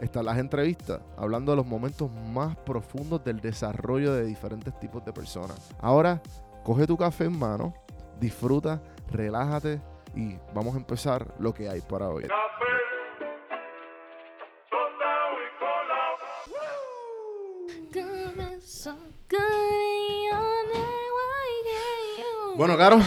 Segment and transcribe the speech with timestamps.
[0.00, 5.12] están las entrevistas, hablando de los momentos más profundos del desarrollo de diferentes tipos de
[5.12, 5.74] personas.
[5.80, 6.22] Ahora,
[6.64, 7.74] coge tu café en mano,
[8.20, 9.80] disfruta, relájate
[10.14, 12.26] y vamos a empezar lo que hay para hoy.
[22.56, 22.98] Bueno, Caro,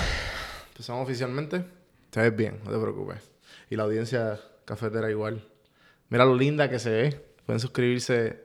[0.69, 1.65] empezamos oficialmente.
[2.09, 3.31] Te ves bien, no te preocupes.
[3.69, 5.45] Y la audiencia cafetera igual.
[6.11, 7.25] Mira lo linda que se ve.
[7.47, 8.43] Pueden suscribirse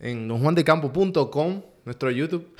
[0.00, 2.52] en donjuandecampo.com, nuestro YouTube.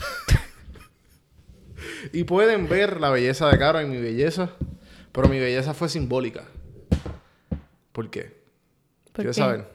[2.13, 4.51] y pueden ver la belleza de Caro y mi belleza.
[5.11, 6.45] Pero mi belleza fue simbólica.
[7.93, 8.41] ¿Por qué?
[9.13, 9.43] ¿Por ¿Quieres qué?
[9.43, 9.69] saber?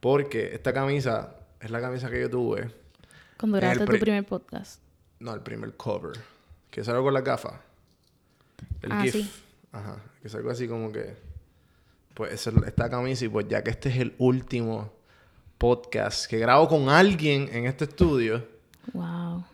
[0.00, 2.70] Porque esta camisa es la camisa que yo tuve.
[3.38, 4.80] Cuando grabaste tu primer podcast.
[5.20, 6.12] No, el primer cover.
[6.70, 7.54] Que salgo con las gafas.
[8.82, 9.12] El Ah, GIF.
[9.12, 9.30] sí.
[9.72, 10.02] Ajá.
[10.22, 11.14] Que salgo así como que.
[12.16, 14.90] Pues esta camisa y pues ya que este es el último
[15.58, 18.42] podcast que grabo con alguien en este estudio.
[18.94, 19.44] Wow.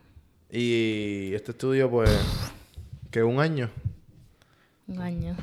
[0.49, 2.09] Y este estudio pues...
[3.11, 3.69] Que un año.
[4.87, 5.37] Un año.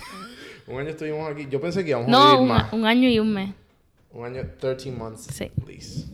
[0.66, 1.46] Un año estuvimos aquí.
[1.50, 2.72] Yo pensé que íbamos a vivir un, más.
[2.72, 3.54] un año y un mes.
[4.10, 5.26] Un año, 13 months.
[5.34, 5.52] Sí.
[5.66, 6.06] Please.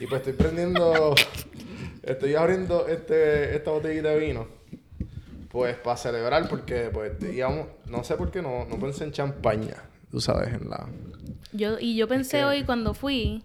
[0.00, 1.14] Y pues estoy prendiendo.
[2.02, 4.48] estoy abriendo este, esta botellita de vino.
[5.48, 7.68] Pues para celebrar, porque pues íbamos.
[7.86, 9.93] No sé por qué no, no pensé en champaña.
[10.14, 10.86] Tú sabes, en la.
[11.52, 13.42] Yo, y yo pensé que- hoy cuando fui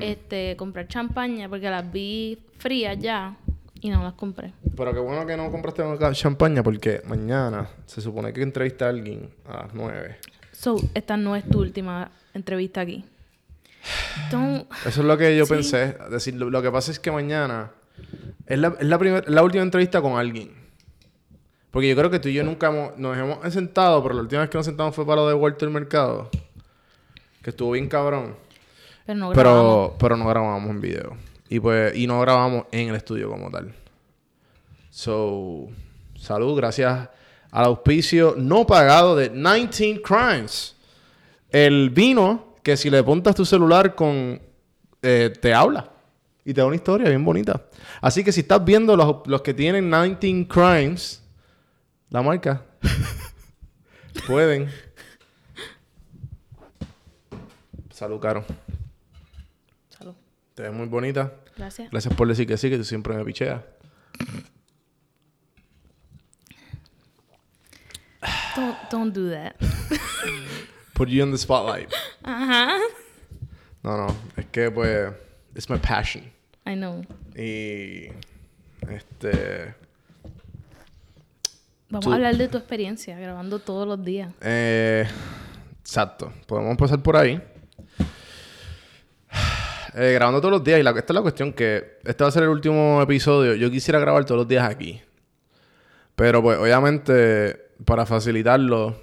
[0.00, 3.36] este comprar champaña porque las vi frías ya
[3.74, 4.54] y no las compré.
[4.74, 5.82] Pero qué bueno que no compraste
[6.14, 10.16] champaña, porque mañana se supone que entrevista a alguien a las 9.
[10.52, 13.04] So, esta no es tu última entrevista aquí.
[14.32, 15.52] Don't- Eso es lo que yo Sí.
[15.52, 15.94] pensé.
[16.10, 17.70] Decir, lo, lo que pasa es que mañana
[18.46, 20.52] es la, es la, primer- la última entrevista con alguien.
[21.70, 24.40] Porque yo creo que tú y yo nunca hemos- nos hemos sentado, pero la última
[24.42, 26.30] vez que nos sentamos fue para lo de Walter Mercado.
[27.42, 28.34] Que estuvo bien cabrón.
[29.06, 29.88] pero no grabamos.
[29.90, 31.16] Pero, pero no grabamos en video.
[31.48, 33.72] Y pues, y no grabamos en el estudio como tal.
[34.90, 35.68] So,
[36.16, 37.08] salud, gracias
[37.50, 40.76] al auspicio no pagado de 19 Crimes.
[41.50, 44.40] El vino que si le apuntas tu celular con...
[45.02, 45.90] eh, te habla.
[46.44, 47.62] Y te da una historia bien bonita.
[48.00, 51.22] Así que si estás viendo los, los que tienen 19 Crimes,
[52.10, 52.64] la marca,
[54.26, 54.70] pueden.
[57.90, 58.44] Salud, Caro.
[59.88, 60.14] Salud.
[60.54, 61.32] Te ves muy bonita.
[61.56, 61.90] Gracias.
[61.90, 63.62] Gracias por decir que sí, que tú siempre me picheas.
[68.54, 69.54] Don't, don't do that.
[70.94, 71.92] Put you in the spotlight.
[72.24, 72.78] Ajá.
[73.84, 74.16] No, no.
[74.36, 75.12] Es que, pues,
[75.54, 76.24] it's my passion.
[76.66, 77.04] I know.
[77.36, 78.10] Y.
[78.88, 79.74] Este.
[81.90, 84.30] Vamos Tú- a hablar de tu experiencia grabando todos los días.
[84.42, 85.06] Eh,
[85.80, 86.32] exacto.
[86.46, 87.40] Podemos empezar por ahí.
[89.94, 90.78] Eh, grabando todos los días.
[90.80, 91.98] Y la, esta es la cuestión que...
[92.04, 93.54] Este va a ser el último episodio.
[93.54, 95.00] Yo quisiera grabar todos los días aquí.
[96.14, 99.02] Pero pues obviamente para facilitarlo...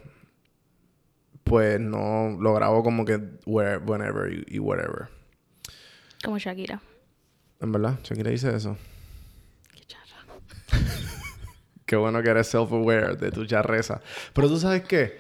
[1.44, 5.10] Pues no lo grabo como que where- whenever y, y whatever.
[6.24, 6.82] Como Shakira.
[7.62, 8.76] En verdad, Shakira dice eso.
[9.72, 10.24] Qué charra.
[11.86, 14.02] Qué bueno que eres self-aware de tu charreza.
[14.34, 15.18] Pero tú sabes qué?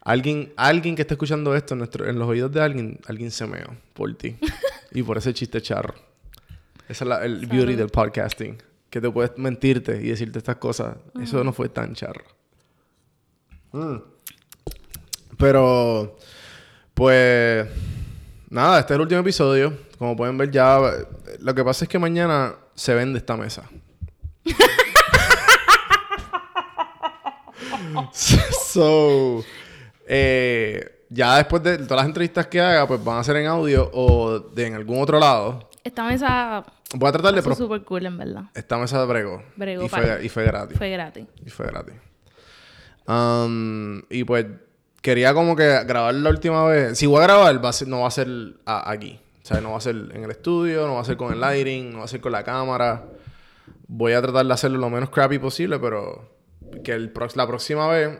[0.00, 3.46] Alguien, alguien que esté escuchando esto en, nuestro, en los oídos de alguien, alguien se
[3.46, 4.36] meó por ti.
[4.92, 5.94] y por ese chiste charro.
[6.88, 8.62] Esa es la, el beauty del podcasting.
[8.90, 10.96] Que te puedes mentirte y decirte estas cosas.
[11.20, 12.24] Eso no fue tan charro.
[13.72, 13.96] Mm.
[15.36, 16.16] Pero,
[16.94, 17.66] pues,
[18.50, 19.76] nada, este es el último episodio.
[19.98, 20.78] Como pueden ver ya,
[21.40, 23.68] lo que pasa es que mañana se vende esta mesa.
[28.12, 29.44] so,
[30.06, 33.90] eh, ya después de todas las entrevistas que haga, pues van a ser en audio
[33.92, 35.68] o de en algún otro lado.
[35.82, 36.64] Esta mesa
[36.96, 37.42] Voy a tratar de...
[37.42, 38.42] fue pro- súper cool, en verdad.
[38.54, 39.42] Esta mesa de brego.
[39.56, 40.78] Bregó y, fue, y fue gratis.
[40.78, 41.26] Fue gratis.
[41.44, 41.94] Y fue gratis.
[43.06, 44.46] Um, y pues
[45.02, 46.96] quería como que grabar la última vez.
[46.98, 48.28] Si voy a grabar, va a ser- no va a ser
[48.64, 49.20] a- aquí.
[49.42, 51.40] O sea, no va a ser en el estudio, no va a ser con el
[51.40, 53.04] lighting, no va a ser con la cámara.
[53.86, 56.33] Voy a tratar de hacerlo lo menos crappy posible, pero
[56.82, 58.18] que el la próxima vez,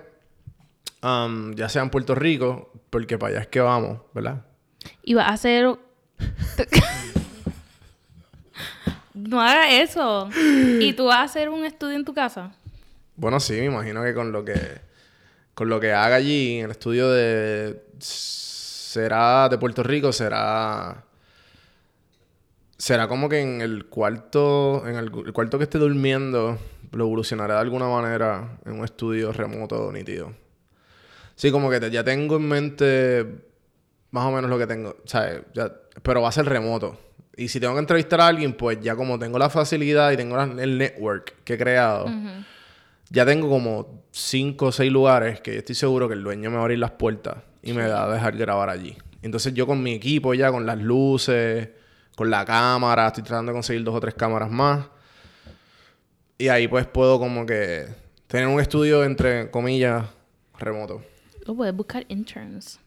[1.02, 4.44] um, ya sea en Puerto Rico, porque para allá es que vamos, ¿verdad?
[5.02, 5.78] Y va a ser
[9.14, 10.28] no hagas eso.
[10.80, 12.54] ¿Y tú vas a hacer un estudio en tu casa?
[13.16, 14.82] Bueno, sí, me imagino que con lo que
[15.54, 21.04] con lo que haga allí en el estudio de será de Puerto Rico será
[22.76, 26.58] será como que en el cuarto en el, el cuarto que esté durmiendo
[26.94, 30.32] lo evolucionará de alguna manera en un estudio remoto nítido.
[31.36, 33.26] Sí, como que te- ya tengo en mente
[34.10, 35.42] más o menos lo que tengo, ¿sabes?
[35.54, 36.96] Ya- pero va a ser remoto.
[37.36, 40.36] Y si tengo que entrevistar a alguien, pues ya como tengo la facilidad y tengo
[40.36, 42.06] la- el network que he creado,
[43.10, 46.56] ya tengo como cinco o seis lugares que yo estoy seguro que el dueño me
[46.56, 48.96] va a abrir las puertas y me va a dejar grabar allí.
[49.22, 51.68] Entonces yo con mi equipo ya, con las luces,
[52.14, 54.86] con la cámara, estoy tratando de conseguir dos o tres cámaras más.
[56.38, 57.86] Y ahí pues puedo como que
[58.26, 60.06] tener un estudio entre comillas
[60.58, 61.02] remoto.
[61.46, 62.80] O puedes buscar interns.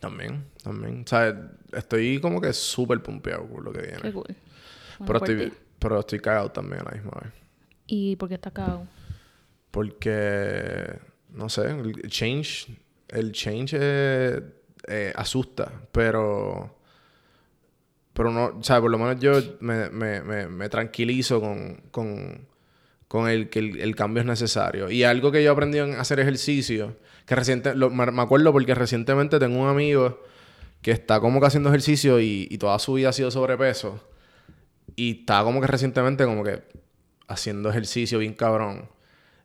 [0.00, 1.02] También, también.
[1.04, 4.12] O sea, estoy como que súper pumpeado por lo que Qué viene.
[4.12, 4.24] cool.
[4.98, 7.32] Bueno, Pero estoy, pero estoy cagado también a la misma vez.
[7.86, 8.86] ¿Y por qué estás cagado?
[9.70, 10.98] Porque,
[11.30, 12.68] no sé, el change,
[13.08, 14.40] el change eh,
[14.86, 16.78] eh, asusta, pero,
[18.12, 22.46] pero no, o sea, por lo menos yo me, me, me, me tranquilizo con, con,
[23.08, 24.90] con el que el, el cambio es necesario.
[24.90, 26.96] Y algo que yo he aprendido en hacer ejercicio,
[27.26, 30.20] que reciente, lo- me, me acuerdo porque recientemente tengo un amigo
[30.82, 34.00] que está como que haciendo ejercicio y, y toda su vida ha sido sobrepeso.
[34.96, 36.62] Y está como que recientemente como que
[37.28, 38.88] haciendo ejercicio bien cabrón.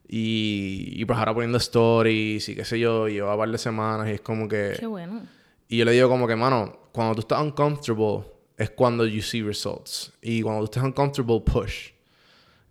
[0.08, 3.58] Y, y pues ahora poniendo stories y qué sé yo, y lleva un par de
[3.58, 4.76] semanas y es como que...
[4.80, 5.22] Qué bueno.
[5.68, 8.26] Y yo le digo como que, mano, cuando tú estás uncomfortable
[8.58, 10.12] es cuando you see results.
[10.22, 11.90] Y cuando tú estás uncomfortable, push.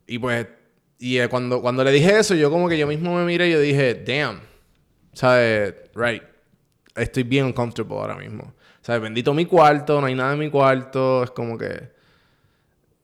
[0.08, 0.46] Y pues,
[0.98, 3.52] y eh, cuando, cuando le dije eso, yo como que yo mismo me miré y
[3.52, 4.40] yo dije, damn.
[5.12, 5.74] ¿Sabes?
[5.94, 6.22] Right.
[6.94, 8.52] Estoy bien uncomfortable ahora mismo.
[8.82, 9.02] ¿Sabes?
[9.02, 11.22] Bendito mi cuarto, no hay nada en mi cuarto.
[11.24, 11.90] Es como que...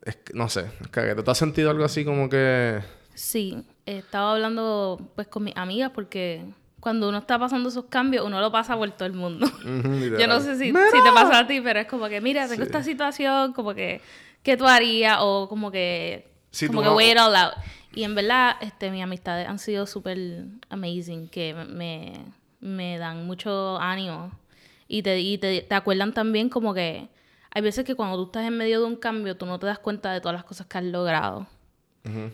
[0.03, 0.67] Es que, no sé.
[0.81, 2.81] Es que, ¿Tú has sentido algo así como que...
[3.15, 6.45] Sí, eh, estaba hablando pues con mis amigas porque
[6.81, 9.47] cuando uno está pasando esos cambios, uno lo pasa por todo el mundo.
[10.19, 12.63] Yo no sé si, si te pasa a ti, pero es como que, mira, tengo
[12.63, 12.67] Sí.
[12.67, 14.01] esta situación, como que,
[14.43, 15.19] ¿qué tú harías?
[15.21, 17.55] O como que, Sí, como que no- weigh it all out.
[17.95, 20.19] Y en verdad, este, mis amistades han sido súper
[20.69, 22.13] amazing, que me,
[22.61, 24.33] me dan mucho ánimo.
[24.89, 27.09] Y, te, y te, te acuerdan también como que
[27.51, 29.79] hay veces que cuando tú estás en medio de un cambio, tú no te das
[29.79, 31.47] cuenta de todas las cosas que has logrado.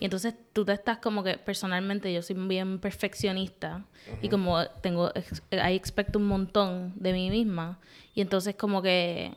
[0.00, 3.84] Y entonces tú te estás como que personalmente yo soy bien perfeccionista
[4.20, 7.78] y como tengo ex- I expecto un montón de mí misma
[8.12, 9.32] y entonces como que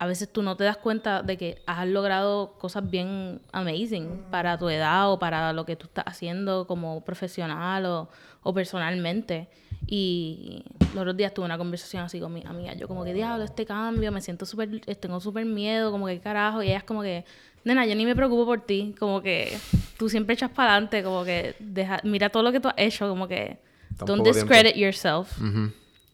[0.00, 4.56] a veces tú no te das cuenta de que has logrado cosas bien amazing para
[4.56, 8.08] tu edad o para lo que tú estás haciendo como profesional o,
[8.42, 9.48] o personalmente.
[9.86, 10.64] Y
[10.94, 12.72] los otros días tuve una conversación así con mi amiga.
[12.72, 16.18] Yo como que, diablo, este cambio, me siento súper, eh, tengo súper miedo, como que
[16.18, 16.62] carajo.
[16.62, 17.26] Y ella es como que,
[17.64, 18.94] nena, yo ni me preocupo por ti.
[18.98, 19.58] Como que
[19.98, 23.06] tú siempre echas para adelante, como que deja, mira todo lo que tú has hecho,
[23.06, 23.58] como que
[23.98, 24.48] Tan don't poco tiempo.
[24.48, 25.38] discredit yourself.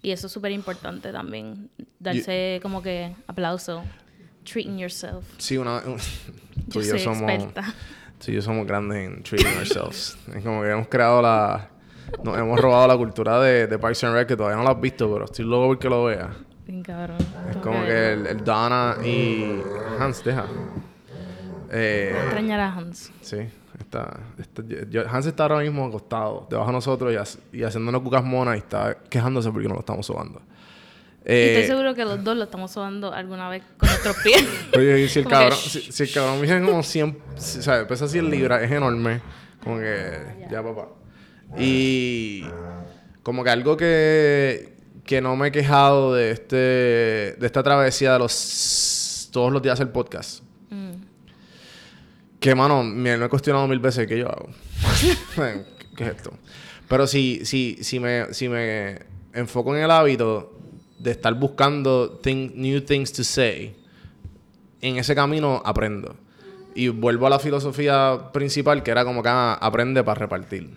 [0.06, 1.69] Y eso es súper importante también.
[1.99, 3.82] Darse como que aplauso.
[4.44, 5.25] Treating yourself.
[5.37, 5.82] Sí, una...
[5.85, 5.97] Yo
[6.73, 7.32] tú y yo somos...
[8.25, 10.17] Tú y yo somos grandes en treating ourselves.
[10.32, 11.70] es como que hemos creado la...
[12.23, 14.81] Nos hemos robado la cultura de, de Parks and Rec que todavía no la has
[14.81, 16.37] visto, pero estoy loco porque lo veas.
[16.69, 17.19] Bien cabrón.
[17.50, 19.61] Es como que el, el Donna y
[19.99, 20.47] Hans, deja.
[21.73, 23.11] Eh, Extrañar a Hans.
[23.23, 23.38] sí,
[23.78, 28.25] está, está- yo- Hans está ahora mismo acostado debajo de nosotros y, y haciéndonos cucas
[28.25, 30.40] monas y está quejándose porque no lo estamos sobando.
[31.28, 34.47] Eh, estoy seguro que los dos lo estamos sobando alguna vez con nuestros pies.
[34.76, 37.85] Oye, si el que, cabrón, si, si el cabrón mide como 100, si- ¿sabes?
[37.87, 39.21] Pesa 100 libras, es enorme.
[39.64, 40.88] Como que, ya papá.
[41.59, 42.45] Y
[43.25, 48.18] como que algo que, que no me he quejado de este de esta travesía de
[48.21, 50.42] los todos los días hacer podcast.
[52.40, 54.49] Que, mano, me lo he cuestionado mil veces qué yo hago.
[55.35, 55.62] ¿Qué,
[55.97, 56.33] qué es esto?
[56.88, 59.00] Pero si, si, si, me, si me
[59.33, 60.57] enfoco en el hábito
[60.99, 63.75] de estar buscando thing- new things to say,
[64.81, 66.14] en ese camino aprendo.
[66.75, 70.71] Y vuelvo a la filosofía principal, que era como que ah, aprende para repartir.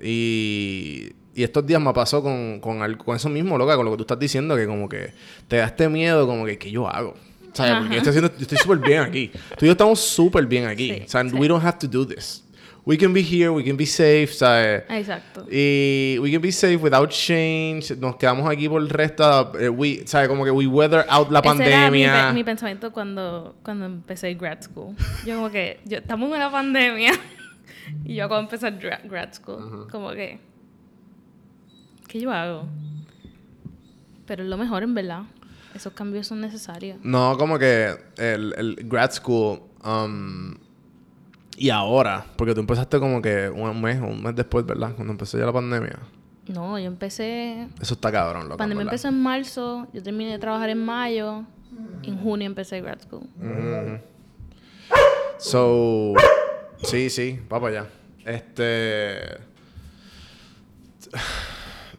[0.00, 3.98] Y, y estos días me pasó con, con, con eso mismo, loca, con lo que
[3.98, 5.12] tú estás diciendo, que como que
[5.48, 7.14] te da este miedo, como que, ¿qué yo hago?
[7.52, 7.74] ¿Sabes?
[7.78, 9.28] Porque yo estoy haciendo- yo estoy súper bien aquí.
[9.58, 10.90] Tú y yo estamos súper bien aquí.
[10.94, 11.36] Sí, o sea, sí.
[11.36, 12.44] we don't have to do this.
[12.84, 14.82] We can be here, we can be safe, ¿sabes?
[14.88, 15.46] Exacto.
[15.48, 17.94] Y we can be safe without change.
[17.96, 19.52] Nos quedamos aquí por el resto.
[19.56, 20.28] eh, we, ¿sabes?
[20.28, 22.32] Como que we weather out la Ese era mi, pandemia.
[22.32, 24.96] mi pensamiento cuando, cuando empecé grad school.
[25.24, 27.12] Yo como que, yo, estamos en una pandemia
[28.04, 29.86] y yo empezar gra- grad school.
[29.88, 30.40] Como que,
[32.08, 32.66] ¿qué yo hago?
[34.26, 35.22] Pero es lo mejor en verdad.
[35.74, 36.98] Esos cambios son necesarios.
[37.02, 40.54] No, como que el, el grad school um,
[41.56, 44.94] y ahora, porque tú empezaste como que un mes o un mes después, ¿verdad?
[44.94, 45.98] Cuando empezó ya la pandemia.
[46.48, 47.68] No, yo empecé...
[47.80, 48.54] Eso está cabrón, loco.
[48.54, 48.94] La pandemia verdad.
[48.94, 51.44] empezó en marzo, yo terminé de trabajar en mayo,
[52.02, 53.28] en junio empecé grad school.
[55.38, 56.14] So,
[56.82, 57.90] sí, sí, va para allá.
[58.24, 59.38] Este.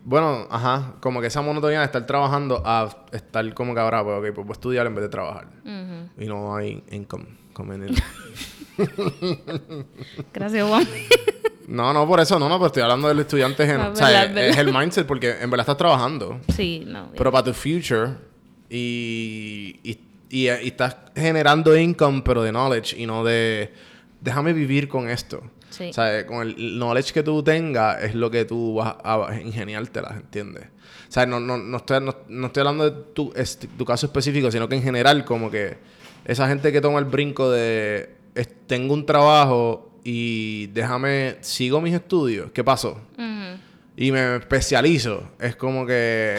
[0.05, 4.17] Bueno, ajá, como que esa monotonía de estar trabajando a estar como que ahora, pues,
[4.17, 5.47] ok, pues voy a estudiar en vez de trabajar.
[6.17, 7.25] Y no hay income.
[10.33, 10.87] Gracias, Juan.
[11.67, 13.63] no, no, por eso, no, no, pero estoy hablando del estudiante.
[13.63, 16.39] o sea, verdad, es, el mindset porque en verdad estás trabajando.
[16.49, 17.11] sí, no.
[17.15, 18.15] Pero para tu future
[18.69, 23.71] y, y, y, y estás generando income, pero de knowledge y no de
[24.19, 25.43] déjame vivir con esto.
[25.73, 25.89] Sí.
[25.89, 30.17] O sea, con el knowledge que tú tengas es lo que tú vas a ingeniártelas,
[30.17, 30.65] ¿entiendes?
[31.09, 34.05] O sea, no, no, no, estoy, no, no estoy hablando de tu, este, tu caso
[34.05, 35.77] específico, sino que en general como que
[36.25, 41.93] esa gente que toma el brinco de es- tengo un trabajo y déjame, sigo mis
[41.95, 42.91] estudios, ¿qué pasó?
[43.17, 43.59] Ujú.
[43.95, 46.35] y me especializo, es como que,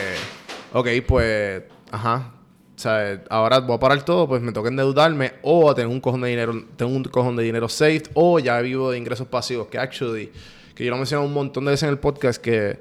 [0.73, 2.34] ok, pues, ajá,
[2.77, 6.21] o sea, ahora voy a parar todo, pues me toca endeudarme o tener un cojón
[6.23, 9.79] de dinero, tengo un cojón de dinero saved o ya vivo de ingresos pasivos, que
[9.79, 10.31] actually,
[10.75, 12.81] que yo lo he mencionado un montón de veces en el podcast, que,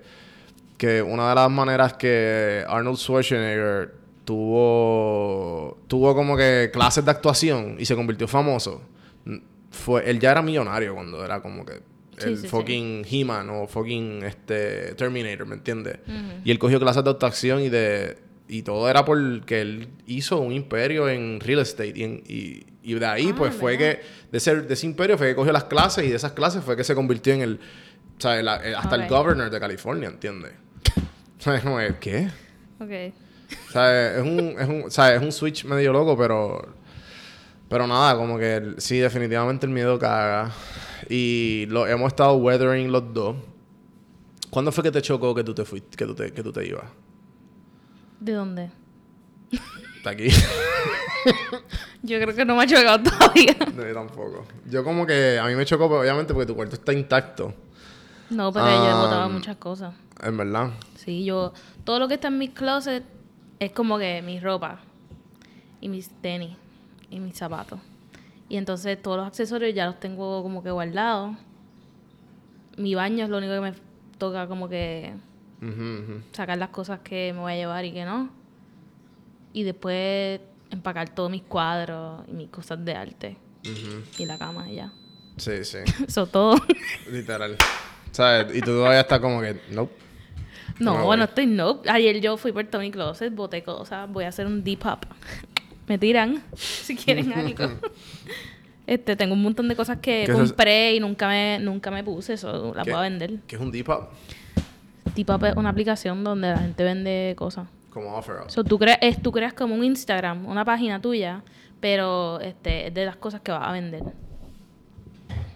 [0.77, 3.93] que una de las maneras que Arnold Schwarzenegger
[4.25, 8.81] tuvo, tuvo como que clases de actuación y se convirtió famoso,
[9.71, 11.81] fue, él ya era millonario cuando era como que
[12.15, 12.47] Sí, el sí, sí.
[12.47, 15.97] fucking He-Man o fucking este Terminator, ¿me entiendes?
[16.07, 16.41] Ujú.
[16.45, 18.17] Y él cogió clases de actuación y de
[18.57, 22.93] y todo era porque él hizo un imperio en real estate y, en- y, y
[22.93, 23.99] de ahí Ah, pues fue ¿verdad?
[24.01, 26.63] que de ese, de ese imperio fue que cogió las clases y de esas clases
[26.63, 27.59] fue que se convirtió en el
[28.17, 29.09] o sea, el- el- hasta el Ok.
[29.09, 30.51] governor de California, ¿entiendes?
[31.99, 32.29] ¿qué?
[32.79, 33.13] Ok.
[33.69, 36.73] O sea, es un, es un, o sea, es un switch medio loco, pero.
[37.69, 40.51] Pero nada, como que el- sí, definitivamente el miedo caga.
[41.09, 43.35] Y lo hemos estado weathering los dos.
[44.49, 46.65] ¿Cuándo fue que te chocó que tú te fuiste, que tú te, que tú te
[46.65, 46.85] ibas?
[48.23, 48.71] ¿De dónde?
[49.97, 50.29] Está aquí.
[52.03, 53.53] Yo creo que no me ha chocado todavía.
[53.75, 54.45] no, yo tampoco.
[54.69, 57.53] Yo como que a mí me chocó, obviamente, porque tu cuarto está intacto.
[58.29, 59.93] No, porque yo he botado Ah, muchas cosas.
[60.21, 60.71] En verdad.
[60.95, 61.53] Sí, yo...
[61.83, 63.03] Todo lo que está en mi closet
[63.59, 64.79] es como que mi ropa.
[65.81, 66.55] Y mis tenis.
[67.09, 67.79] Y mis zapatos.
[68.49, 71.35] Y entonces todos los accesorios ya los tengo como que guardados.
[72.77, 73.73] Mi baño es lo único que me
[74.17, 75.13] toca como que
[76.31, 78.29] Sacar las cosas que me voy a llevar y que no.
[79.53, 80.39] Y después
[80.71, 83.37] empacar todos mis cuadros y mis cosas de arte.
[84.17, 84.91] Y la cama y ya.
[85.37, 85.79] Sí, sí.
[86.07, 86.55] Eso todo.
[87.09, 87.55] Literal.
[88.11, 88.55] ¿Sabes?
[88.55, 89.93] Y tú todavía estás como que, nope.
[90.79, 91.81] no, Me bueno, estoy no.
[91.89, 94.09] Ayer yo fui por Tony Closet, boté cosas.
[94.11, 95.07] Voy a hacer un deep up.
[95.87, 97.79] Me tiran si quieren algo.
[98.85, 102.03] Este, tengo un montón de cosas que ¿Qué es compré y nunca me, nunca me
[102.03, 102.33] puse.
[102.33, 102.91] Eso las ¿Qué?
[102.91, 103.39] voy a vender.
[103.47, 104.09] Que es un deep up.
[105.15, 107.67] Es una aplicación donde la gente vende cosas.
[107.91, 108.49] Como offer up.
[108.51, 111.43] So, tú, es, tú creas como un Instagram, una página tuya,
[111.79, 114.01] pero este, es de las cosas que vas a vender.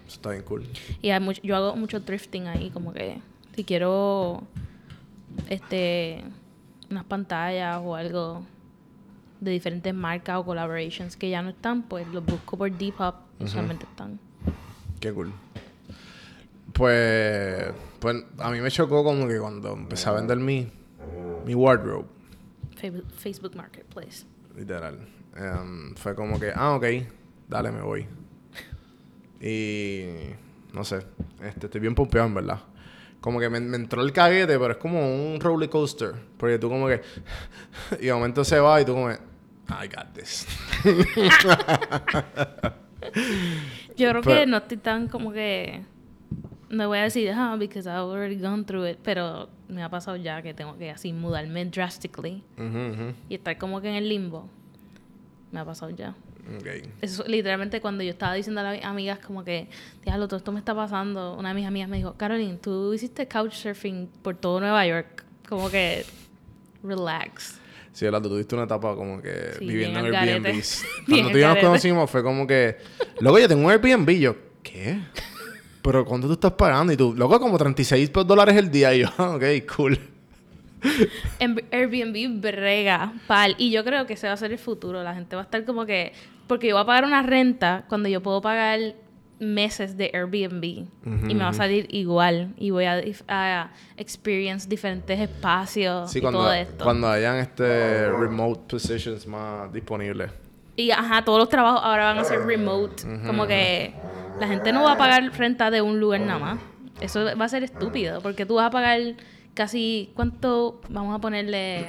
[0.05, 0.65] Eso está bien cool.
[1.01, 3.17] Y hay mucho- yo hago mucho thrifting ahí, como que
[3.55, 4.43] si quiero
[5.49, 6.23] este
[6.89, 8.43] unas pantallas o algo
[9.41, 13.43] de diferentes marcas o collaborations que ya no están, pues los busco por Depop y
[13.43, 14.19] usualmente están.
[14.99, 15.31] Qué cool.
[16.77, 20.71] Pues, pues a mí me chocó como que cuando empecé a vender mi,
[21.45, 22.05] mi wardrobe,
[22.75, 24.25] Fa- Facebook Marketplace.
[24.55, 24.99] literal.
[25.35, 26.85] em, fue como que, ah, ok,
[27.47, 28.05] dale, me voy.
[29.41, 30.05] Y
[30.73, 30.99] no sé,
[31.43, 32.59] este, estoy bien pompeado en verdad.
[33.21, 34.99] Como que me, me entró el caguete, pero es como
[35.33, 36.13] un roller coaster.
[36.37, 37.01] Porque tú como que...
[37.99, 39.15] y de momento se va y tú como que...
[39.69, 40.47] I got this.
[43.97, 45.83] Yo creo Pero- que no estoy tan como que
[46.69, 50.17] no voy a decir, ah, because I've already gone through it, pero me ha pasado
[50.17, 53.13] ya que tengo que así mudarme drastically Ujú, ujú.
[53.29, 54.49] y estar como que en el limbo.
[55.51, 56.15] Me ha pasado ya.
[56.57, 56.67] Ok.
[57.01, 59.67] Eso, literalmente cuando yo estaba diciendo a las amigas como que,
[60.03, 63.27] diablo, todo esto me está pasando, una de mis amigas me dijo, Caroline, tú hiciste
[63.27, 65.25] couchsurfing por todo Nueva York.
[65.47, 66.05] Como que,
[66.83, 67.59] relax.
[67.93, 68.05] Sí.
[68.11, 70.11] Tú tuviste una etapa como que Sí, viviendo en.
[70.11, 72.77] Bien Cuando tú y yo nos conocimos fue como que...
[73.21, 74.09] Loco, yo tengo un Airbnb.
[74.19, 74.99] Yo, ¿qué?
[75.87, 76.91] ¿Pero cuánto tú estás pagando?
[76.91, 78.93] Y tú, loco, como 36 dólares el día.
[78.93, 79.43] Y yo, "Ah, ok,
[79.77, 79.97] cool.
[81.71, 83.55] Airbnb brega, pal.
[83.57, 85.01] Y yo creo que ese va a ser el futuro.
[85.03, 86.11] La gente va a estar como que...
[86.47, 88.79] Porque yo voy a pagar una renta cuando yo puedo pagar
[89.39, 90.63] meses de Airbnb
[91.29, 96.21] y me va a salir igual y voy a, a experience diferentes espacios Sí, y
[96.21, 96.83] cuando, todo esto.
[96.83, 100.31] cuando hayan este remote positions más disponibles.
[100.77, 103.03] Y ajá, todos los trabajos ahora van a ser remote.
[103.25, 103.93] Como que
[104.39, 106.59] la gente no va a pagar renta de un lugar nada más.
[107.01, 108.99] Eso va a ser estúpido, porque tú vas a pagar
[109.53, 110.79] casi, ¿cuánto?
[110.89, 111.87] Vamos a ponerle,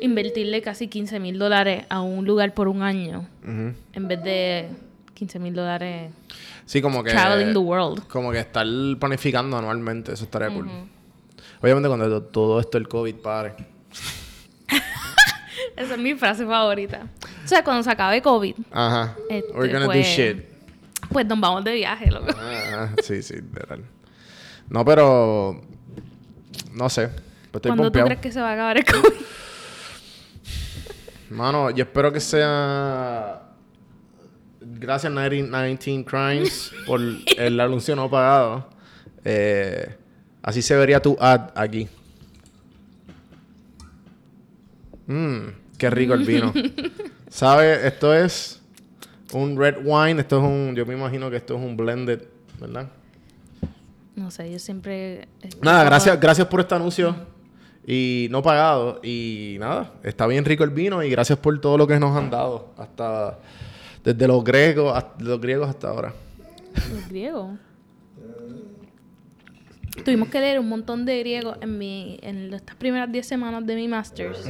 [0.00, 4.68] invertirle casi 15 mil dólares a un lugar por un año, en vez de
[5.14, 6.10] 15 mil dólares
[6.66, 7.10] Sí, como que...
[7.10, 8.06] traveling the world.
[8.08, 8.66] Como que estar
[8.98, 10.68] planificando anualmente, eso estaría cool.
[11.60, 13.54] Obviamente cuando to- todo esto el COVID pare.
[15.76, 17.06] Esa es mi frase favorita.
[17.44, 19.16] O sea, cuando se acabe COVID, Aja.
[19.28, 20.44] Este, We're gonna pues, do shit.
[21.10, 22.32] pues nos vamos de viaje, loco.
[22.38, 23.84] Ah, sí, sí, literal.
[24.68, 25.60] No, pero...
[26.72, 27.08] No sé.
[27.08, 29.20] Pues estoy ¿Cuándo tú crees que se va a acabar el COVID?
[31.30, 33.40] Mano, yo espero que sea...
[34.60, 37.00] Gracias 19 Crimes por
[37.36, 38.70] el anuncio no pagado.
[39.24, 39.96] Eh,
[40.42, 41.88] así se vería tu ad aquí.
[45.06, 46.52] Mmm, qué rico el vino.
[47.28, 47.86] ¿Sabe?
[47.86, 48.60] Esto es
[49.32, 50.20] un red wine.
[50.20, 50.74] Esto es un...
[50.74, 52.22] Yo me imagino que esto es un blended,
[52.60, 52.88] ¿verdad?
[54.16, 55.28] No sé, yo siempre...
[55.60, 57.16] Nada, gracias, gracias por este anuncio.
[57.86, 59.00] Y no pagado.
[59.02, 61.02] Y nada, está bien rico el vino.
[61.02, 62.72] Y gracias por todo lo que nos han dado.
[62.76, 63.38] Hasta...
[64.04, 66.12] Desde los griegos, hasta, los griegos hasta ahora.
[66.92, 67.58] Los griegos.
[70.04, 73.76] Tuvimos que leer un montón de griego en mi en estas primeras 10 semanas de
[73.76, 74.44] mi master's.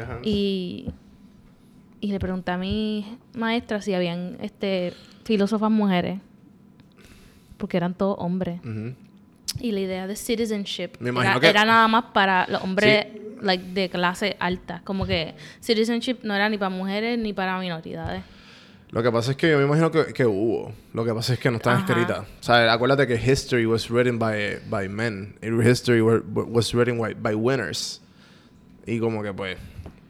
[0.00, 0.18] Ajá.
[0.22, 0.88] Y,
[2.00, 4.92] y le pregunté a mi maestra si habían este
[5.24, 6.20] filósofas mujeres.
[7.58, 8.60] Porque eran todos hombres.
[9.60, 13.06] Y la idea de citizenship era, que- era nada más para los hombres
[13.40, 14.82] like, de clase alta.
[14.84, 18.22] Como que citizenship no era ni para mujeres ni para minoridades.
[18.90, 20.72] Lo que pasa es que yo me imagino que, que hubo.
[20.92, 22.20] Lo que pasa es que no están escritas.
[22.20, 25.34] O sea, acuérdate que history was written by, by men.
[25.42, 28.00] History was written by, by winners.
[28.86, 29.58] Y como que pues...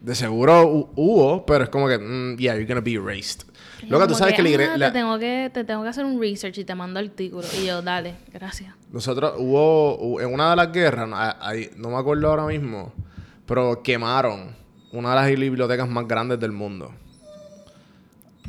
[0.01, 1.97] De seguro hu- hubo, pero es como que...
[1.97, 3.41] mm, yeah, you're gonna be erased.
[3.89, 6.19] Lo que tú sabes que, "Ah, la- te, tengo que, te tengo que hacer un
[6.19, 7.43] research y te mando artículo.
[7.61, 8.73] Y yo, dale, gracias.
[8.91, 11.07] Nosotros hubo, hu- en una de las guerras,
[11.77, 12.93] no me acuerdo ahora mismo,
[13.45, 14.55] pero quemaron
[14.93, 16.91] una de las bibliotecas más grandes del mundo.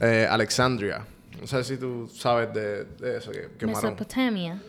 [0.00, 1.04] Eh, Alexandria.
[1.40, 3.92] No sé si tú sabes de, de eso que quemaron.
[3.94, 4.60] Mesopotamia.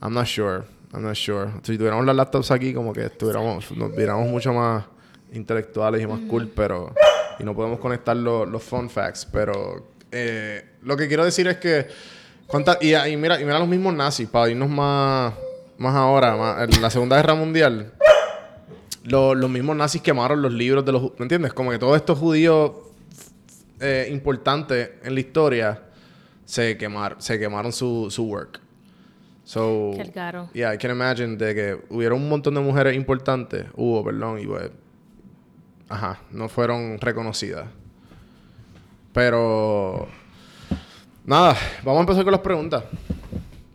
[0.00, 0.64] I'm not sure.
[0.92, 1.50] I'm not sure.
[1.62, 4.84] Si tuviéramos las laptops aquí, como que estuviéramos, nos viéramos mucho más
[5.32, 6.94] intelectuales y más cool, pero...
[7.38, 9.86] Y no podemos conectar lo- los fun facts, pero...
[10.10, 11.86] eh, lo que quiero decir es que...
[12.46, 15.32] ¿cuánta- y, y mira, y mira los mismos nazis, para irnos más,
[15.78, 17.92] más ahora, más- en la Segunda Guerra Mundial.
[19.04, 21.02] lo- los mismos nazis quemaron los libros de los...
[21.18, 21.52] ¿Me entiendes?
[21.52, 22.72] Como que todos estos judíos
[23.80, 25.82] eh, importantes en la historia
[26.44, 28.60] se, quemar, se quemaron su, su work.
[29.44, 30.48] So, Qué caro.
[30.52, 34.46] Yeah, I can imagine de que hubiera un montón de mujeres importantes, hubo, perdón, y
[34.46, 34.70] pues,
[35.92, 37.66] ajá, no fueron reconocidas.
[39.12, 40.08] Pero,
[41.24, 42.84] nada, vamos a empezar con las preguntas.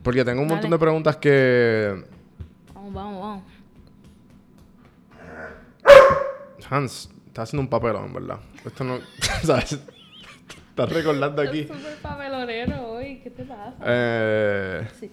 [0.03, 2.03] Porque tengo un montón de preguntas que,
[2.73, 3.43] Vamos, vamos, vamos.
[6.69, 8.39] Hans, está haciendo un papelón, ¿verdad?
[8.65, 8.99] Esto no,
[9.43, 9.79] ¿sabes?
[10.69, 11.63] Estás recordando aquí.
[11.63, 13.19] súper papelonero hoy.
[13.23, 13.73] ¿Qué te pasa?
[13.85, 15.11] Eh, Sí.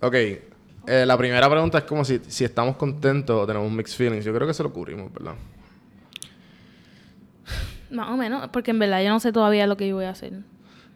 [0.00, 0.14] ok,
[0.86, 4.24] eh, la primera pregunta es como si, si estamos contentos o tenemos mixed feelings.
[4.24, 5.34] Yo creo que se lo cubrimos, ¿verdad?
[7.90, 10.10] Más o menos, porque en verdad yo no sé todavía lo que yo voy a
[10.10, 10.32] hacer.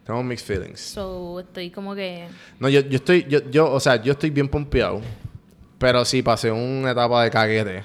[0.05, 0.79] Tenemos mixed feelings.
[0.79, 2.27] So, estoy como que...
[2.59, 5.01] No, yo, yo estoy, yo, yo, o sea, yo estoy bien pompeado.
[5.77, 7.83] Pero sí pasé una etapa de caguete.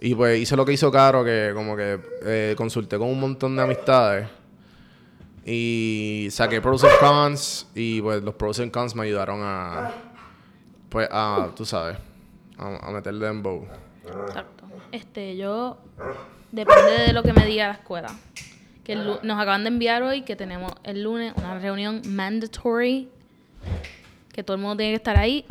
[0.00, 3.54] Y pues hice lo que hizo Caro, que como que eh, consulté con un montón
[3.56, 4.28] de amistades.
[5.44, 7.66] Y saqué pros and cons.
[7.74, 9.92] Y pues los pros and cons me ayudaron a.
[10.94, 11.98] Pues a, tú sabes,
[12.56, 13.66] a, a meterle en bow.
[14.28, 14.64] Exacto.
[14.92, 15.76] Este, yo...
[16.52, 18.14] Depende de lo que me diga la escuela.
[18.84, 23.08] Que el nos acaban de enviar hoy que tenemos el lunes una reunión mandatory.
[24.32, 25.44] Que todo el mundo tiene que estar ahí.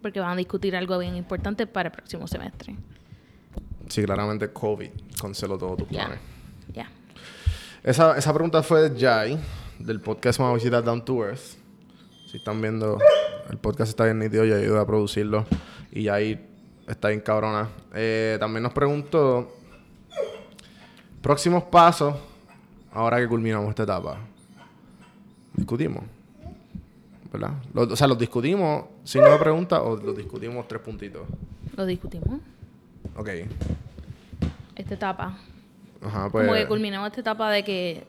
[0.00, 2.76] Porque van a discutir algo bien importante para el próximo semestre.
[3.88, 4.90] Sí, claramente COVID
[5.20, 6.04] canceló todos tus Ya.
[6.04, 6.20] planes.
[6.72, 6.88] Ya.
[7.82, 9.36] Esa, esa pregunta fue de Jai,
[9.80, 11.56] del podcast a visitar Down to Earth.
[12.30, 12.98] Si están viendo,
[13.50, 15.44] el podcast está bien nítido y ayuda a producirlo.
[15.92, 16.44] Y ahí
[16.88, 17.68] está bien cabrona.
[17.94, 19.52] Eh, también nos preguntó
[21.22, 22.14] próximos pasos
[22.92, 24.18] ahora que culminamos esta etapa.
[25.54, 26.04] Discutimos.
[27.32, 27.52] ¿Verdad?
[27.74, 31.22] O sea, los discutimos sin una pregunta o los discutimos tres puntitos.
[31.76, 32.40] Lo discutimos.
[33.16, 33.28] Ok.
[34.76, 35.36] Esta etapa.
[36.00, 36.46] Ajá, pues.
[36.46, 38.06] Como que culminamos esta etapa de que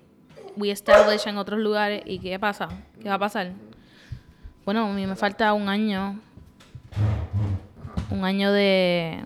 [0.57, 2.03] we establish en otros lugares.
[2.05, 2.69] ¿Y qué pasa?
[3.01, 3.53] ¿Qué va a pasar?
[4.65, 6.19] Bueno, a mí me falta un año.
[8.09, 9.23] Un año de.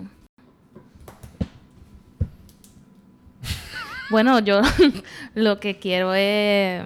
[4.10, 4.62] Bueno, yo
[5.36, 6.84] lo que quiero es.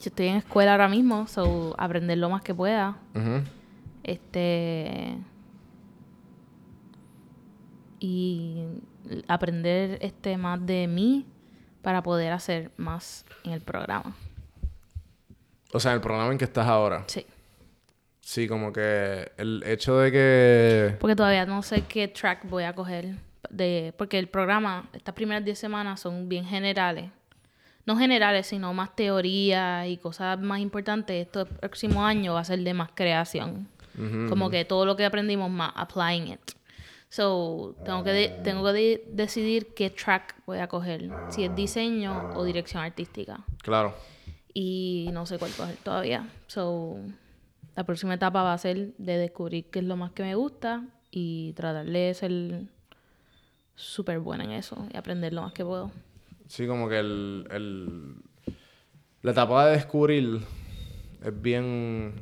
[0.00, 2.96] Yo estoy en escuela ahora mismo, so aprender lo más que pueda.
[4.02, 5.18] Este.
[8.00, 8.64] Y
[9.28, 11.26] aprender este más de mí
[11.80, 14.16] para poder hacer más en el programa.
[15.72, 17.04] O sea, el programa en que estás ahora.
[17.06, 17.24] Sí.
[18.20, 20.96] Sí, como que el hecho de que...
[21.00, 23.14] Porque todavía no sé qué track voy a coger.
[23.50, 27.10] De, porque el programa, estas primeras 10 semanas son bien generales.
[27.86, 31.26] No generales, sino más teoría y cosas más importantes.
[31.26, 33.66] Este próximo año va a ser de más creación.
[34.28, 36.40] Como que todo lo que aprendimos más, applying it.
[37.08, 41.08] So, tengo que, de- tengo que de- decidir qué track voy a coger.
[41.30, 43.40] Si es diseño o dirección artística.
[43.62, 43.94] Claro.
[44.60, 46.28] Y no sé cuál coger todavía.
[46.48, 46.96] So,
[47.76, 50.84] la próxima etapa va a ser de descubrir qué es lo más que me gusta
[51.12, 52.62] y tratar de ser
[53.76, 55.92] súper buena en eso y aprender lo más que puedo.
[56.48, 58.16] Sí, como que el.
[59.22, 60.40] La etapa de descubrir
[61.24, 62.20] es bien...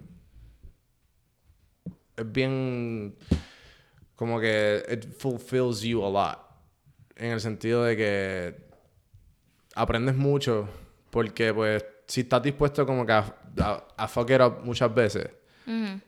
[2.18, 3.16] Es bien...
[4.14, 6.38] Como que it fulfills you a lot.
[7.16, 8.68] En el sentido de que
[9.75, 10.68] aprendes mucho
[11.11, 15.31] porque pues si estás dispuesto como que a, a, a fuck it up muchas veces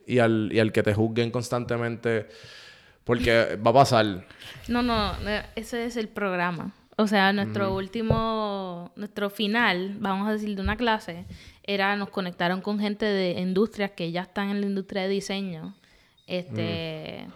[0.07, 2.29] y al, y al que te juzguen constantemente
[3.05, 4.27] porque va a pasar.
[4.69, 6.73] No, no, no, ese es el programa.
[6.97, 11.27] O sea, nuestro último, nuestro final, vamos a decir, de una clase,
[11.63, 15.75] era, nos conectaron con gente de industrias que ya están en la industria de diseño.
[16.27, 17.27] Este,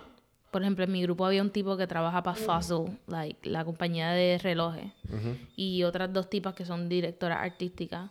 [0.50, 4.10] por ejemplo, en mi grupo había un tipo que trabaja para Fossil, like, la compañía
[4.10, 4.92] de relojes,
[5.56, 8.10] y otras dos tipas que son directoras artísticas.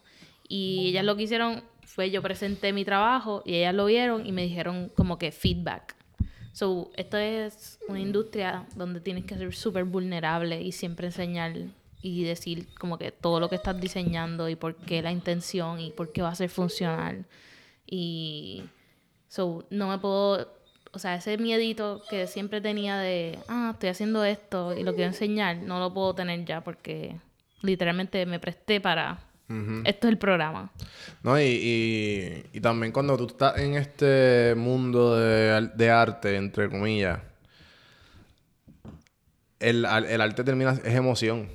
[0.54, 4.34] Y ellas lo que hicieron fue, yo presenté mi trabajo y ellas lo vieron y
[4.34, 5.96] me dijeron como que feedback.
[6.52, 11.56] So, esto es una industria donde tienes que ser súper vulnerable y siempre enseñar
[12.02, 15.92] y decir como que todo lo que estás diseñando y por qué la intención y
[15.92, 17.26] por qué va a ser funcional.
[17.86, 18.66] Y
[19.30, 20.52] so, no me puedo,
[20.92, 25.12] o sea, ese miedito que siempre tenía de, ah, estoy haciendo esto y lo quiero
[25.12, 27.16] enseñar, no lo puedo tener ya porque
[27.62, 29.31] literalmente me presté para,
[29.86, 30.72] esto es el programa.
[31.24, 31.40] ¿No?
[31.40, 37.20] Y, y, y también cuando tú estás en este mundo de, de arte, entre comillas,
[39.60, 41.50] el, el arte termina, es emoción.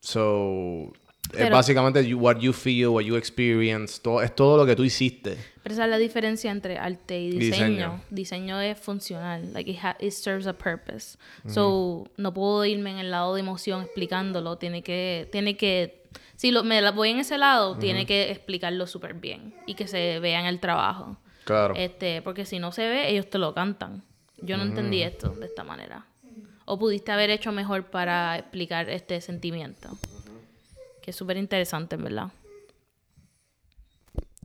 [0.00, 0.92] So,
[1.36, 5.36] es básicamente what you feel, what you experience, todo, es todo lo que tú hiciste.
[5.62, 7.66] Pero esa es la diferencia entre arte y diseño.
[7.68, 8.00] Diseño.
[8.10, 11.18] Diseño, es funcional, like it, it serves a purpose.
[11.46, 15.99] So, no puedo irme en el lado de emoción explicándolo, tiene que tiene que
[16.40, 19.86] si lo, me la voy en ese lado, tiene que explicarlo súper bien y que
[19.86, 21.18] se vea en el trabajo.
[21.44, 21.74] Claro.
[21.76, 24.02] Este, porque si no se ve, ellos te lo cantan.
[24.38, 26.06] Yo no entendí esto de esta manera.
[26.64, 29.90] O pudiste haber hecho mejor para explicar este sentimiento.
[31.02, 32.28] Que es súper interesante, en verdad.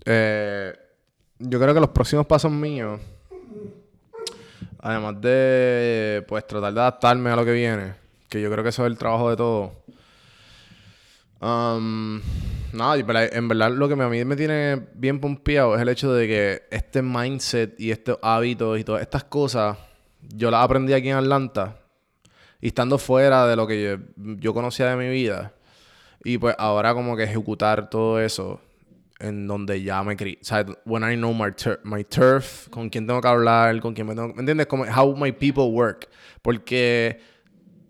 [0.04, 0.78] Eh,
[1.40, 3.00] yo creo que los próximos pasos míos,
[4.80, 7.94] además de pues tratar de adaptarme a lo que viene,
[8.28, 9.85] que yo creo que eso es el trabajo de todo.
[11.42, 12.22] Um,
[12.74, 16.28] nada, en verdad lo que a mí me tiene bien pompeado es el hecho de
[16.28, 19.78] que este mindset y estos hábitos y todas estas cosas,
[20.36, 21.80] yo las aprendí aquí en Atlanta
[22.62, 25.54] y estando fuera de lo que yo, yo conocía de mi vida.
[26.24, 28.60] Y pues ahora como que ejecutar todo eso
[29.20, 30.40] en donde ya me crié.
[30.42, 31.52] O when I know my,
[31.84, 34.34] my turf, con quién tengo que hablar, con quién me tengo...
[34.34, 34.68] ¿Me entiendes?
[34.68, 36.10] Como how my people work.
[36.42, 37.20] Porque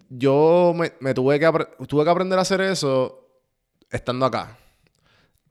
[0.09, 1.49] yo me, tuve, que
[1.87, 3.24] tuve que aprender a hacer eso
[3.89, 4.57] estando acá.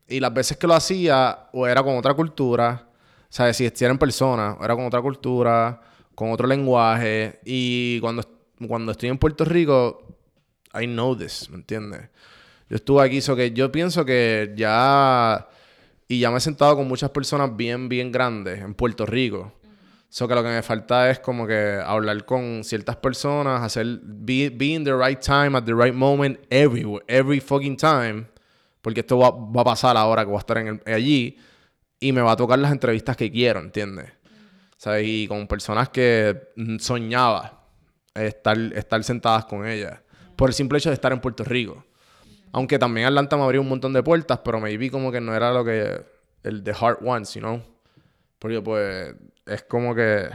[0.06, 2.88] Y las veces que lo hacía, o era con otra cultura,
[3.28, 3.56] ¿sabes?
[3.56, 5.80] Si era en persona, o era con otra cultura,
[6.14, 7.40] con otro lenguaje.
[7.44, 8.22] Y cuando,
[8.68, 10.02] cuando estoy en Puerto Rico,
[10.74, 12.08] I know this, ¿me entiendes?
[12.68, 15.48] Yo estuve aquí, so que yo pienso que ya...
[16.06, 19.54] Y ya me he sentado con muchas personas bien, bien grandes en Puerto Rico.
[20.14, 23.98] So que lo que me falta es como que hablar con ciertas personas, hacer...
[24.00, 28.26] Be, be in the right time, at the right moment, everywhere, every fucking time.
[28.80, 31.36] Porque esto va, va a pasar ahora que voy a estar en el- allí.
[31.98, 34.12] Y me va a tocar las entrevistas que quiero, ¿entiendes?
[34.76, 35.04] ¿Sabes?
[35.04, 37.64] Y con personas que soñaba
[38.14, 39.98] estar, estar sentadas con ellas.
[40.36, 41.84] Por el simple hecho de estar en Puerto Rico.
[42.52, 45.34] Aunque también Atlanta me abrió un montón de puertas, pero me vi como que no
[45.34, 46.04] era lo que...
[46.44, 47.60] El The Heart Wants, you know?
[48.38, 49.12] Porque pues
[49.46, 50.28] es como que...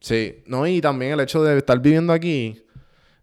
[0.00, 2.64] Sí, no, y también el hecho de estar viviendo aquí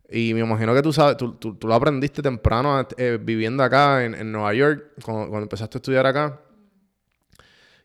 [0.10, 4.04] Y me imagino que tú sabes, tú, tú, tú lo aprendiste temprano eh, viviendo acá
[4.04, 6.41] en, en Nueva York, cuando, cuando empezaste a estudiar acá,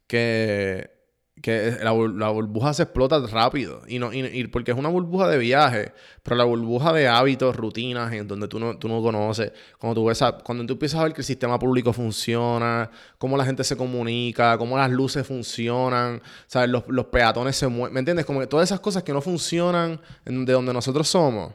[0.06, 0.99] que
[1.40, 3.82] que la, burbuja se explota rápido.
[3.86, 8.12] Y, no, y, porque es una burbuja de viaje, pero la burbuja de hábitos, rutinas,
[8.12, 11.12] en donde tú no, tú no conoces, cuando tú, ves cuando tú empiezas a ver
[11.12, 16.68] que el sistema público funciona, cómo la gente se comunica, cómo las luces funcionan, ¿sabes?
[16.68, 18.26] Los, los peatones se mueven, ¿me entiendes?
[18.26, 21.54] Como que todas esas cosas que no funcionan de donde nosotros somos,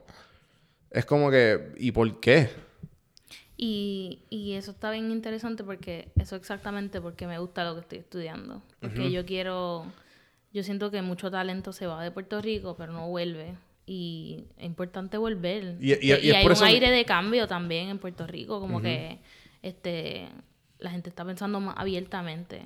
[0.89, 2.64] es como que, ¿y por qué?
[3.57, 7.97] Y, y, eso está bien interesante porque eso exactamente porque me gusta lo que estoy
[7.99, 8.61] estudiando.
[8.81, 9.85] Porque yo quiero,
[10.51, 13.55] yo siento que mucho talento se va de Puerto Rico, pero no vuelve.
[13.85, 15.77] Y es importante volver.
[15.79, 19.19] Y, hay un aire de cambio también en Puerto Rico, como que
[19.61, 20.27] este
[20.79, 22.63] la gente está pensando más abiertamente.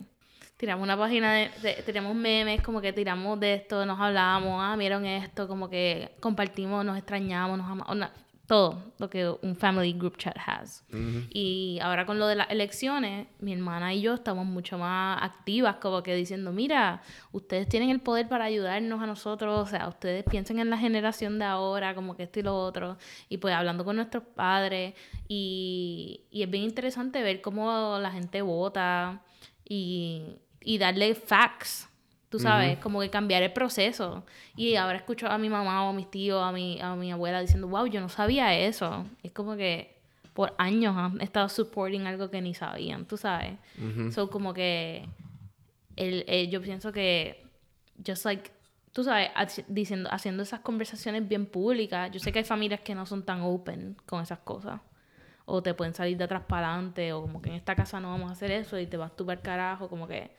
[0.57, 5.05] Tiramos una página de, tiramos memes, como que tiramos de esto, nos hablamos, ah, vieron
[5.05, 8.09] esto, como que compartimos, nos extrañamos, nos amamos
[8.49, 10.83] todo lo que un family group chat has.
[11.29, 15.75] Y ahora con lo de las elecciones, mi hermana y yo estamos mucho más activas,
[15.75, 20.23] como que diciendo, mira, ustedes tienen el poder para ayudarnos a nosotros, o sea, ustedes
[20.23, 22.97] piensen en la generación de ahora, como que esto y lo otro,
[23.29, 24.95] y pues hablando con nuestros padres,
[25.27, 29.21] y, y es bien interesante ver cómo la gente vota
[29.63, 31.88] y, y darle facts
[32.29, 34.23] Tú sabes, como que cambiar el proceso.
[34.55, 37.41] Y ahora escucho a mi mamá o a mis tíos, a mi, a mi abuela
[37.41, 39.05] diciendo, wow, yo no sabía eso.
[39.23, 39.97] Es como que
[40.33, 43.57] por años han estado supporting algo que ni sabían, tú sabes.
[44.11, 45.07] Son como que
[45.95, 47.43] el, eh, yo pienso que
[48.05, 48.51] just like
[48.91, 49.29] tú sabes,
[49.67, 52.11] diciendo, haciendo esas conversaciones bien públicas.
[52.11, 54.81] Yo sé que hay familias que no son tan open con esas cosas.
[55.45, 58.09] O te pueden salir de atrás para adelante, o como que en esta casa no
[58.09, 60.31] vamos a hacer eso y te vas tú para el carajo, como que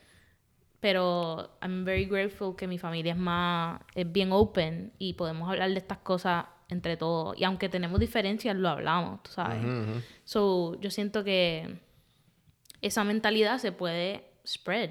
[0.80, 5.70] pero I'm very grateful que mi familia es más, es bien open y podemos hablar
[5.70, 7.38] de estas cosas entre todos.
[7.38, 9.64] Y aunque tenemos diferencias, lo hablamos, tú sabes.
[10.24, 11.80] So, yo siento que
[12.80, 14.90] esa mentalidad se puede spread.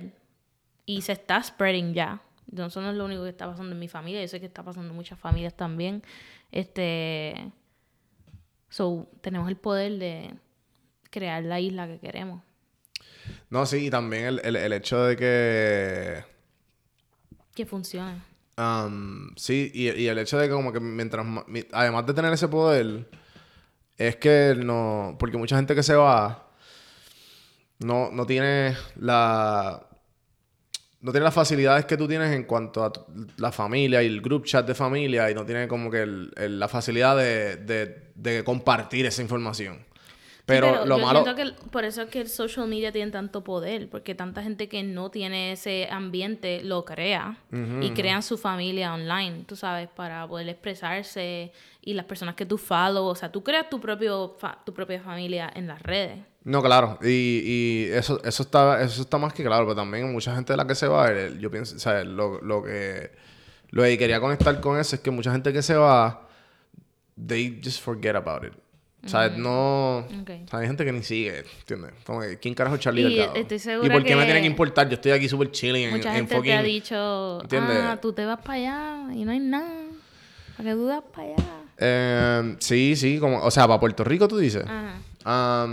[0.86, 2.22] Y se está spreading ya.
[2.52, 4.22] Eso no es lo único que está pasando en mi familia.
[4.22, 6.04] Yo sé que está pasando en muchas familias también.
[6.52, 7.52] Este.
[8.70, 10.34] So, tenemos el poder de
[11.12, 12.42] crear la isla que queremos.
[13.50, 16.24] No, sí, y también el, el, el hecho de que...
[17.56, 18.22] Que funcione.
[18.58, 21.26] Um, sí, y, y, el hecho de que como que mientras...
[21.72, 23.10] Además de tener ese poder,
[23.98, 25.16] es que no...
[25.20, 26.50] Porque mucha gente que se va
[27.80, 29.86] no, no tiene la...
[31.02, 32.92] No tiene las facilidades que tú tienes en cuanto a
[33.38, 36.68] la familia y el group chat de familia y no tiene como que el, la
[36.68, 39.86] facilidad de, de, de compartir esa información.
[40.50, 41.36] Pero, lo yo malo.
[41.36, 44.84] Que por eso es que el social media tiene tanto poder, porque tanta gente que
[44.84, 47.38] no tiene ese ambiente lo crea
[47.82, 52.58] y crean su familia online, tú sabes, para poder expresarse y las personas que tú
[52.58, 54.36] follow, o sea, tú creas tu propio
[54.66, 56.20] tu propia familia en las redes.
[56.44, 60.34] No, claro, y, y eso, eso está eso está más que claro, pero también mucha
[60.36, 61.10] gente de la que se va,
[61.40, 63.12] yo pienso, o sea, lo, lo que
[63.72, 66.28] lo que quería conectar con eso es que mucha gente que se va
[67.28, 68.54] they just forget about it.
[69.04, 70.06] O sea, no.
[70.52, 71.92] hay gente que ni sigue, ¿entiendes?
[72.06, 73.36] Como que, ¿quién carajo es Charlie y Delgado?
[73.36, 74.90] Estoy segura ¿Y por qué me tiene que importar?
[74.90, 77.78] Yo estoy aquí súper chilling en, gente te ha dicho, ¿entiendes?
[77.82, 79.86] ah, tú te vas para allá y no hay nada.
[80.58, 81.44] ¿Para qué dudas para allá?
[81.78, 84.66] Eh, sí, sí, como, o sea, para Puerto Rico tú dices.
[84.68, 85.66] Ajá.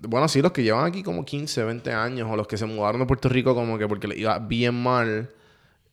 [0.00, 3.00] bueno, sí, los que llevan aquí como 15, 20 años o los que se mudaron
[3.00, 5.30] de Puerto Rico como que porque les iba bien mal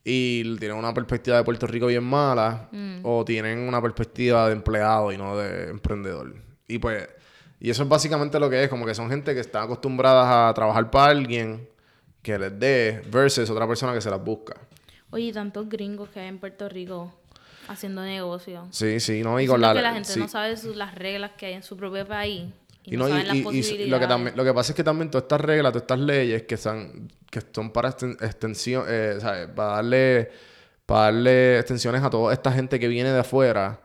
[0.04, 3.00] y tienen una perspectiva de Puerto Rico bien mala mm.
[3.04, 6.47] o tienen una perspectiva de empleado y no de emprendedor.
[6.68, 7.08] Y pues,
[7.60, 10.54] y eso es básicamente lo que es, como que son gente que está acostumbradas a
[10.54, 11.68] trabajar para alguien
[12.22, 14.56] que les dé versus otra persona que se las busca.
[15.10, 17.14] Oye, tantos gringos que hay en Puerto Rico
[17.68, 18.68] haciendo negocios.
[18.72, 19.74] Sí, sí, no, y con la...
[19.74, 22.46] que la gente no sabe las reglas que hay en su propio país.
[22.84, 23.90] Y, no, saben las posibilidades.
[23.90, 26.44] lo que también, lo que pasa es que también todas estas reglas, todas estas leyes
[26.44, 29.48] que son, que son para extensión, eh, ¿sabes?
[29.48, 30.32] Para darle,
[30.86, 33.82] para darle extensiones a toda esta gente que viene de afuera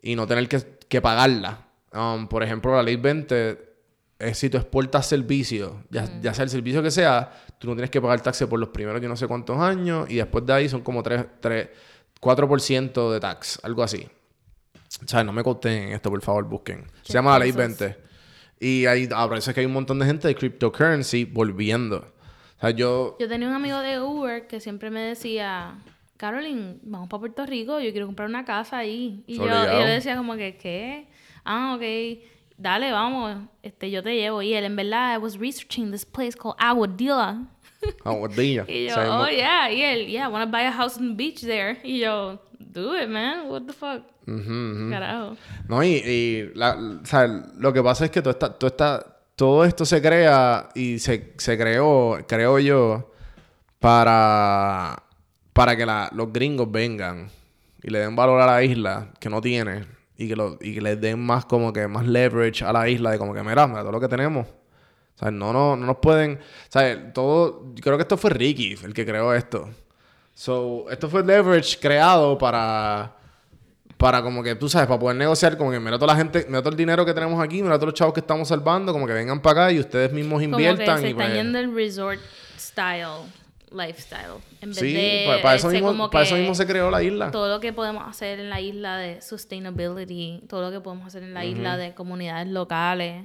[0.00, 1.65] y no tener que, que pagarla.
[1.96, 3.58] Um, por ejemplo, la ley 20
[4.18, 7.90] es si tú exportas servicios, ya, ya, sea el servicio que sea, tú no tienes
[7.90, 10.68] que pagar taxes por los primeros yo no sé cuántos años y después de ahí
[10.68, 11.68] son como 3, 3
[12.20, 14.06] 4% de tax, algo así.
[15.04, 16.86] O sea, no me en esto, por favor, busquen.
[17.02, 17.96] Se llama la ley 20.
[18.60, 21.98] Y ahí aparece que hay un montón de gente de cryptocurrency volviendo.
[22.56, 23.16] O sea, yo...
[23.20, 25.78] Yo tenía un amigo de Uber que siempre me decía,
[26.16, 29.22] Caroline, vamos para Puerto Rico, yo quiero comprar una casa ahí.
[29.26, 31.06] Y yo, y yo decía como que, ¿qué?
[31.46, 31.82] Ah, ok,
[32.58, 34.42] dale, vamos, este, yo te llevo.
[34.42, 37.46] Y él, en verdad, I was researching this place called Aguadilla.
[38.04, 38.64] Aguadilla.
[38.68, 39.70] y yo, oh, yeah.
[39.70, 41.78] Y él, yeah, I want to buy a house on the beach there.
[41.82, 42.40] Y yo,
[42.76, 43.48] Do it, man.
[43.48, 44.02] What the fuck?
[44.26, 45.36] Carajo.
[45.68, 49.18] No, y, y la, o sea, lo que pasa es que todo, está, todo, está,
[49.34, 53.12] todo esto se crea y se, se creó, creo yo,
[53.78, 55.02] para,
[55.52, 57.30] para que la, los gringos vengan
[57.82, 59.84] y le den valor a la isla que no tiene
[60.18, 63.10] y que, lo, y que les den más como que más leverage a la isla
[63.10, 64.46] de como que mira, mira todo lo que tenemos.
[64.46, 66.34] O sea, no, no, no nos pueden...
[66.34, 67.72] O sea, todo...
[67.74, 69.68] Yo creo que esto fue Ricky el que creó esto.
[70.34, 73.16] So, esto fue leverage creado para
[73.96, 76.60] para como que tú sabes, para poder negociar, como que mira toda la gente, mira
[76.60, 79.14] todo el dinero que tenemos aquí, mira todos los chavos que estamos salvando, como que
[79.14, 80.84] vengan para acá y ustedes mismos inviertan.
[80.84, 82.20] Como que se y están pues- yendo el resort
[82.58, 83.30] style
[83.70, 84.40] lifestyle.
[84.60, 86.66] En vez Sí, de pa- para, eso ese mismo, como para eso que mismo se
[86.66, 87.30] creó la isla.
[87.30, 91.22] Todo lo que podemos hacer en la isla de sustainability, todo lo que podemos hacer
[91.22, 93.24] en la isla de comunidades locales,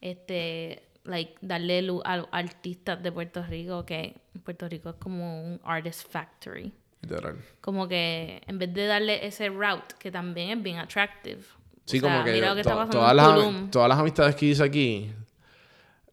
[0.00, 5.42] este, like, darle luz a los artistas de Puerto Rico, que Puerto Rico es como
[5.44, 6.72] un artist factory.
[7.02, 7.36] Literal.
[7.60, 11.42] Como que en vez de darle ese route, que también es bien attractive.
[11.84, 13.98] Sí, O sea, como que, mira lo que está to- pasando todas, las, todas las
[13.98, 15.10] amistades que hice aquí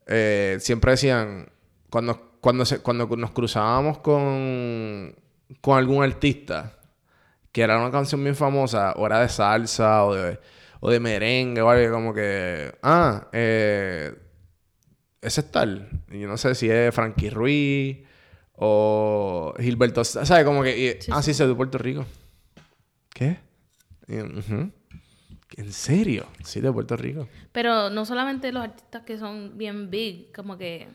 [0.07, 1.47] eh, siempre decían,
[1.89, 5.15] cuando, cuando, se, cuando nos cruzábamos con,
[5.61, 6.75] con algún artista
[7.51, 10.39] que era una canción bien famosa, o era de salsa, o de,
[10.81, 14.13] o de merengue, o algo como que, ah, eh,
[15.21, 15.89] ese es tal.
[16.11, 17.97] Y yo no sé si es Frankie Ruiz
[18.53, 20.45] o Gilberto, ¿sabes?
[20.45, 22.05] Como que, y- Sí, ah, sí, soy de Puerto Rico.
[23.13, 23.39] ¿Qué?
[24.07, 24.13] Y.
[25.57, 26.27] ¿En serio?
[26.43, 27.27] Sí, de Puerto Rico.
[27.51, 30.87] Pero no solamente los artistas que son bien big, como que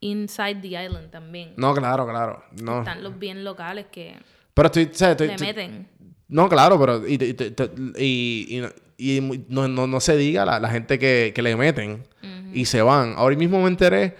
[0.00, 1.52] inside the island también.
[1.56, 2.42] No, claro, claro.
[2.62, 2.78] No.
[2.80, 4.16] Están los bien locales que
[4.54, 5.12] Pero estoy, ¿sabes?
[5.12, 5.88] Estoy- le estoy- meten.
[6.28, 8.64] No, claro, pero y, y,
[8.98, 12.04] y, y- no, no, no se diga la, la gente que, que le meten
[12.54, 13.14] y se van.
[13.16, 14.14] Ahora mismo me enteré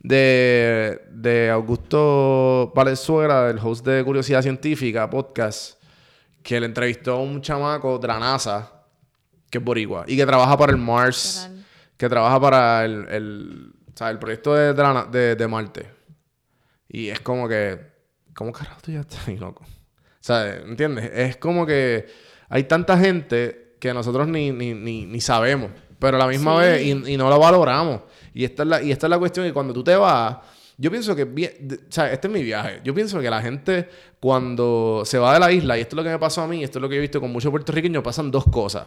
[0.00, 5.82] de, de Augusto Valenzuela, el host de Curiosidad Científica, podcast,
[6.42, 8.70] que le entrevistó a un chamaco de la NASA,
[9.50, 11.48] que es boricua, y que trabaja para el Mars,
[11.96, 15.48] que trabaja para el, el, o sea, el proyecto de, de, la na- de- de
[15.48, 15.86] Marte.
[16.88, 17.78] Y es como que,
[18.34, 19.64] ¿cómo carajo tú ya estás ahí, loco?
[19.64, 21.10] O sea, ¿entiendes?
[21.14, 22.06] Es como que
[22.48, 26.60] hay tanta gente que nosotros ni, ni, ni, ni sabemos, pero a la misma Sí.
[26.60, 28.00] vez y, y no lo valoramos.
[28.32, 30.38] Y esta, es la, y esta es la cuestión que cuando tú te vas,
[30.76, 35.02] yo pienso que, o sea, este es mi viaje, yo pienso que la gente cuando
[35.04, 36.78] se va de la isla, y esto es lo que me pasó a mí, esto
[36.78, 38.86] es lo que he visto con muchos puertorriqueños, pasan dos cosas.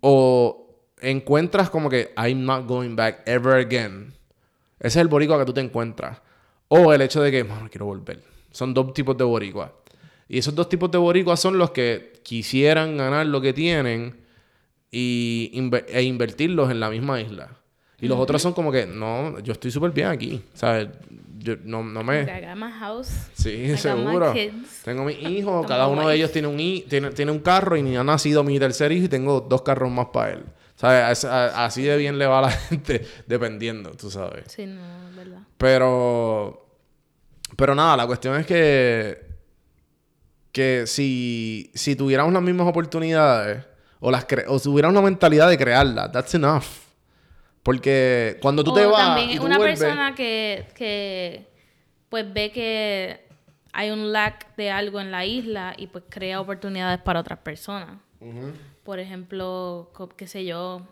[0.00, 0.65] O
[1.00, 4.14] encuentras como que I'm not going back ever again.
[4.78, 6.20] Ese es el boricua que tú te encuentras.
[6.68, 8.22] O el hecho de que, mano, quiero volver.
[8.50, 9.72] Son dos tipos de boricua.
[10.28, 14.16] Y esos dos tipos de boricuas son los que quisieran ganar lo que tienen
[14.90, 15.50] y
[15.88, 17.50] e invertirlos en la misma isla.
[18.00, 20.42] Y los otros son como que, no, yo estoy súper bien aquí.
[20.52, 20.88] ¿Sabes?
[21.38, 22.22] Yo no, no me...
[22.22, 23.08] I got my house.
[23.34, 24.32] Sí, I got my seguro.
[24.32, 24.82] kids.
[24.84, 26.56] Tengo mis hijos, cada uno de ellos tiene un,
[26.88, 29.90] tiene, tiene un carro y ni ha nacido mi tercer hijo y tengo dos carros
[29.90, 30.44] más para él.
[30.76, 31.24] ¿Sabes?
[31.24, 34.44] Así de bien le va a la gente, dependiendo, tú sabes.
[34.52, 35.40] Sí, no, es verdad.
[35.58, 36.62] Pero.
[37.56, 39.24] Pero nada, la cuestión es que.
[40.52, 43.64] Que si, si tuviéramos las mismas oportunidades,
[44.00, 46.64] o, las cre- o si tuviéramos la mentalidad de crearlas, that's enough.
[47.62, 48.96] Porque cuando tú o te vas.
[49.06, 51.46] también y es tú una vuelves- persona que, que
[52.08, 53.26] pues ve que
[53.72, 57.98] hay un lack de algo en la isla y pues crea oportunidades para otras personas.
[58.86, 60.86] Por ejemplo, qué sé yo,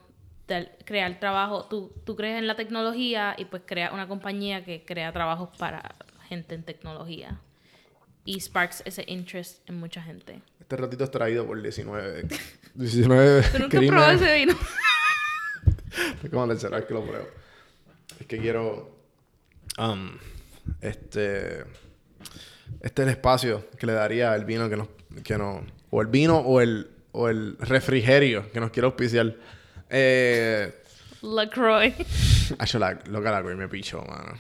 [0.85, 1.65] crear trabajo.
[1.71, 5.95] Tú, tú crees en la tecnología y pues crea una compañía que crea trabajos para
[6.29, 7.41] gente en tecnología.
[8.25, 10.43] Y sparks ese interest en mucha gente.
[10.59, 12.27] Este ratito es traído por 19.
[12.75, 14.55] 19 ¿Tú nunca probado ese vino?
[16.25, 17.29] Es como la tercera vez que lo pruebo.
[18.19, 18.99] Es que quiero.
[19.79, 20.19] um,
[20.81, 21.61] este.
[22.81, 24.89] Este es el espacio que le daría el vino que nos.
[25.23, 29.35] Que nos o el vino o el, o el refrigerio que nos quiere auspiciar.
[29.89, 30.83] Eh.
[31.23, 31.95] LaCroix.
[32.59, 34.35] Acho, la, loca la Groy me pichó, mano.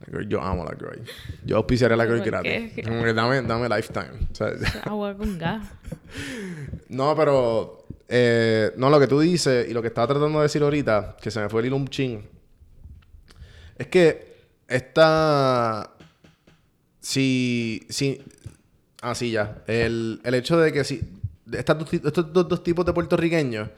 [0.00, 1.02] La Groy, yo amo la Groy.
[1.44, 2.72] Yo auspiciaré la Groy ¿Por gratis.
[2.74, 2.82] qué?
[2.82, 4.28] Como que dame, dame lifetime.
[4.30, 4.52] O sea,
[4.84, 5.66] Agua con gas.
[6.88, 7.84] No, pero.
[8.08, 11.30] eh, no, lo que tú dices y lo que estaba tratando de decir ahorita, que
[11.32, 12.24] se me fue el hilo chin.
[13.76, 14.36] Es que
[14.68, 15.90] esta.
[17.00, 17.84] Si.
[17.88, 18.22] si
[19.02, 19.64] ah, sí, ya.
[19.66, 21.00] El, el hecho de que si.
[21.52, 23.68] Estos dos, tipos de puertorriqueños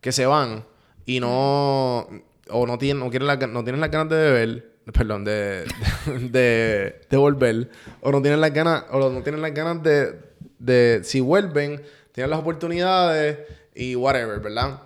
[0.00, 0.64] que se van
[1.06, 2.08] y no.
[2.50, 4.74] O no tienen, no quieren no tienen las ganas de beber.
[4.92, 5.64] Perdón, de,
[6.30, 7.70] de, de volver.
[8.02, 8.84] O no tienen las ganas.
[8.90, 10.20] O no tienen las ganas de.
[10.58, 13.38] de si vuelven, tienen las oportunidades
[13.74, 14.80] y whatever, ¿verdad?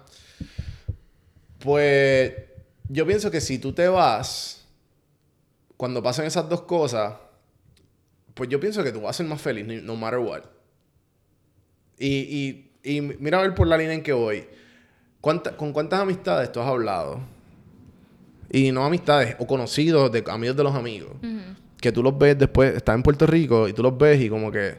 [1.58, 2.32] Pues
[2.88, 4.64] yo pienso que si tú te vas,
[5.76, 7.14] cuando pasan esas dos cosas,
[8.34, 10.42] pues yo pienso que tú vas a ser más feliz, no matter what.
[11.98, 14.44] Y, y, y mira a ver por la línea en que voy.
[15.20, 17.20] ¿Con cuántas amistades tú has hablado?
[18.50, 21.12] Y no amistades, o conocidos, de amigos de los amigos.
[21.80, 24.50] Que tú los ves después, están en Puerto Rico y tú los ves y como
[24.50, 24.76] que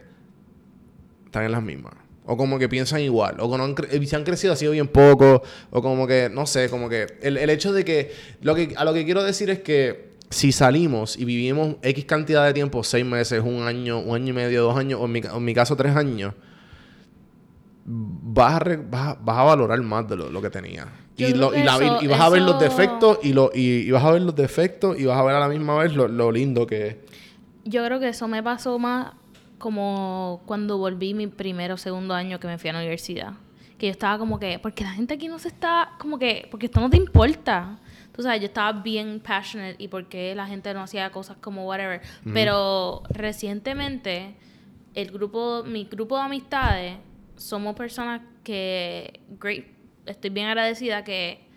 [1.26, 1.94] están en las mismas.
[2.26, 3.36] O como que piensan igual.
[3.40, 5.42] O no si han crecido así bien poco.
[5.70, 7.06] O como que, no sé, como que...
[7.22, 8.74] El, el hecho de que, lo que...
[8.76, 12.84] A lo que quiero decir es que si salimos y vivimos X cantidad de tiempo,
[12.84, 15.54] seis meses, un año, un año y medio, dos años, o en mi, en mi
[15.54, 16.34] caso tres años,
[17.92, 20.86] vas a, vas, a, valorar más de lo, que tenía.
[21.16, 24.34] Y, lo, y, vas a ver los defectos y, lo, y, vas a ver los
[24.34, 26.96] defectos y vas a ver a la misma vez lo, lo lindo que es.
[27.64, 29.12] Yo creo que eso me pasó más
[29.58, 33.32] como cuando volví mi primero o segundo año que me fui a la universidad.
[33.76, 36.66] Que yo estaba como que, porque la gente aquí no se está, como que, porque
[36.66, 37.78] esto no te importa.
[38.12, 42.00] Tú sabes, yo estaba bien passionate y porque la gente no hacía cosas como whatever.
[42.32, 44.34] Pero recientemente,
[44.94, 46.96] el grupo, mi grupo de amistades,
[47.40, 49.20] somos personas que,
[50.06, 51.50] estoy bien agradecida que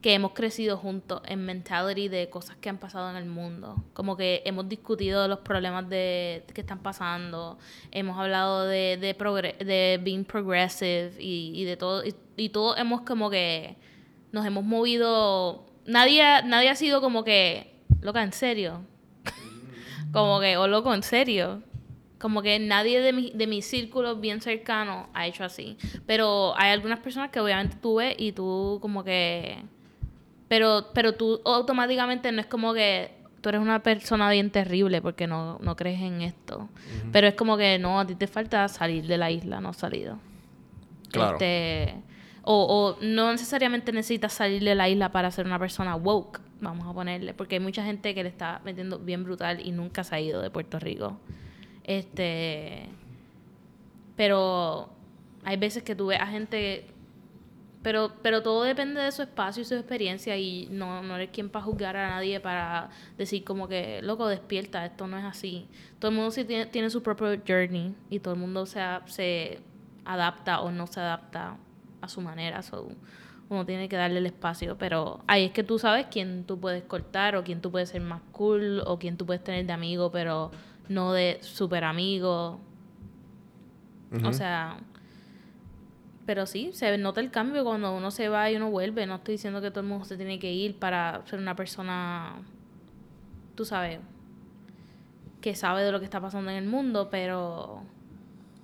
[0.00, 3.82] que hemos crecido juntos en mentality de cosas que han pasado en el mundo.
[3.94, 7.58] Como que hemos discutido los problemas de, que están pasando,
[7.90, 12.04] hemos hablado de, de, being progressive y, de todo.
[12.04, 13.76] Y, y todos hemos como que
[14.30, 15.66] nos hemos movido.
[15.84, 18.82] Nadie, nadie ha sido como que, loca, en serio.
[20.12, 21.62] como que, o oh, loco, en serio.
[22.18, 25.76] Como que nadie de mi, de mi círculo bien cercano ha hecho así.
[26.06, 29.62] Pero hay algunas personas que obviamente tú ves y tú como que
[30.48, 35.26] pero, pero tú automáticamente no es como que tú eres una persona bien terrible porque
[35.26, 36.68] no, no crees en esto.
[37.12, 39.76] Pero es como que no, a ti te falta salir de la isla, no has
[39.76, 40.18] salido.
[41.12, 41.34] Claro.
[41.34, 41.94] Este,
[42.42, 46.86] o, o no necesariamente necesitas salir de la isla para ser una persona woke, vamos
[46.88, 50.14] a ponerle, porque hay mucha gente que le está metiendo bien brutal y nunca se
[50.14, 51.18] ha ido de Puerto Rico.
[51.88, 52.86] Este,
[54.14, 54.90] pero
[55.42, 56.84] hay veces que tú ves a gente
[57.82, 61.48] pero, pero todo depende de su espacio y su experiencia y no, no eres quien
[61.48, 65.68] para juzgar a nadie para decir como que, loco, despierta, esto no es así.
[65.98, 69.60] Todo el mundo sí tiene, tiene su propio journey y todo el mundo se, se
[70.04, 71.56] adapta o no se adapta
[72.00, 72.62] a su manera.
[72.62, 72.88] So,
[73.48, 76.82] uno tiene que darle el espacio, pero ahí es que tú sabes quién tú puedes
[76.82, 80.10] cortar o quién tú puedes ser más cool o quién tú puedes tener de amigo,
[80.10, 80.50] pero
[80.88, 82.60] no de super amigo.
[84.24, 84.78] O sea,
[86.28, 89.06] pero sí, se nota el cambio cuando uno se va y uno vuelve.
[89.06, 92.36] No estoy diciendo que todo el mundo se tiene que ir para ser una persona,
[93.54, 94.00] tú sabes,
[95.40, 97.82] que sabe de lo que está pasando en el mundo, pero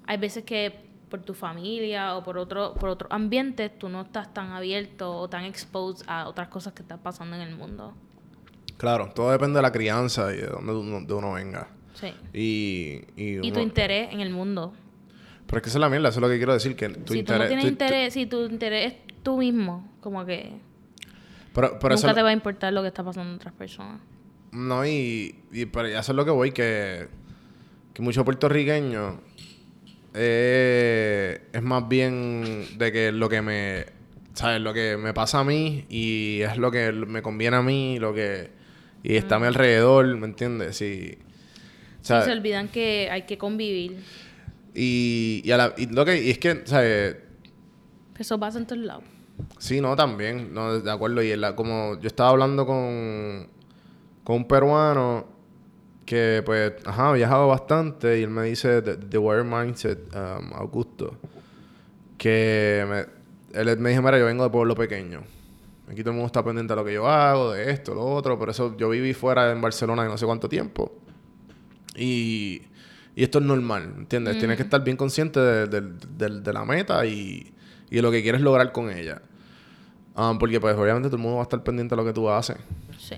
[0.07, 4.35] hay veces que por tu familia o por otro por otro ambiente tú no estás
[4.35, 7.95] tan abierto o tan exposed a otras cosas que están pasando en el mundo.
[8.77, 11.69] Claro, todo depende de la crianza y de dónde uno, uno venga.
[11.95, 12.13] Sí.
[12.33, 14.75] Y, y, tu interés en el mundo.
[15.47, 16.77] Pero es que esa es la mierda, eso es lo que quiero decir.
[16.77, 20.53] Que tu si tú no tienes interés, si tu interés es tú mismo, como que.
[21.55, 24.01] nunca te va a importar lo que está pasando en otras personas.
[24.53, 27.09] No, y, y pero eso es lo que voy, que,
[27.93, 29.17] que muchos puertorriqueños
[30.15, 33.87] eh, es más bien de que lo que me.
[34.33, 34.61] ¿Sabes?
[34.61, 38.15] Lo que me pasa a mí y es lo que me conviene a mí, lo
[38.15, 38.51] que.
[39.03, 40.83] Y está a mi alrededor, ¿me entiendes?
[42.05, 42.13] Sí.
[42.23, 44.05] se olvidan que hay que convivir.
[44.75, 47.17] Y, y, a la, y lo que y es que, ¿sabes?
[48.19, 49.05] Eso pasa en todos lados.
[49.59, 51.23] Sí, no, también, no, de acuerdo.
[51.23, 53.49] Y la, como yo estaba hablando con,
[54.23, 55.27] con un peruano
[56.05, 60.53] que, pues, ajá, ha viajado bastante y él me dice, The, the Warrior Mindset, um,
[60.53, 61.17] Augusto,
[62.19, 65.23] que me, él me dijo, mira, yo vengo de pueblo pequeño.
[65.91, 68.39] Aquí todo el mundo está pendiente de lo que yo hago, de esto, lo otro.
[68.39, 71.04] Por eso yo viví fuera en Barcelona de no sé cuánto tiempo.
[71.97, 72.63] Y
[73.17, 74.39] y esto es normal, ¿entiendes?
[74.39, 77.53] Tienes que estar bien consciente de, la meta y,
[77.89, 79.23] de lo que quieres lograr con ella.
[80.17, 82.29] Um, porque pues obviamente todo el mundo va a estar pendiente de lo que tú
[82.29, 82.57] haces.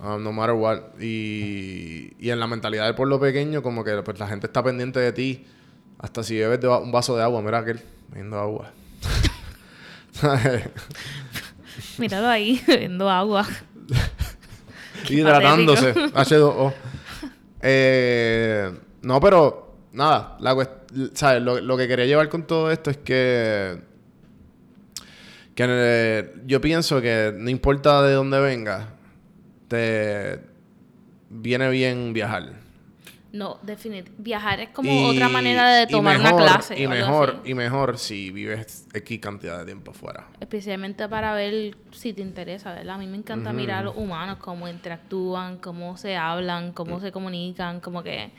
[0.03, 1.01] Um, no matter what.
[1.01, 5.01] Y, y en la mentalidad del pueblo pequeño, como que pues la gente está pendiente
[5.01, 5.47] de ti.
[5.99, 7.41] Hasta si bebes un vaso de agua.
[7.41, 8.73] Mira aquel, bebiendo agua.
[11.99, 13.47] Míralo ahí, bebiendo agua.
[15.09, 15.95] Hidratándose.
[15.95, 16.75] H2O.
[17.61, 18.71] Eh,
[19.03, 20.55] no, pero nada, la
[21.15, 21.43] ¿sabes?
[21.43, 23.79] Lo, que quería llevar con todo esto es que,
[25.55, 28.89] que yo pienso que no importa de dónde venga,
[29.69, 30.41] te
[31.31, 32.66] viene bien viajar.
[33.37, 34.23] No, definitivamente.
[34.23, 36.81] Viajar es como otra manera de tomar una clase.
[36.81, 40.29] Y mejor, y mejor si vives X cantidad de tiempo fuera.
[40.41, 42.95] Especialmente para ver si te interesa, ¿verdad?
[42.95, 47.01] A mí me encanta mirar a los humanos, cómo interactúan, cómo se hablan, cómo mm.
[47.03, 48.31] se comunican, como que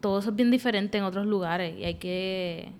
[0.00, 2.72] todo eso es bien diferente en otros lugares y hay que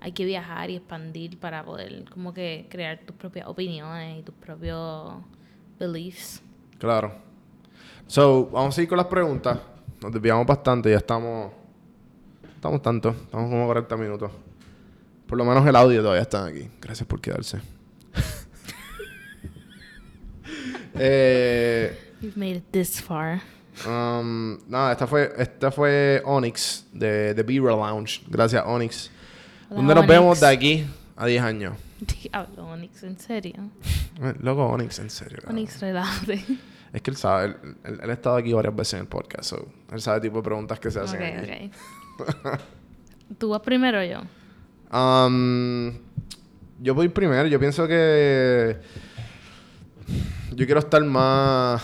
[0.00, 4.34] hay que viajar y expandir para poder como que crear tus propias opiniones y tus
[4.34, 5.14] propios
[5.78, 6.42] beliefs.
[6.78, 7.14] Claro.
[8.06, 9.58] So, vamos a seguir con las preguntas.
[10.02, 11.52] Nos desviamos bastante, ya estamos.
[12.54, 14.30] Estamos tanto, estamos como 40 minutos.
[15.26, 16.68] Por lo menos el audio todavía está aquí.
[16.80, 17.60] Gracias por quedarse.
[20.94, 23.40] eh, You've made it this far.
[23.86, 28.22] um, nada, esta fue, esta fue Onyx de, de Beaver Lounge.
[28.28, 29.10] Gracias, Onyx.
[29.70, 30.18] Hola, ¿Dónde nos Onyx.
[30.18, 30.86] vemos de aquí
[31.16, 31.76] a 10 años?
[32.22, 33.70] Diablo, Onyx, en serio.
[34.22, 35.38] Eh, Loco, Onyx, en serio.
[35.48, 36.44] Onyx, relájate.
[36.92, 39.44] Es que él sabe, él, él- él ha estado aquí varias veces en el podcast,
[39.50, 41.70] so, él sabe el tipo de preguntas que se hacen aquí.
[42.18, 42.60] Ok, ok.
[43.38, 44.20] ¿Tú vas primero o yo?
[44.96, 45.92] Um,
[46.80, 47.46] yo voy primero.
[47.46, 48.78] Yo pienso que
[50.54, 51.82] yo quiero estar más.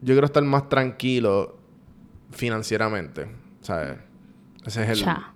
[0.00, 1.58] Yo quiero estar más tranquilo
[2.32, 3.28] financieramente,
[3.60, 3.98] ¿sabes?
[4.66, 5.04] Ese es el.
[5.04, 5.32] Cha.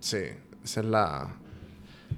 [0.00, 0.22] Sí,
[0.64, 1.34] esa es la.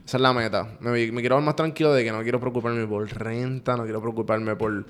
[0.07, 0.69] Esa es la meta.
[0.81, 4.01] Me, me quiero ver más tranquilo de que no quiero preocuparme por renta, no quiero
[4.01, 4.87] preocuparme por,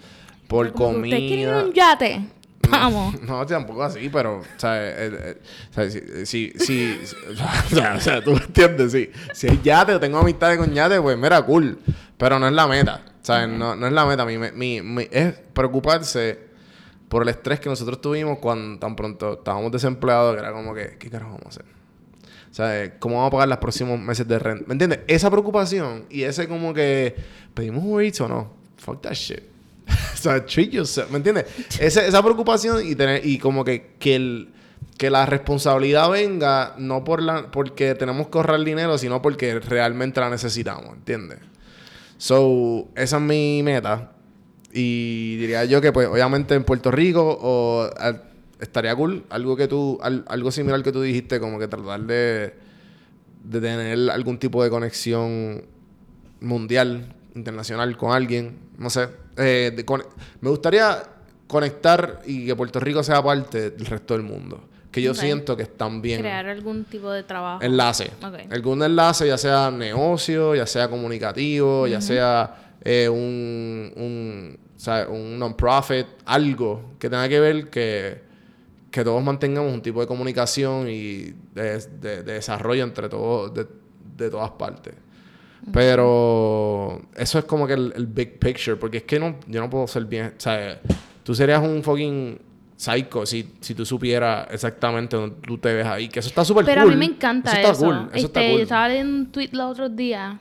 [0.47, 1.65] por que, ¿Usted quiere comida.
[1.65, 2.21] un yate?
[2.71, 3.23] Vamos.
[3.23, 4.95] No, tampoco así, pero, ¿sabes?
[4.99, 5.93] Eh, eh, ¿sabes?
[6.29, 6.99] Si, si, si-
[7.73, 9.11] o, sea, o sea, tú entiendes, sí.
[9.33, 11.79] Si es yate o tengo amistades con yate, pues mira, cool.
[12.19, 13.49] Pero no es la meta, ¿sabes?
[13.49, 14.25] No, no es la meta.
[14.27, 16.41] Mi, mi, mi- es preocuparse
[17.09, 20.97] por el estrés que nosotros tuvimos cuando tan pronto estábamos desempleados, que era como que,
[20.99, 21.76] ¿qué carajo vamos a hacer?
[22.57, 22.93] ¿Sabes?
[23.01, 24.65] ¿Cómo vamos a pagar los próximos meses de renta?
[24.67, 25.01] ¿Me entiendes?
[25.09, 27.15] Esa preocupación y ese como que,
[27.53, 28.51] ¿pedimos Uber Eats o no?
[28.79, 29.41] Fuck that shit.
[29.87, 31.45] o sea, treat yourself, ¿me entiendes?
[31.79, 34.49] Ese- esa preocupación y tener y como que, que, el,
[34.97, 40.19] que la responsabilidad venga no por la porque tenemos que ahorrar dinero, sino porque realmente
[40.21, 41.41] la necesitamos, ¿entiendes?
[42.17, 44.13] So, esa es mi meta.
[44.73, 48.23] Y diría yo que, pues, obviamente en Puerto Rico o al-
[48.61, 49.25] estaría cool.
[49.31, 52.55] Algo que tú, al- algo similar que tú dijiste, como que tratar de,
[53.45, 55.65] de tener algún tipo de conexión
[56.41, 58.59] mundial, internacional con alguien.
[58.79, 59.09] No sé.
[59.37, 60.05] Eh, de con-
[60.41, 61.03] me gustaría
[61.47, 64.69] conectar y que Puerto Rico sea parte del resto del mundo.
[64.91, 66.21] Que yo siento que están bien.
[66.21, 67.63] Crear algún tipo de trabajo.
[67.63, 68.11] Enlace.
[68.51, 74.59] Algún enlace, ya sea negocio, ya sea comunicativo, ya sea eh, un, un,
[75.11, 78.23] un non-profit, algo que tenga que ver que,
[78.97, 83.67] que todos mantengamos un tipo de comunicación y de, de- de desarrollo entre todos, de,
[84.17, 84.95] de todas partes.
[85.73, 89.69] Pero eso es como que el, el big picture, porque es que no, yo no
[89.69, 90.81] puedo ser bien, o sea,
[91.23, 92.39] tú serías un fucking
[92.77, 96.65] psycho si, si tú supieras exactamente dónde tú te ves ahí, que eso está súper
[96.65, 96.75] cool.
[96.75, 97.61] Pero a mí me encanta eso.
[97.61, 98.59] Eso está cool, eso está Este, cool.
[98.59, 100.37] Yo estaba leyendo un tweet los otros días.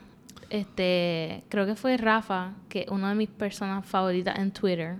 [0.48, 4.96] Este, creo que fue Rafa, que es una de mis personas favoritas en Twitter.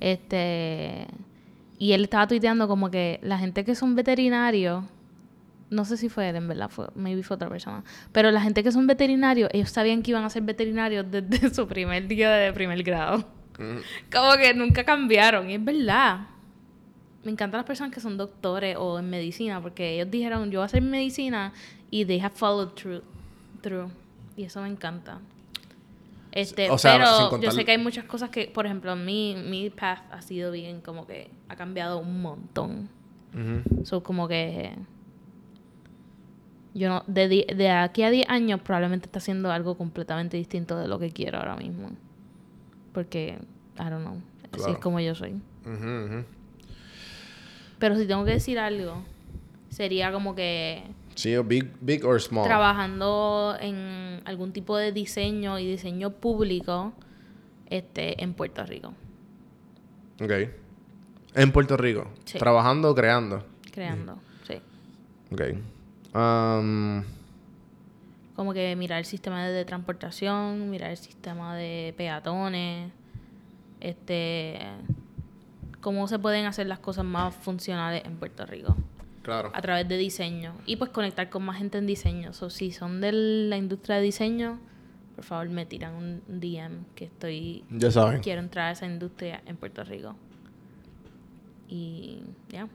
[0.00, 1.06] Este,
[1.78, 4.84] y él estaba tuiteando como que la gente que son veterinarios,
[5.70, 8.62] no sé si fue él, en verdad, fue, maybe fue otra persona, pero la gente
[8.62, 12.52] que son veterinarios, ellos sabían que iban a ser veterinarios desde su primer día de
[12.52, 13.18] primer grado.
[13.58, 13.80] Ujú.
[14.12, 16.26] Como que nunca cambiaron, y es verdad.
[17.24, 20.64] Me encantan las personas que son doctores o en medicina, porque ellos dijeron, yo voy
[20.64, 21.52] a hacer medicina,
[21.90, 23.02] y they have followed through.
[23.60, 23.90] through.
[24.36, 25.18] Y eso me encanta.
[26.32, 28.94] Este, O sea, sin pero contar- yo sé que hay muchas cosas que, por ejemplo,
[28.96, 32.88] mi, mi path ha sido bien, como que ha cambiado un montón.
[33.34, 33.84] Ujú.
[33.84, 34.72] So, como que
[36.74, 40.86] yo no, de, de aquí a 10 años probablemente está haciendo algo completamente distinto de
[40.86, 41.90] lo que quiero ahora mismo.
[42.92, 43.38] Porque,
[43.80, 44.16] I don't know,
[44.52, 44.72] así Claro.
[44.74, 45.40] es como yo soy.
[47.78, 49.02] Pero si tengo que decir algo,
[49.70, 50.82] sería como que
[51.18, 52.44] Sí, o big, big or small.
[52.44, 56.92] trabajando en algún tipo de diseño y diseño público
[57.66, 58.94] este, en Puerto Rico,
[60.22, 60.30] Ok.
[61.34, 62.06] En Puerto Rico.
[62.24, 62.38] Sí.
[62.38, 63.44] Trabajando o creando.
[63.72, 64.20] creando.
[64.46, 64.60] Sí.
[65.32, 65.40] Ok.
[66.14, 67.02] Um,
[68.36, 72.92] Como que mirar el sistema de transportación, mirar el sistema de peatones,
[73.80, 74.60] este
[75.80, 78.76] cómo se pueden hacer las cosas más funcionales en Puerto Rico
[79.28, 79.50] claro.
[79.54, 82.32] a través de diseño y pues conectar con más gente en diseño.
[82.32, 84.58] So, si son de la industria de diseño,
[85.16, 88.20] por favor me tiran un DM que estoy Ya saben.
[88.22, 90.14] quiero entrar a esa industria en Puerto Rico.
[91.68, 92.68] Y ya.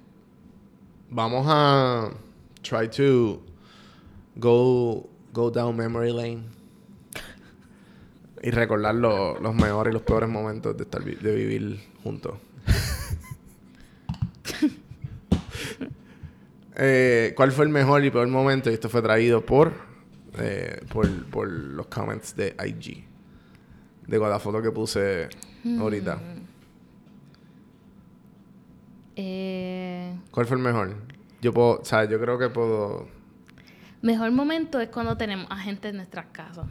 [1.10, 2.12] Vamos a
[2.62, 3.42] try to
[4.36, 6.44] go, go down memory lane.
[8.42, 12.34] Y recordar lo- los mejores y los peores momentos de, estar, de vivir juntos.
[16.76, 18.70] Eh, ¿Cuál fue el mejor y peor momento?
[18.70, 19.74] Y esto fue traído por,
[20.40, 23.06] eh, por, por los comments de IG.
[24.08, 25.30] De con la foto que puse
[25.80, 26.20] ahorita.
[29.16, 30.96] Eh, ¿Cuál fue el mejor?
[31.42, 33.08] Yo puedo, o sea, yo creo que puedo.
[34.02, 36.66] Mejor momento es cuando tenemos a gente en nuestras casas.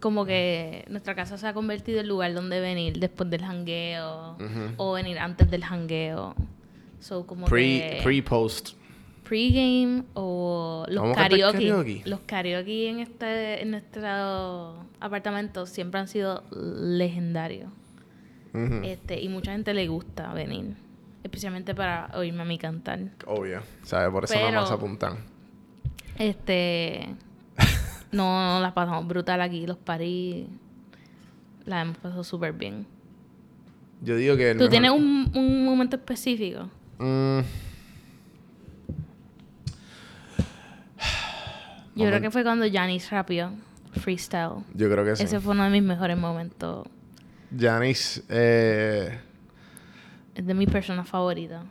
[0.00, 4.36] Como que nuestra casa se ha convertido en lugar donde venir después del jangueo
[4.76, 6.34] o venir antes del jangueo.
[7.00, 8.79] So, como Pre, que pre, post.
[9.30, 11.68] Pregame o los karaoke.
[11.68, 12.02] karaoke.
[12.04, 17.70] Los karaoke en este en nuestro apartamento siempre han sido legendarios.
[18.82, 20.74] Este, y mucha gente le gusta venir,
[21.22, 22.98] especialmente para oírme a mí cantar.
[23.26, 23.62] Obvio.
[23.84, 24.10] ¿Sabes?
[24.10, 25.18] Por eso Pero- nada más apuntan.
[26.18, 27.14] Este,
[28.12, 30.46] no la pasamos brutal aquí, los paris
[31.64, 32.84] la hemos pasado súper bien.
[34.02, 34.52] Yo digo que.
[34.54, 36.68] ¿Tú mejor- tienes un, un momento específico?
[36.98, 37.40] Mm,
[42.00, 43.52] Yo creo que fue cuando Janis rapió
[44.00, 44.62] freestyle.
[44.74, 45.24] yo creo que sí.
[45.24, 46.86] Ese fue uno de mis mejores momentos.
[47.58, 49.18] Janice, eh,
[50.34, 51.64] Es de mi persona favorita.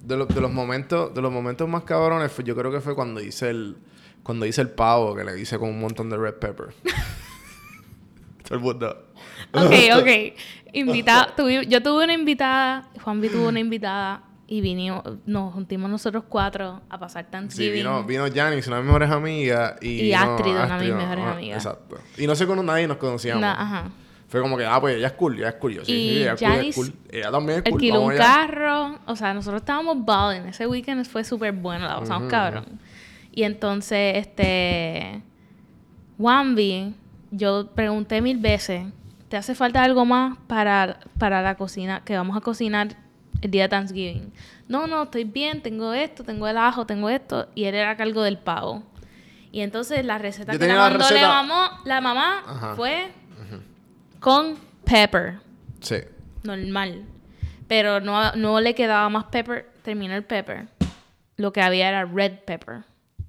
[0.00, 2.94] de, lo- de los momentos, de los momentos más cabrones, fue- yo creo que fue
[2.94, 3.76] cuando hice el,
[4.24, 6.74] cuando hice el pavo que le hice con un montón de red pepper.
[8.42, 9.06] Todo el mundo.
[9.52, 10.08] Ok, ok.
[10.74, 16.24] Invitada, tuvi- yo tuve una invitada, Juanvi tuvo una invitada y vinimos, nos juntamos nosotros
[16.28, 17.74] cuatro a pasar Sí, Thanksgiving.
[17.74, 19.74] vino, vino Janice, una de mis mejores amigas.
[19.80, 21.64] Y, Astrid, una de mis mejores amigas.
[21.64, 21.98] Exacto.
[22.18, 23.44] Y no sé con nadie nos conocíamos.
[23.44, 23.90] Ajá.
[24.28, 25.74] Fue como que, ah, pues ella es cool, ella es cool.
[25.74, 26.94] Yo, sí, Y sí, ella es cool, ella es Janice cool.
[27.10, 27.72] Ella también es cool.
[27.74, 30.48] Alquiló un carro, o sea, nosotros estábamos balling.
[30.48, 32.80] Ese weekend fue súper bueno, la pasamos cabrón.
[33.30, 35.22] Y entonces, este.
[36.18, 36.94] Wambi,
[37.30, 38.84] yo pregunté mil veces:
[39.28, 42.96] ¿te hace falta algo más para, para la cocina que vamos a cocinar
[43.40, 44.32] el día de Thanksgiving?
[44.68, 47.48] No, no, estoy bien, tengo esto, tengo el ajo, tengo esto.
[47.54, 48.82] Y él era a cargo del pavo.
[49.50, 52.74] Y entonces la receta Yo que le mandó la receta- mamá, la mamá Ajá.
[52.74, 53.10] fue
[54.20, 55.38] con pepper
[55.80, 55.96] Sí.
[56.42, 57.04] normal.
[57.68, 60.68] Pero no, no le quedaba más pepper, terminó el pepper.
[61.36, 62.84] Lo que había era red pepper.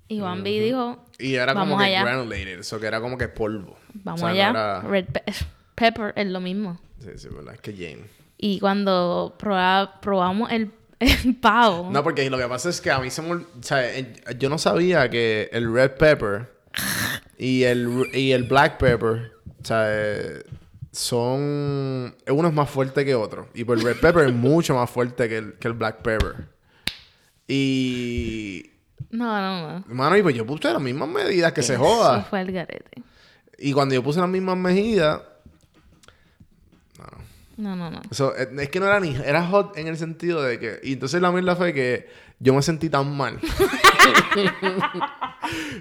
[0.08, 2.04] Y Juan B dijo, Y era como Vamos que allá.
[2.04, 3.78] granulated, eso que era como que polvo.
[3.94, 5.24] vamos O sea, no allá, era- red pe-
[5.76, 6.80] pepper es lo mismo.
[7.00, 8.06] Sí, sí, verdad, es que Jane.
[8.46, 10.70] Y cuando proba- probamos el,
[11.00, 13.36] el pavo, No, porque lo que pasa es que a mí se me...
[13.36, 16.52] O sea, eh, yo no sabía que el red pepper
[17.38, 19.32] y el, y el black pepper,
[19.62, 20.44] o sea, eh,
[20.92, 22.14] son...
[22.28, 23.48] Uno es más fuerte que otro.
[23.54, 26.50] Y pues el red pepper es mucho más fuerte que el, que el black pepper.
[27.48, 28.72] Y...
[29.12, 29.86] no, no, no.
[29.88, 32.24] Mano, y pues yo puse las mismas medidas que se Eso joda.
[32.24, 33.04] fue el garete.
[33.58, 35.22] Y cuando yo puse las mismas medidas...
[37.58, 38.02] No, no, no.
[38.12, 39.16] Eso, eh, es que no era ni...
[39.16, 40.80] Era hot en el sentido de que...
[40.84, 42.08] Y entonces la mierda fue que
[42.40, 43.40] yo me sentí tan mal.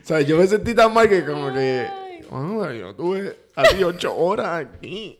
[0.02, 1.86] o sea, yo me sentí tan mal que como que...
[2.30, 5.18] "Ah, yo tuve así ocho horas aquí.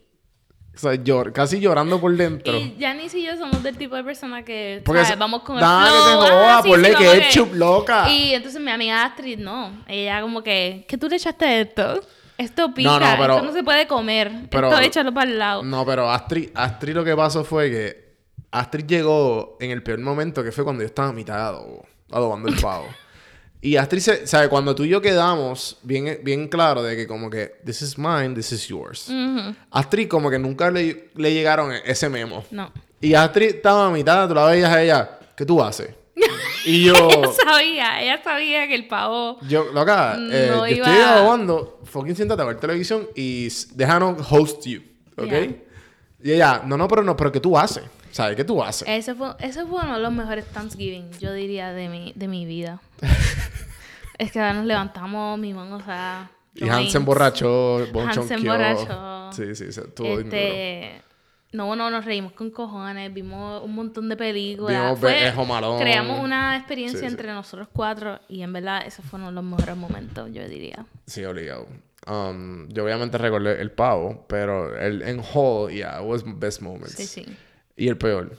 [0.75, 2.57] O sea, llor- casi llorando por dentro.
[2.57, 5.19] Y Janice y yo somos del tipo de persona que Porque ¿sabes?
[5.19, 6.03] vamos con el Nada, que flow.
[6.23, 8.09] se joda, ah, sí, ponle sí, vamos ketchup, loca.
[8.09, 9.83] Y entonces mi amiga Astrid, no.
[9.87, 12.01] Ella como que, ¿qué tú le echaste a esto?
[12.37, 14.31] Esto pica, No, no, pero- esto no se puede comer.
[14.49, 15.63] pero- esto échalo para el lado.
[15.63, 18.03] No, pero Astrid, Astrid lo que pasó fue que
[18.51, 21.85] Astrid llegó en el peor momento que fue cuando yo estaba a mitad de adobo,
[22.11, 22.85] adobando el pavo.
[23.61, 24.49] y Astrid, se, ¿sabe?
[24.49, 28.31] Cuando tú y yo quedamos bien, bien claro de que como que this is mine,
[28.35, 29.07] this is yours.
[29.09, 29.55] Ujú.
[29.71, 32.43] Astrid como que nunca le, le llegaron ese memo.
[32.51, 32.71] No.
[32.99, 35.89] Y Astrid estaba a mitad, tú la veías a ella, ¿qué tú haces?
[36.65, 39.37] y yo, Ella sabía, ella sabía que el pavo...
[39.47, 44.25] yo, loca, eh, No yo iba- estoy adobando, fucking siéntate a ver televisión y déjanos
[44.31, 44.81] host you,
[45.17, 45.33] ¿ok?
[46.23, 47.83] Y ella, no, no, pero no, pero ¿qué tú haces?
[48.11, 48.35] ¿Sabes?
[48.35, 48.87] ¿Qué tú haces?
[48.87, 52.45] Ese fue, ese fue uno de los mejores Thanksgiving, yo diría, de mi, de mi
[52.45, 52.79] vida.
[54.17, 56.31] es que ahora nos levantamos, mi mamá, o sea...
[56.55, 58.53] y Hans se emborrachó, Bon Hans se chonqueó.
[58.53, 59.31] emborrachó.
[59.33, 60.19] Sí, sí, sí, duro.
[60.19, 61.01] Este,
[61.53, 64.81] no, no, nos reímos con cojones, vimos un montón de películas.
[64.83, 65.31] Vimos Fue-
[65.79, 67.11] creamos una experiencia Sí, sí.
[67.11, 70.85] entre nosotros cuatro y en verdad esos fueron los mejores momentos, yo diría.
[71.07, 71.67] Sí, obligado.
[72.05, 76.95] Um, yo obviamente recordé el pavo, pero el en Hall, yeah, it was best moments.
[76.95, 77.25] Sí, sí.
[77.77, 78.35] Y el peor.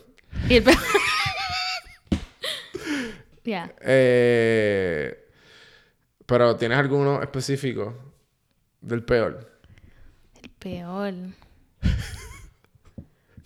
[0.50, 0.72] Y el pe-
[3.44, 3.72] Ya.
[3.82, 5.28] Eh,
[6.26, 7.94] pero ¿tienes alguno específico
[8.80, 9.50] del peor?
[10.42, 11.14] El peor.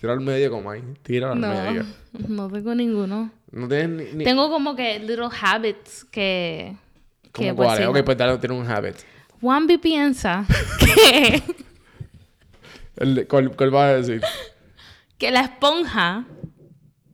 [0.00, 0.82] Tira al medio como ahí.
[1.02, 1.84] Tira al No, medio.
[2.28, 3.30] no tengo ninguno.
[3.50, 4.18] No tienes ni...
[4.18, 6.76] ni- Tengo como que little habits que...
[7.32, 7.78] ¿Cómo que pues, cuál?
[7.78, 8.96] sí, Ok, pues dale, tiene un habit.
[9.40, 10.44] Juanvi piensa
[10.80, 11.42] que,
[12.96, 14.22] El ¿cuál, cuál vas a decir?
[15.16, 16.24] que la esponja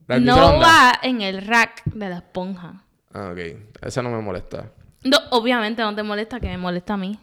[0.06, 2.82] ¿La no va en el rack de la esponja.
[3.12, 3.38] Ah, ok.
[3.82, 4.70] Esa no me molesta.
[5.02, 7.18] No, obviamente no te molesta, que me molesta a mí.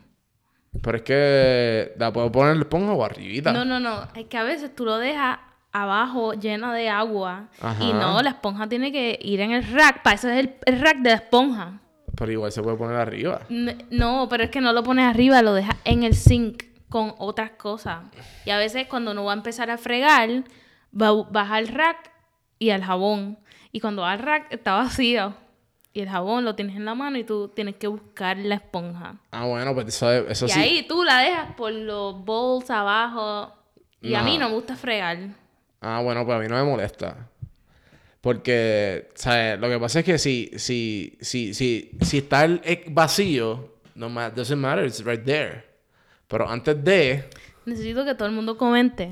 [0.81, 1.93] Pero es que...
[1.97, 3.51] ¿La puedo poner la esponja o arribita?
[3.53, 4.07] No, no, no.
[4.15, 5.37] Es que a veces tú lo dejas
[5.71, 7.83] abajo llena de agua Ajá.
[7.83, 10.03] y no, la esponja tiene que ir en el rack.
[10.03, 11.79] Para eso es el, el rack de la esponja.
[12.15, 13.41] Pero igual se puede poner arriba.
[13.49, 17.51] No, pero es que no lo pones arriba, lo dejas en el sink con otras
[17.51, 18.03] cosas.
[18.45, 20.43] Y a veces cuando uno va a empezar a fregar,
[20.93, 22.11] va, vas al rack
[22.59, 23.39] y al jabón.
[23.71, 25.33] Y cuando vas al rack está vacío.
[25.93, 29.15] Y el jabón lo tienes en la mano y tú tienes que buscar la esponja.
[29.31, 30.59] Ah, bueno, pues eso, eso y sí.
[30.59, 33.53] ahí tú la dejas por los bowls abajo.
[34.01, 35.17] Y a mí no me gusta fregar.
[35.81, 37.27] Ah, bueno, pues a mí no me molesta.
[38.21, 39.59] Porque, ¿sabes?
[39.59, 44.29] Lo que pasa es que si, si, si, si, si está el vacío, no ma
[44.29, 45.63] doesn't matter, it's right there.
[46.27, 47.25] Pero antes de,
[47.65, 49.09] Necesito que todo el mundo comente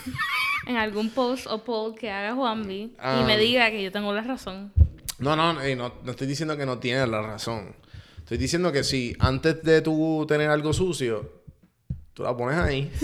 [0.66, 3.24] en algún post o poll que haga Juanvi y Ah.
[3.26, 4.72] me diga que yo tengo la razón.
[5.18, 7.74] no, no, no, no estoy diciendo que no tienes la razón.
[8.18, 11.42] Estoy diciendo que si antes de tú tener algo sucio,
[12.14, 12.90] tú la pones ahí.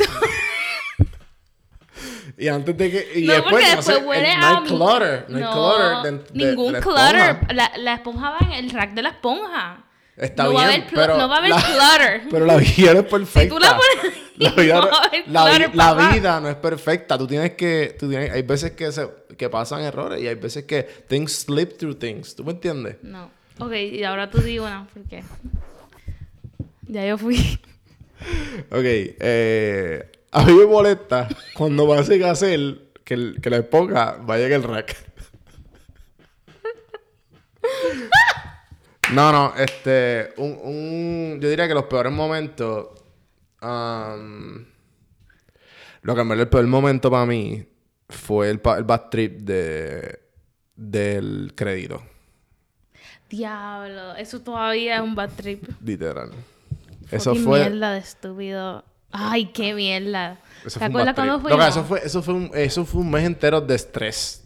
[2.36, 3.20] y antes de que.
[3.20, 4.48] Y no, después, porque no después sé, huele el- no a...
[4.58, 5.24] hay clutter.
[5.28, 6.02] No, hay clutter.
[6.32, 7.54] de- de- ningún de la clutter.
[7.54, 9.84] La, la esponja va en el rack de la esponja.
[10.16, 12.22] Está no bien, va a haber, pero no va a haber la- clutter.
[12.30, 13.40] Pero la vida no es perfecta.
[13.40, 16.56] Si tú la pones La vida, no no- a la clutter, la vida no es
[16.56, 17.16] perfecta.
[17.18, 17.96] Tú tienes que...
[17.98, 21.76] Tú tienes, hay veces que, se, que pasan errores y hay veces que things slip
[21.78, 22.34] through things.
[22.34, 22.96] ¿Tú me entiendes?
[23.02, 23.30] No.
[23.60, 25.22] Ok, y ahora tú di una, ¿por qué?
[26.88, 27.60] Ya yo fui.
[28.70, 28.82] Ok.
[28.82, 34.46] Eh, a mí me molesta cuando me hacen hacer que, el- que la esponja vaya
[34.46, 34.96] en el rack.
[39.12, 42.88] No, no, este, un, un, yo diría que los peores momentos,
[43.62, 44.64] um,
[46.02, 47.64] lo que verdad el peor momento para mí
[48.10, 50.18] fue el, el bad trip de,
[50.76, 52.02] del crédito,
[53.30, 55.64] Diablo, eso todavía es un bad trip.
[55.82, 56.30] literal.
[57.10, 58.84] Eso fue, mierda de estúpido.
[59.10, 60.38] Ay, qué mierda.
[60.64, 61.52] eso ¿Te acuerdas cuando fuimos?
[61.52, 64.44] Loca, eso fue, eso fue un, eso fue un mes entero de estrés.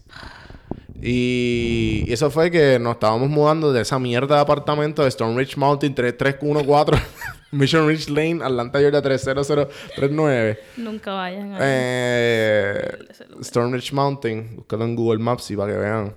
[1.01, 5.37] Y, y eso fue que nos estábamos mudando de esa mierda de apartamento de Stone
[5.37, 7.03] Ridge Mountain 3314
[7.53, 10.59] Mission Ridge Lane, Atlanta, Georgia 30039.
[10.77, 11.57] Nunca vayan a...
[11.61, 12.97] Eh.
[13.41, 16.15] Stone Ridge Mountain, búscalo en Google Maps y para que vean.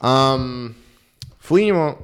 [0.00, 0.74] Um,
[1.38, 1.96] fuimos.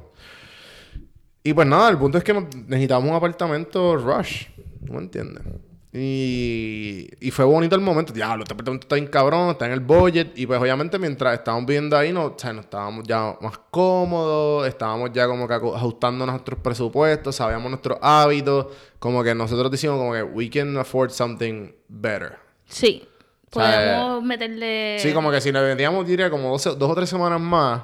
[1.43, 4.45] Y pues nada, el punto es que necesitábamos un apartamento rush.
[4.93, 5.43] ¿No me entiendes?
[5.91, 8.13] Y, y fue bonito el momento.
[8.13, 10.37] Diablo, este apartamento está bien cabrón, está en el budget.
[10.37, 14.67] Y pues obviamente mientras estábamos viendo ahí, no, o sea, nos estábamos ya más cómodos,
[14.67, 18.67] estábamos ya como que ajustando nuestros presupuestos, sabíamos nuestros hábitos.
[18.99, 22.37] Como que nosotros decimos como que we can afford something better.
[22.65, 23.07] Sí.
[23.51, 24.97] O sea, Podemos meterle...
[24.99, 27.83] Sí, como que si le vendíamos, diría, como dos, dos o tres semanas más,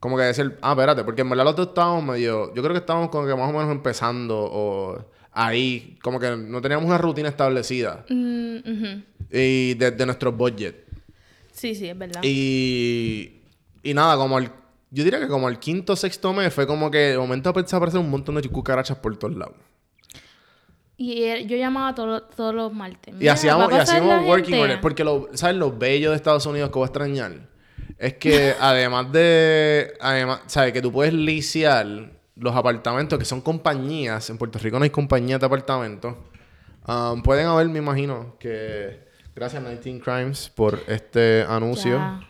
[0.00, 2.78] como que decir, ah, espérate, porque en verdad los dos estábamos medio, yo creo que
[2.78, 7.28] estábamos como que más o menos empezando o ahí, como que no teníamos una rutina
[7.28, 8.56] establecida Mm,
[9.32, 10.86] y de, de nuestro budget.
[11.52, 12.20] Sí, sí, es verdad.
[12.24, 13.40] Y,
[13.82, 14.48] y nada, como el,
[14.90, 17.76] yo diría que como el quinto o sexto mes fue como que de momento empezó
[17.76, 19.54] a aparecer un montón de cucarachas por todos lados.
[20.96, 23.14] Y er- yo llamaba todos todos los martes.
[23.20, 24.80] Y hacíamos, ¿va a y hacíamos working on it.
[24.80, 25.56] Porque, lo, ¿sabes?
[25.56, 27.48] Lo bello de Estados Unidos que voy a extrañar
[27.98, 29.94] es que además de...
[30.00, 30.72] Además, ¿sabes?
[30.72, 32.10] Que tú puedes liciar
[32.40, 34.28] los apartamentos que son compañías.
[34.30, 36.16] En Puerto Rico no hay compañías de apartamentos.
[36.88, 39.08] Um, pueden haber, me imagino, que...
[39.34, 42.20] Gracias 19 Crimes por este anuncio.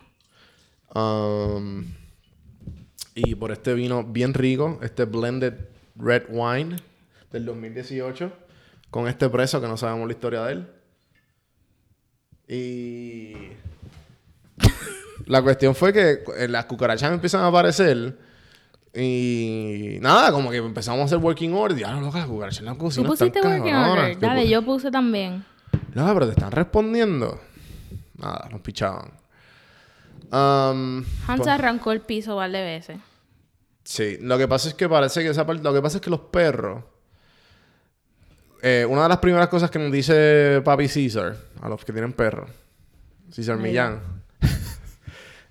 [0.95, 1.85] Um,
[3.15, 5.55] y por este vino bien rico, este blended
[5.97, 6.77] red wine
[7.33, 8.33] del 2018,
[8.91, 10.69] con este preso que no sabemos la historia de él.
[12.49, 13.33] Y
[15.27, 18.19] la cuestión fue que eh, las cucarachas empiezan a aparecer
[18.95, 21.79] y nada, como que empezamos a hacer working order.
[21.79, 24.19] Y ahora, loca, cucarachas en la ¿Tú cocina están pusiste working order?
[24.19, 25.45] Dale, yo puse también.
[25.95, 27.41] no, pero te están respondiendo.
[28.19, 29.13] Nada, nos pichaban.
[30.33, 32.99] Um, Hans pues- arrancó el piso par de veces.
[33.85, 36.11] Sí, lo que pasa es que parece que esa parte, lo que pasa es que
[36.11, 36.85] los perros,
[38.63, 42.13] eh, una de las primeras cosas que nos dice Papi Caesar, a los que tienen
[42.13, 42.49] perros,
[43.35, 44.20] Caesar Ay, Millán,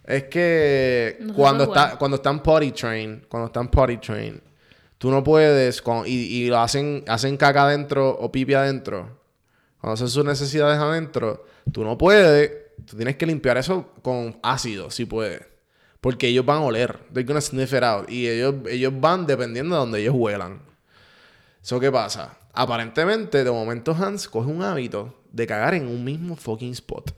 [0.10, 4.41] es que No cuando está, cuando están potty train, cuando están potty train,
[4.97, 9.18] tú no puedes, cuando- y, y lo hacen, hacen caca adentro o pipi adentro,
[9.80, 12.51] cuando hacen sus necesidades adentro, tú no puedes,
[12.86, 15.41] tú tienes que limpiar eso con ácido, si puedes.
[16.01, 16.97] Porque ellos van a oler.
[17.14, 18.10] They're gonna sniff it out.
[18.10, 20.62] Y ellos, ellos van dependiendo de donde ellos huelan.
[21.62, 22.38] ¿Eso qué pasa?
[22.53, 27.12] Aparentemente, de momento Hans coge un hábito de cagar en un mismo fucking spot.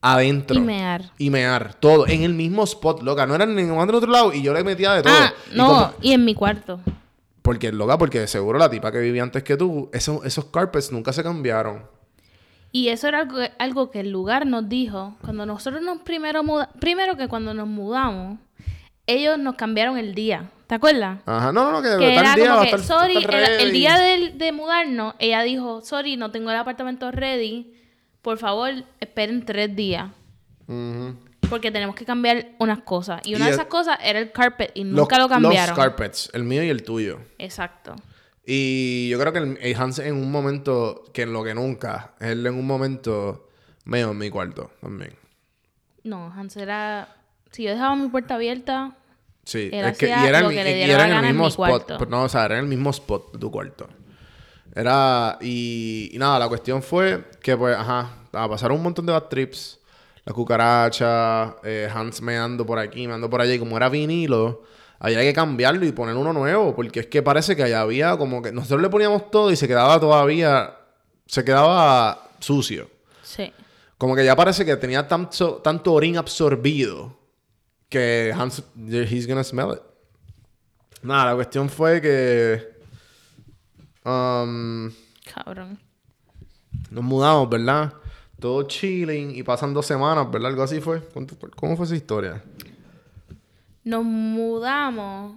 [0.00, 0.56] Adentro.
[0.56, 1.10] Y mear.
[1.18, 1.74] Y mear.
[1.74, 2.06] Todo.
[2.06, 3.26] En el mismo spot, loca.
[3.26, 4.32] No era en ningún del otro lado.
[4.32, 5.12] Y yo le metía de todo.
[5.12, 6.80] Ah, Y no, como- y en mi cuarto.
[7.42, 11.12] porque, loca, porque seguro la tipa que vivía antes que tú, esos, esos carpets nunca
[11.12, 11.84] se cambiaron.
[12.70, 16.68] Y eso era algo, algo que el lugar nos dijo cuando nosotros nos primero muda-
[16.78, 18.38] primero que cuando nos mudamos,
[19.06, 21.20] ellos nos cambiaron el día ¿Te acuerdas?
[21.24, 23.42] Ajá, no, no, que, Que tal era día va como a que, estar- sorry, estar
[23.58, 27.72] el, día de mudarnos, ella dijo, sorry, no tengo el apartamento ready.
[28.28, 28.70] Por favor,
[29.00, 30.10] esperen tres días.
[31.48, 33.22] Porque tenemos que cambiar unas cosas.
[33.24, 35.74] Y una Y de el- esas cosas era el carpet y Los- nunca lo cambiaron.
[35.74, 37.20] Los carpets, el mío y el tuyo.
[37.38, 37.96] Exacto.
[38.44, 42.12] Y yo creo que el, el Hans en un momento, que en lo que nunca,
[42.20, 43.48] él en un momento
[43.86, 45.14] medio en mi cuarto también.
[46.04, 47.08] No, Hans era...
[47.50, 48.94] Si yo dejaba mi puerta abierta,
[49.44, 51.10] Sí, Él es que, y era, lo en- que le y diera era la en
[51.24, 51.94] el en mismo mi spot.
[51.98, 53.88] pero no, o sea, era en el mismo spot de tu cuarto.
[54.74, 59.12] Era, y, y nada, la cuestión fue que, pues, ajá, a pasaron un montón de
[59.12, 59.78] bad trips.
[60.24, 63.54] La cucaracha, eh, Hans meando por aquí, meando por allá.
[63.54, 64.62] Y como era vinilo,
[64.98, 66.74] había que cambiarlo y poner uno nuevo.
[66.76, 69.66] Porque es que parece que allá había como que nosotros le poníamos todo y se
[69.66, 70.76] quedaba todavía,
[71.26, 72.90] se quedaba sucio.
[73.22, 73.52] sí.
[73.96, 77.18] Como que ya parece que tenía tanto, tanto orín absorbido
[77.88, 79.80] que Hans, he's gonna smell it.
[81.02, 82.76] Nada, la cuestión fue que
[84.04, 84.88] um,
[85.34, 85.80] Cabrón.
[86.90, 87.92] nos mudamos, ¿verdad?
[88.40, 90.50] Todo chilling y pasan dos semanas, ¿verdad?
[90.50, 91.00] Algo así fue.
[91.00, 92.42] ¿Cuánto- ¿Cómo fue esa historia?
[93.84, 95.36] Nos mudamos.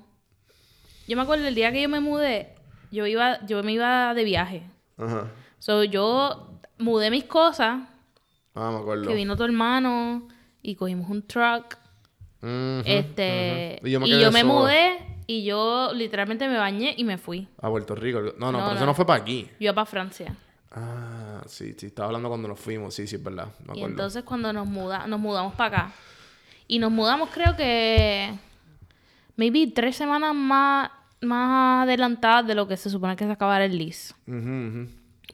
[1.07, 2.55] Yo me acuerdo el día que yo me mudé,
[2.91, 4.63] yo iba, yo me iba de viaje.
[4.97, 5.27] Ajá.
[5.59, 7.81] So, yo mudé mis cosas,
[8.53, 9.07] Ah, me acuerdo.
[9.07, 10.27] que vino tu hermano
[10.61, 11.77] y cogimos un truck.
[12.85, 13.79] Este.
[13.83, 14.97] Y yo me y yo me mudé
[15.27, 17.47] y yo literalmente me bañé y me fui.
[17.61, 18.19] A Puerto Rico.
[18.37, 18.93] No, no, No, pero eso no.
[18.93, 19.49] fue para aquí.
[19.59, 20.35] Yo para Francia.
[20.71, 21.87] Ah, sí, sí.
[21.87, 22.93] Estaba hablando cuando nos fuimos.
[22.93, 23.49] Sí, sí, es verdad.
[23.65, 25.93] Me Y entonces cuando nos muda, nos mudamos para acá.
[26.67, 28.33] Y nos mudamos creo que
[29.35, 33.77] maybe tres semanas más, más adelantadas de lo que se supone que se acabara el
[33.77, 34.13] lease.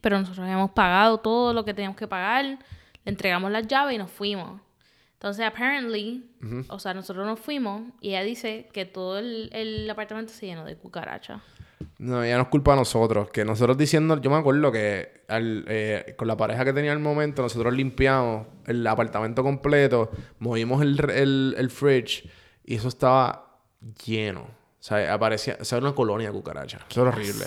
[0.01, 2.57] Pero nosotros habíamos pagado todo lo que teníamos que pagar, le
[3.05, 4.61] entregamos las llaves y nos fuimos.
[5.13, 6.23] Entonces, apparently,
[6.69, 10.65] o sea, nosotros nos fuimos y ella dice que todo el, el apartamento se llenó
[10.65, 11.41] de cucarachas.
[11.99, 13.29] No, ya no es culpa de nosotros.
[13.29, 16.99] Que nosotros diciendo, yo me acuerdo que al, eh, con la pareja que tenía al
[16.99, 22.27] momento, nosotros limpiamos el apartamento completo, movimos el, el, el fridge
[22.65, 23.59] y eso estaba
[24.05, 24.41] lleno.
[24.41, 26.79] O sea, aparecía, o sea, era una colonia de cucaracha.
[26.89, 27.45] Eso era horrible.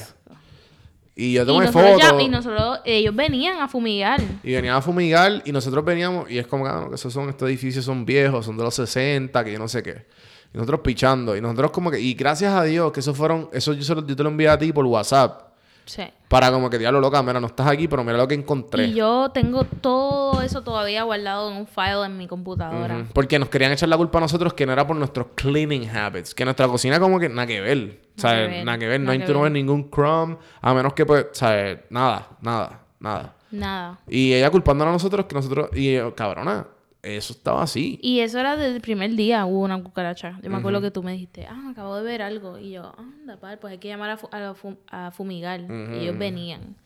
[1.16, 2.00] Y yo tomé fotos.
[2.00, 4.20] ya- y nosotros, ellos venían a fumigar.
[4.42, 7.28] Y venían a fumigar y nosotros veníamos y es como que, ah, que esos son,
[7.28, 10.06] estos edificios son viejos, son de los 60, que yo no sé qué.
[10.52, 11.36] Y nosotros pichando.
[11.36, 14.06] Y nosotros como que, y gracias a Dios que eso fueron, eso yo, se lo-
[14.06, 15.48] yo te lo envié a ti por WhatsApp.
[15.86, 16.02] Sí.
[16.28, 18.84] Para como que, diablo loca, mira, no estás aquí, pero mira lo que encontré.
[18.84, 23.06] Y yo tengo todo eso todavía guardado en un file en mi computadora.
[23.12, 26.32] Porque nos querían echar la culpa a nosotros que no era por nuestros cleaning habits.
[26.32, 28.02] Que nuestra cocina como que nada que ver.
[28.16, 29.00] O sea, Nada que ver, nada que ver.
[29.00, 30.36] No hay que no ningún crumb.
[30.60, 31.80] A menos que pues, ¿sabes?
[31.90, 33.34] Nada, nada, nada.
[33.50, 33.98] Nada.
[34.06, 35.70] Y ella culpándonos a nosotros que nosotros...
[35.74, 36.68] Y yo, cabrona,
[37.02, 37.98] eso estaba así.
[38.02, 40.38] Y eso era desde el primer día, hubo una cucaracha.
[40.42, 42.58] Yo me acuerdo que tú me dijiste, ah, acabo de ver algo.
[42.58, 44.16] Y yo, anda, pal, pues hay que llamar a,
[44.54, 45.60] fu- a fumigar.
[45.60, 46.76] Y ellos venían.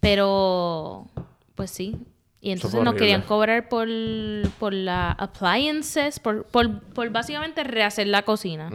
[0.00, 1.06] Pero,
[1.54, 1.96] pues sí.
[2.40, 3.86] Y entonces nos querían cobrar por,
[4.58, 8.68] por las appliances, por, por, por básicamente rehacer la cocina.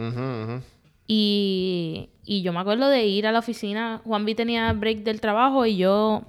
[1.06, 4.00] Y, y yo me acuerdo de ir a la oficina.
[4.04, 6.22] Juan B tenía break del trabajo y yo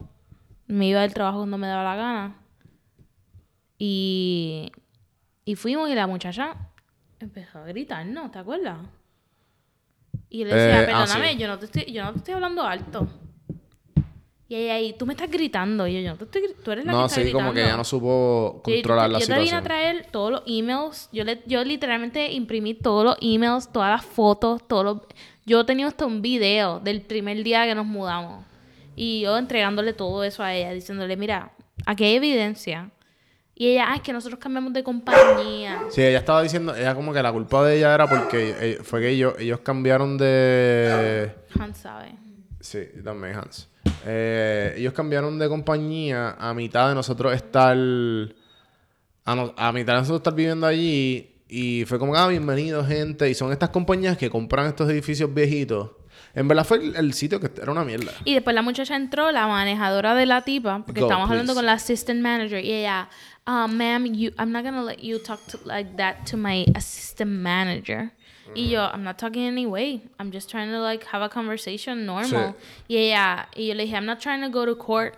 [0.67, 2.35] me iba del trabajo cuando me daba la gana.
[3.81, 4.71] Y,
[5.45, 6.55] y fuimos y la muchacha
[7.19, 8.29] empezó a gritar, ¿no?
[8.29, 8.77] ¿Te acuerdas?
[10.29, 11.37] Y yo le decía, Eh, ah, perdóname, sí.
[11.39, 13.07] yo, no te estoy, yo no te estoy hablando alto.
[14.49, 15.87] Y ella ahí, tú me estás gritando.
[15.87, 17.39] Y yo, yo no te estoy tú eres la que No, está sí, gritando.
[17.45, 19.63] como que ya no supo Sí, controlar yo la te- yo te vine a situación.
[19.63, 21.09] traer todos los emails.
[21.13, 24.97] Yo, le, yo literalmente imprimí todos los emails, todas las fotos, todos los...
[25.45, 28.43] Yo tenía hasta un video del primer día que nos mudamos.
[28.95, 31.51] Y yo entregándole todo eso a ella, diciéndole, mira,
[31.85, 32.89] aquí hay evidencia.
[33.61, 35.81] Y ella, ah, es que nosotros cambiamos de compañía.
[35.89, 39.01] Sí, ella estaba diciendo, ella como que la culpa de ella era porque eh, fue
[39.01, 41.29] que ellos, ellos cambiaron de...
[41.59, 42.13] Hans sabe.
[42.61, 43.67] Sí, también Hans.
[44.05, 47.75] Eh, ellos cambiaron de compañía a mitad de nosotros estar...
[49.25, 51.35] A, no- a mitad de nosotros estar viviendo allí.
[51.49, 53.29] Y fue como, ah, bienvenido gente.
[53.29, 55.91] Y son estas compañías que compran estos edificios viejitos.
[56.33, 58.11] En verdad fue el, el sitio que era una mierda.
[58.23, 61.39] Y después la muchacha entró, la manejadora de la tipa, porque Go, estábamos please.
[61.41, 63.09] hablando con la assistant manager, y ella,
[63.49, 67.31] uh, ma'am, you, I'm not gonna let you talk to, like that to my assistant
[67.31, 68.11] manager.
[68.55, 70.01] Y yo, I'm not talking anyway.
[70.19, 72.55] I'm just trying to like have a conversation normal.
[72.87, 75.15] Y ella, y yo le dije, I'm not trying to go to court.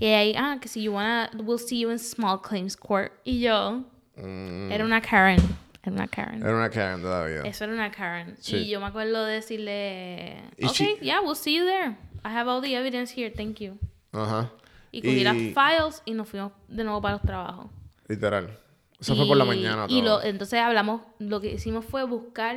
[0.00, 3.12] Y ella, ah, que si you wanna, we'll see you in small claims court.
[3.24, 3.84] Y yo,
[4.16, 5.40] era una Karen.
[5.84, 6.42] Era una Karen.
[6.42, 7.44] Era una Karen todavía.
[7.46, 8.36] Eso era una Karen.
[8.40, 8.56] Sí.
[8.58, 11.96] Y yo me acuerdo de decirle, Y ok, she- yeah, we'll see you there.
[12.24, 13.78] I have all the evidence here, thank you.
[14.12, 14.50] Ajá.
[14.92, 17.66] Y cogí las files y nos fuimos de nuevo para los trabajos.
[18.08, 18.58] Literal.
[18.98, 19.86] Eso fue por la mañana.
[19.88, 22.56] Y lo, entonces hablamos, lo que hicimos fue buscar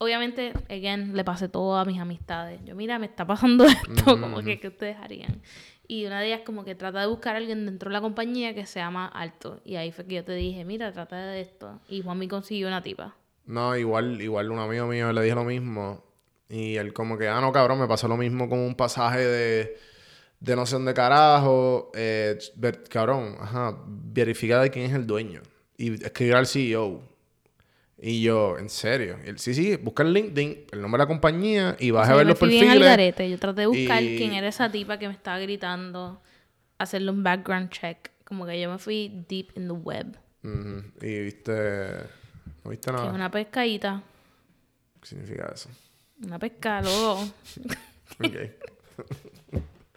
[0.00, 2.60] obviamente, again, le pasé todo a mis amistades.
[2.64, 5.42] Yo, mira, me está pasando esto, como que, ¿qué ustedes harían?
[5.86, 8.54] Y una de ellas como que trata de buscar a alguien dentro de la compañía
[8.54, 9.60] que sea más alto.
[9.64, 11.80] Y ahí fue que yo te dije, mira, trata de esto.
[11.88, 13.14] Y Juan me consiguió una tipa.
[13.44, 16.02] No, igual, igual un amigo mío le dije lo mismo.
[16.48, 19.78] Y él como que, ah, no, cabrón, me pasó lo mismo con un pasaje de,
[20.40, 21.90] de no sé dónde carajo.
[21.94, 25.42] Eh, ver- cabrón, ajá, verificar de quién es el dueño.
[25.76, 27.02] Y escribir al CEO.
[28.02, 29.18] Y yo, ¿en serio?
[29.24, 32.14] Él, sí, sí, busca en LinkedIn el nombre de la compañía y vas O sea,
[32.14, 32.88] a ver me los fui bien al perfiles.
[32.88, 33.30] garete.
[33.30, 36.22] Yo traté de buscar y- quién era esa tipa que me estaba gritando,
[36.78, 38.10] hacerle un background check.
[38.24, 40.16] Como que yo me fui deep in the web.
[41.02, 41.52] Y viste,
[42.64, 43.12] no viste Que es nada.
[43.12, 44.02] una pescadita.
[45.02, 45.68] ¿Qué significa eso?
[46.24, 47.28] Una pesca, loco.
[48.24, 48.36] Ok.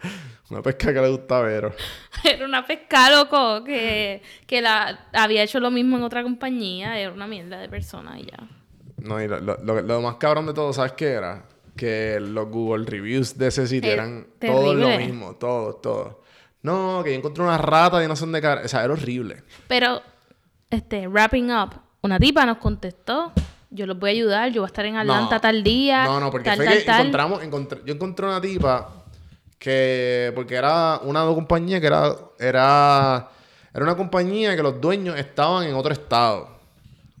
[0.50, 1.72] Una pesca que le gusta a Vero.
[2.24, 6.98] Era una pesca, loco, que, que la había hecho lo mismo en otra compañía.
[6.98, 8.38] Era una mierda de persona y ya.
[8.98, 11.44] No, y lo, lo- lo- más cabrón de todo, ¿sabes qué era?
[11.76, 16.16] Que los Google Reviews de ese sitio Es eran todos lo mismo, todos, todos.
[16.62, 18.62] No, que yo encontré una rata y no son de cara.
[18.64, 19.42] O sea, era horrible.
[19.66, 20.00] Pero,
[20.70, 21.70] este, wrapping up,
[22.02, 23.32] una tipa nos contestó.
[23.70, 25.40] Yo los voy a ayudar, yo voy a estar en Atlanta No.
[25.40, 26.04] tal día.
[26.04, 27.00] No, no, porque tal, fue tal, que tal.
[27.00, 29.03] encontramos, encontré- yo encontré una tipa
[29.58, 33.28] que, porque era una compañía que era, era,
[33.72, 36.48] era una compañía que los dueños estaban en otro estado.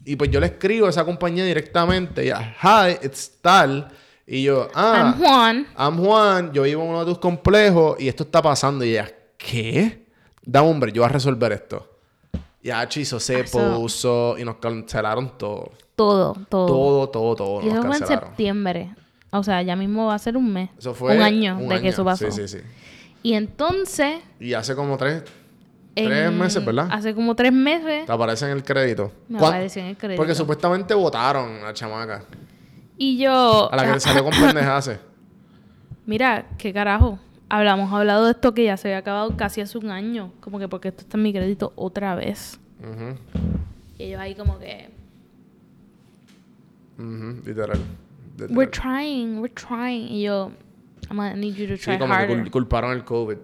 [0.04, 3.90] Y pues yo le escribo a esa compañía directamente, y ella, hi, it's tal.
[4.26, 5.66] Y yo, ah, I'm Juan.
[5.78, 8.84] I'm Juan, yo vivo en uno de tus complejos y esto está pasando.
[8.84, 10.06] Y ella, ¿qué?
[10.42, 11.90] Da hombre, yo voy a resolver esto.
[12.62, 15.72] Y ah, chizo se Eso- puso y nos cancelaron todo.
[15.94, 16.66] Todo, todo.
[16.66, 17.62] Todo, todo, todo.
[17.62, 18.94] y nos eso fue en septiembre.
[19.38, 20.70] O sea, ya mismo va a ser un mes.
[20.78, 22.30] Eso fue un año un de que eso pasó.
[22.30, 22.64] Sí, sí, sí.
[23.22, 24.20] Y entonces.
[24.38, 25.22] Y hace como tres,
[25.94, 26.88] tres meses, ¿verdad?
[26.90, 29.10] Hace como tres meses Te aparece en el crédito.
[29.28, 30.18] me ¿Cuán- apareció en el crédito.
[30.20, 32.22] Porque supuestamente votaron a la chamaca.
[32.96, 33.72] Y yo.
[33.72, 34.90] A la que le salió con pendejadas.
[36.06, 37.18] Mira, qué carajo.
[37.48, 40.32] Hablamos hablado de esto que ya se había acabado casi hace un año.
[40.40, 42.60] Como que porque esto está en mi crédito otra vez.
[42.80, 43.16] Ujú,
[43.98, 44.90] Y ellos ahí como que.
[46.98, 47.78] ujú, Literal.
[48.36, 48.56] Literal.
[48.56, 50.08] We're trying, we're trying.
[50.10, 50.52] Y yo.
[51.10, 52.42] I'm gonna need you to try Sí, como que harder.
[52.44, 53.36] cul- culparon el COVID.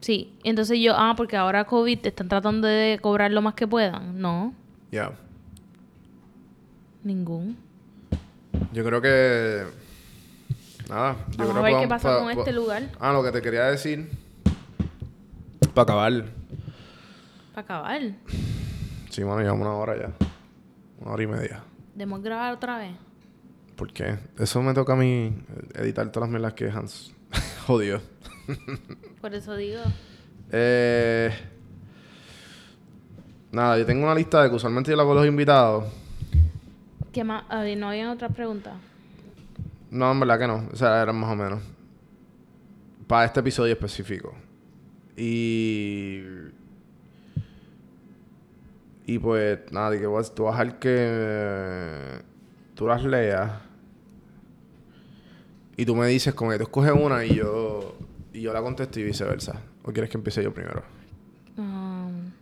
[0.00, 0.32] Sí.
[0.42, 4.20] Entonces yo, ah, porque ahora COVID te están tratando de cobrar lo más que puedan.
[4.20, 4.54] No,
[4.90, 5.12] Ya.
[7.04, 7.56] ningún.
[8.72, 9.64] Yo creo que.
[10.88, 11.16] Nada.
[11.30, 12.82] Yo Vamos creo a ver que qué pasa pa- con pa- este lugar.
[13.00, 14.08] Ah, lo que te quería decir.
[15.74, 16.24] Para acabar.
[17.54, 18.00] Para acabar.
[19.10, 20.10] Sí, mano, llevamos una hora ya.
[21.00, 21.62] Una hora y media.
[21.94, 22.92] Debemos grabar otra vez.
[23.76, 24.18] ¿Por qué?
[24.38, 25.32] Eso me toca a mí
[25.74, 27.12] editar todas las mierdas que Hans
[27.66, 28.00] jodió.
[29.20, 29.80] Por eso digo.
[30.50, 31.30] Eh,
[33.50, 35.84] nada, yo tengo una lista de que usualmente yo la hago los invitados.
[37.12, 37.44] ¿Qué más?
[37.48, 38.74] A ver, ¿no habían otras preguntas?
[39.90, 40.68] No, en verdad que no.
[40.72, 41.60] O sea, eran más o menos.
[43.06, 44.34] Para este episodio específico.
[45.16, 46.22] Y.
[49.04, 50.04] Y pues, nada, que
[50.34, 52.22] tú vas a dejar que.
[52.82, 53.48] Tú las leas.
[55.76, 57.94] Y tú me dices, como que tú escoges una y yo.
[58.32, 59.62] Y yo la contesto y viceversa.
[59.84, 60.82] ¿O quieres que empiece yo primero?
[61.56, 62.32] Um,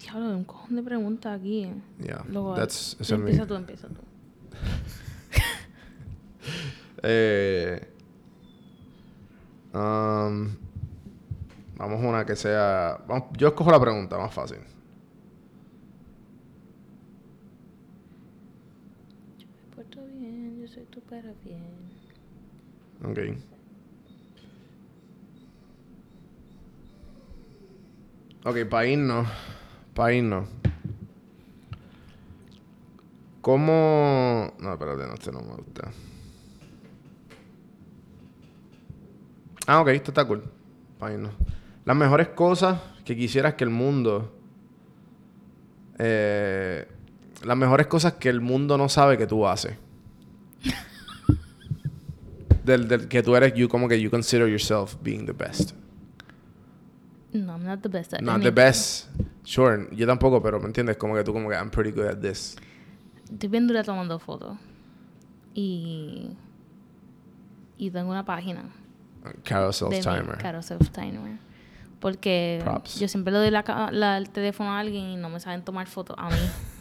[0.00, 1.70] diablo, un cojón de preguntas aquí.
[2.02, 2.24] Yeah.
[2.28, 4.00] Luego, That's, tú empieza tú, empieza tú.
[7.04, 7.80] Eh,
[9.74, 10.48] um,
[11.76, 12.98] vamos a una que sea.
[13.06, 14.58] vamos- yo escojo la pregunta más fácil.
[19.68, 20.58] Me porto bien,
[21.20, 21.62] perro bien.
[23.04, 23.18] Ok.
[28.44, 29.28] Ok, para irnos.
[29.94, 30.48] Para irnos.
[33.40, 34.52] ¿Cómo.?
[34.58, 35.90] No, espérate, no, este no me gusta.
[39.66, 40.44] Ah, ok, esto está cool.
[40.98, 41.32] Para irnos.
[41.84, 44.34] Las mejores cosas que quisieras que el mundo.
[45.98, 46.86] eh,
[47.44, 49.76] las mejores cosas que el mundo no sabe que tú haces.
[52.68, 55.72] del, del que tú eres, you como que you consider yourself being the best.
[57.32, 58.54] No, I'm not the best at Not the anything.
[58.54, 59.08] best.
[59.44, 62.18] Sure, yo tampoco, pero me entiendes, como que tú como que I'm pretty good at
[62.20, 62.56] this.
[63.30, 64.56] Estoy bien dura tomando fotos.
[65.54, 66.36] Y...
[67.76, 68.62] Y tengo una página.
[69.24, 69.32] Mi
[70.00, 70.38] Timer.
[70.38, 71.38] Caro Self Timer.
[72.00, 72.98] Porque Props.
[73.00, 75.86] yo siempre le doy la, la- el teléfono a alguien y no me saben tomar
[75.86, 76.36] fotos a mí.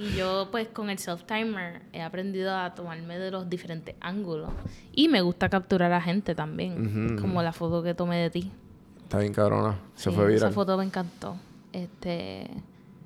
[0.00, 4.50] y yo, pues, con el self timer he aprendido a tomarme de los diferentes ángulos.
[4.92, 7.12] Y me gusta capturar a gente también.
[7.14, 7.20] Ujú.
[7.20, 8.50] Como la foto que tomé de ti.
[9.02, 9.78] Está bien cabrona.
[9.94, 10.52] Se Sí, fue Esa viral.
[10.52, 11.36] foto me encantó.
[11.72, 12.46] Este.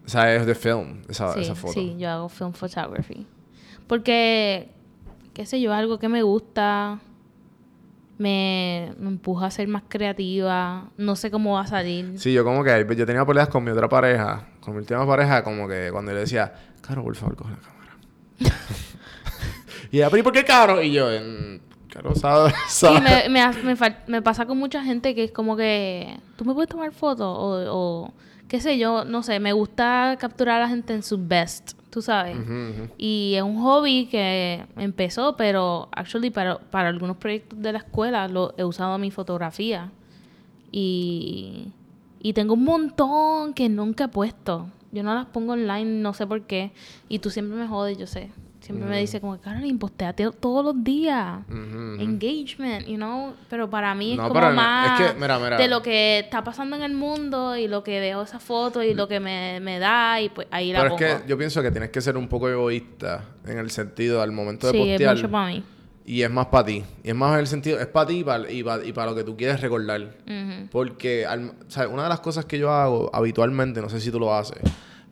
[0.06, 1.72] O sea, es de film, esa, sí, esa foto.
[1.72, 3.26] sí, yo hago film photography.
[3.86, 4.70] Porque,
[5.32, 7.00] qué sé yo, algo que me gusta,
[8.18, 12.18] me, me empuja a ser más creativa, no sé cómo va a salir.
[12.18, 15.42] Sí, yo como que yo tenía peleas con mi otra pareja, con mi última pareja,
[15.42, 16.52] como que cuando yo le decía,
[16.86, 17.96] Caro, por favor, coge la cámara.
[19.90, 20.82] y ella, pero ¿y por qué Caro?
[20.82, 21.62] Y yo, en...
[21.90, 22.52] Caro, ¿sabes?
[22.68, 26.52] Sí, me, me, me, me, pasa con mucha gente que es como que, ¿tú me
[26.52, 27.26] puedes tomar fotos?
[27.26, 28.14] O, o,
[28.48, 32.02] qué sé yo, no sé, me gusta capturar a la gente en su best, tú
[32.02, 32.36] sabes.
[32.98, 38.28] Y es un hobby que empezó, pero actually para, para algunos proyectos de la escuela
[38.28, 39.90] lo he usado mi fotografía.
[40.72, 41.68] Y,
[42.20, 44.68] y tengo un montón que nunca he puesto.
[44.94, 46.72] Yo no las pongo online, no sé por qué.
[47.08, 48.30] Y tú siempre me jodes, yo sé.
[48.60, 51.40] Siempre me dice como, Caroline, posteate todos los días.
[51.50, 53.34] Engagement, you know.
[53.50, 55.58] Pero para mí es como más es que, mira, mira.
[55.58, 58.94] de lo que está pasando en el mundo y lo que veo esa foto y
[58.94, 61.04] lo que me, me da y pues ahí la Pero pongo.
[61.04, 64.32] es que yo pienso que tienes que ser un poco egoísta en el sentido al
[64.32, 65.16] momento de sí, postear.
[65.16, 65.62] es mucho para mí.
[66.06, 66.84] Y es más para ti.
[67.02, 69.10] Y es más en el sentido, es para ti y para, y para, y para
[69.10, 70.16] lo que tú quieres recordar.
[70.70, 71.90] Porque, al, ¿sabes?
[71.90, 74.58] Una de las cosas que yo hago habitualmente, no sé si tú lo haces,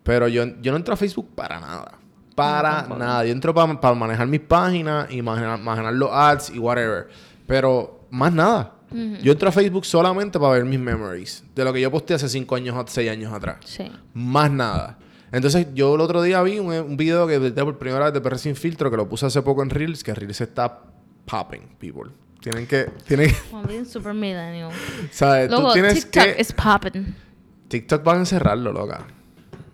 [0.03, 1.99] pero yo, yo no entro a Facebook para nada.
[2.34, 3.24] Para No, nada.
[3.24, 7.09] Yo entro para manejar mis páginas y manejar, manejar los ads y whatever.
[7.47, 8.74] Pero más nada.
[9.22, 11.45] Yo entro a Facebook solamente para ver mis memories.
[11.55, 13.57] De lo que yo posteé hace 5 años, 6 años atrás.
[13.64, 13.90] Sí.
[14.12, 14.99] Más nada.
[15.33, 18.20] Entonces, yo el otro día vi un, un video que de por primera vez de
[18.20, 20.83] PR Sin Filtro, que lo puse hace poco en Reels, que Reels está
[21.24, 22.11] popping, people.
[22.41, 22.91] Tienen que...
[23.07, 24.70] Tienen super millennial.
[25.11, 25.49] ¿Sabes?
[25.49, 26.35] Tú tienes TikTok que...
[26.41, 27.14] es popping.
[27.68, 29.07] TikTok van a encerrarlo, loca.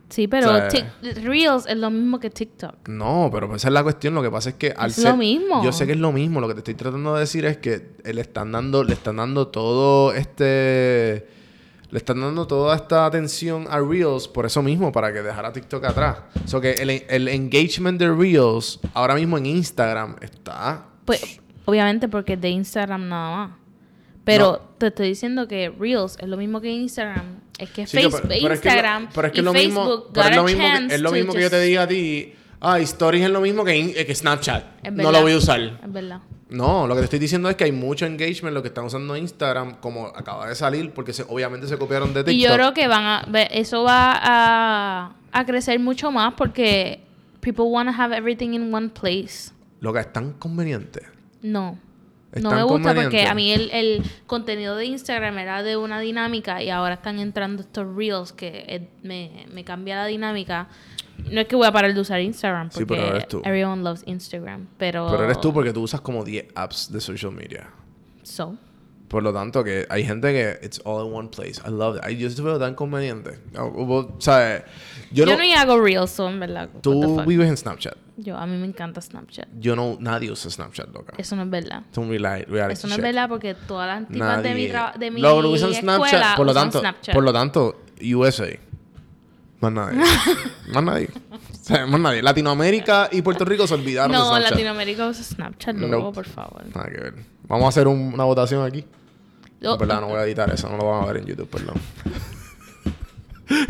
[0.08, 2.88] Sí, pero O sea, Tik- Reels es lo mismo que TikTok.
[2.88, 4.14] No, pero esa es la cuestión.
[4.14, 5.62] Lo que pasa es que al Es ser- lo mismo.
[5.64, 6.40] Yo sé que es lo mismo.
[6.40, 9.48] Lo que te estoy tratando de decir es que le están dando, le están dando
[9.48, 11.26] todo este.
[11.90, 15.84] Le están dando toda esta atención a Reels por eso mismo, para que dejara TikTok
[15.84, 16.18] atrás.
[16.44, 20.84] O sea que el, el engagement de Reels ahora mismo en Instagram está.
[21.06, 23.50] Pues, obviamente porque es de Instagram nada más.
[24.24, 27.40] Pero te estoy diciendo que Reels es lo mismo que Instagram.
[27.58, 29.44] Es que Sí, Facebook, pero- pero es que lo- Instagram pero es que y es
[29.46, 31.60] lo mismo, pero es lo mismo, que, chance es lo to mismo que yo te
[31.62, 32.34] diga a ti.
[32.60, 34.64] Ah, Stories es lo mismo que, in- eh, que Snapchat.
[34.84, 35.60] Es No lo voy a usar.
[35.60, 36.20] Es verdad.
[36.50, 39.16] No, lo que te estoy diciendo es que hay mucho engagement lo que están usando
[39.16, 42.34] Instagram, como acaba de salir, porque se, obviamente se copiaron de TikTok.
[42.34, 47.00] Y yo creo que van a eso va a, a crecer mucho más porque
[47.40, 49.52] people want to have everything in one place.
[49.80, 51.02] Lo que es tan conveniente.
[51.42, 51.78] No.
[52.32, 55.98] Es no me gusta porque a mí el, el contenido de Instagram era de una
[56.00, 60.68] dinámica y ahora están entrando estos reels que eh, me, me cambia la dinámica.
[61.32, 63.42] No es que voy a parar de usar Instagram Sí, pero eres tú.
[63.44, 65.08] everyone loves Instagram, pero...
[65.10, 67.70] Pero eres tú porque tú usas como 10 apps de social media.
[68.22, 68.56] So.
[69.08, 71.60] Por lo tanto, que hay gente que it's all in one place.
[71.66, 72.02] I love it.
[72.04, 73.38] Ay, yo veo tan conveniente.
[73.52, 74.64] No, hubo- O sea,
[75.10, 75.42] yo, Yo, no...
[75.58, 76.68] hago reels, so en verdad.
[76.82, 77.96] Tú vives en Snapchat.
[78.18, 79.48] Yo, a mí me encanta Snapchat.
[79.58, 79.96] Yo no...
[79.98, 81.14] Nadie usa Snapchat, loca.
[81.16, 81.84] Eso no es verdad.
[81.94, 85.46] Reality Eso no es verdad porque todas las tipas de mi, de mi Lo que
[85.46, 87.14] usan escuela Snapchat, por lo usan tanto, Snapchat.
[87.14, 87.82] por lo tanto,
[88.14, 88.58] USA.
[89.60, 89.98] Más nadie.
[90.72, 91.08] más nadie.
[91.32, 92.22] O sea, más nadie.
[92.22, 94.50] Latinoamérica y Puerto Rico se olvidaron de no, Snapchat.
[94.52, 96.64] Latinoamérica usa Snapchat, luego, por favor.
[96.74, 97.14] Nada que ver.
[97.48, 98.84] Vamos a hacer un- una votación aquí.
[99.60, 100.68] En verdad, no voy a editar eso.
[100.68, 101.74] No lo van a ver en YouTube, perdón.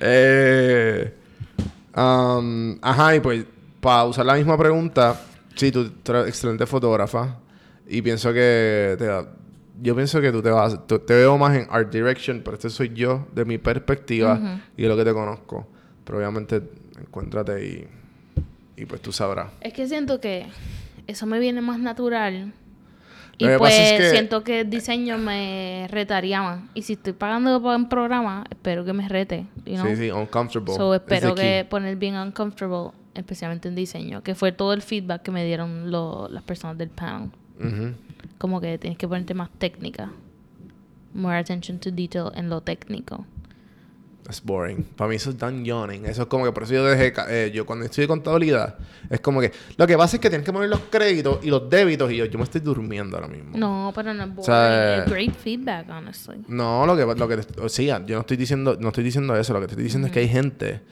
[0.00, 1.14] eh,
[1.96, 3.44] um, ajá, y pues,
[3.80, 5.20] para usar la misma pregunta,
[5.54, 7.36] sí, tú eres excelente fotógrafa.
[7.86, 9.28] Y pienso que te va-
[9.80, 12.70] yo pienso que tú te vas, tú- te veo más en art direction, pero este
[12.70, 15.66] soy yo de mi perspectiva y de lo que te conozco.
[16.04, 16.62] Pero obviamente,
[16.98, 17.88] encuéntrate y,
[18.76, 19.50] y pues tú sabrás.
[19.60, 20.46] Es que siento que
[21.06, 22.52] eso me viene más natural.
[23.40, 26.60] Y pues pasa es que- siento que el diseño me retaría más.
[26.74, 29.46] Y si estoy pagando por un programa, espero que me rete.
[29.64, 29.86] You know?
[29.86, 30.74] Sí, sí, uncomfortable.
[30.74, 35.30] So espero que poner bien uncomfortable, especialmente en diseño, que fue todo el feedback que
[35.30, 37.30] me dieron lo- las personas del panel.
[38.38, 40.10] Como que tienes que ponerte más técnica.
[41.14, 43.26] More attention to detail en lo técnico.
[44.28, 44.82] Es boring.
[44.94, 46.04] Para mí eso es tan yawning.
[46.04, 47.14] Eso es como que por eso yo dejé...
[47.30, 48.76] eh, yo cuando estudié contabilidad,
[49.08, 49.50] es como que...
[49.78, 52.26] Lo que pasa es que tienes que poner los créditos y los débitos y yo,
[52.26, 53.56] yo me estoy durmiendo ahora mismo.
[53.56, 54.44] No, pero no es boring.
[54.44, 56.44] sea, es great feedback, honestly.
[56.46, 57.06] No, lo que...
[57.06, 58.76] Lo que o sea, yo no estoy diciendo...
[58.78, 59.54] No estoy diciendo eso.
[59.54, 60.82] Lo que te estoy diciendo es que hay gente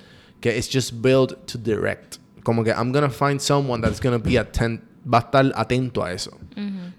[0.40, 2.16] que it's just built to direct.
[2.42, 4.80] Como que I'm gonna find someone that's gonna be atent...
[5.12, 6.36] Va a estar atento a eso.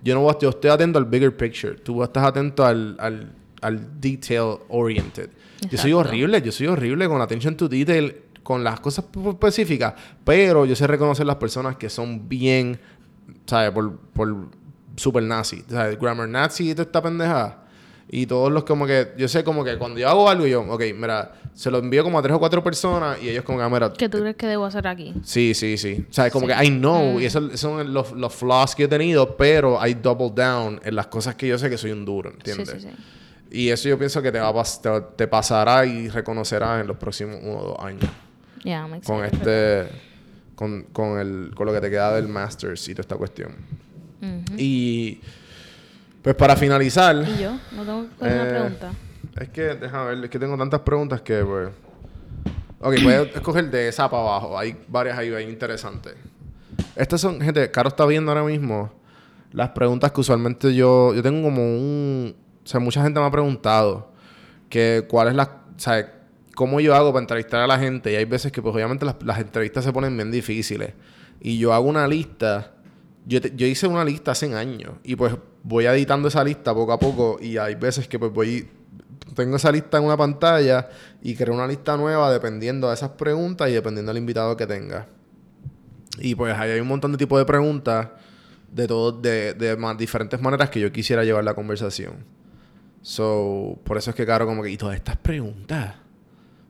[0.04, 1.76] Yo no voy a- Yo estoy atento al bigger picture.
[1.76, 2.96] Tú estás atento al...
[3.00, 5.32] al al detail oriented.
[5.62, 5.98] Yo soy Exacto.
[5.98, 10.86] horrible, yo soy horrible con attention to detail, con las cosas específicas, pero yo sé
[10.86, 12.80] reconocer las personas que son bien,
[13.48, 13.72] ¿sabes?
[13.72, 14.50] Por, por
[14.96, 16.00] super nazi, ¿sabes?
[16.00, 17.66] Grammar nazi y toda esta pendejada.
[18.10, 20.82] Y todos los como que, yo sé como que cuando yo hago algo, yo, ok,
[20.96, 23.70] mira, se lo envío como a tres o cuatro personas y ellos como que, ah,
[23.70, 23.92] mira.
[23.92, 25.14] ¿Qué tú crees que debo hacer aquí?
[25.24, 26.06] Sí, sí, sí.
[26.10, 29.36] O sea, como que I know, y esos son los, los flaws que he tenido,
[29.36, 32.70] pero I double down en las cosas que yo sé que soy un duro, ¿entiendes?
[32.70, 32.96] Sí, sí, sí.
[33.52, 36.98] Y eso yo pienso que te, va a te, te pasará y reconocerás en los
[36.98, 38.10] próximos uno o dos años.
[38.64, 39.88] Yeah, I'm Con este.
[40.56, 43.56] Con, con, el, con lo que te queda del Masters y toda esta cuestión.
[44.22, 44.56] Ujú.
[44.58, 45.22] Y.
[46.22, 47.16] Pues para finalizar.
[47.16, 47.52] ¿Y yo?
[47.72, 48.92] ¿No tengo hacer una Eh, pregunta?
[49.40, 51.70] Es que, déjame ver, es que tengo tantas preguntas que, pues.
[52.80, 54.58] Ok, puedes escoger de esa para abajo.
[54.58, 56.16] Hay varias ahí bien interesantes.
[56.96, 58.92] Estas son, gente, Caro está viendo ahora mismo
[59.54, 61.14] las preguntas que usualmente yo.
[61.14, 62.36] Yo tengo como un.
[62.64, 64.12] O sea, mucha gente me ha preguntado
[64.70, 65.44] que cuál es la.
[65.44, 66.14] O sea,
[66.56, 68.12] cómo yo hago para entrevistar a la gente.
[68.12, 70.94] Y hay veces que, pues, obviamente las, las entrevistas se ponen bien difíciles.
[71.40, 72.72] Y yo hago una lista.
[73.28, 74.94] Yo, te- yo hice una lista hace años.
[75.04, 77.38] Y pues voy editando esa lista poco a poco.
[77.42, 78.68] Y hay veces que, pues, voy.
[79.36, 80.90] Tengo esa lista en una pantalla
[81.22, 85.08] y creo una lista nueva dependiendo de esas preguntas y dependiendo del invitado que tenga.
[86.20, 88.08] Y pues ahí hay un montón de tipos de preguntas
[88.72, 92.26] de todo, de, de ma- diferentes maneras que yo quisiera llevar la conversación.
[93.02, 95.96] So, por eso es que Caro como que, y todas estas preguntas.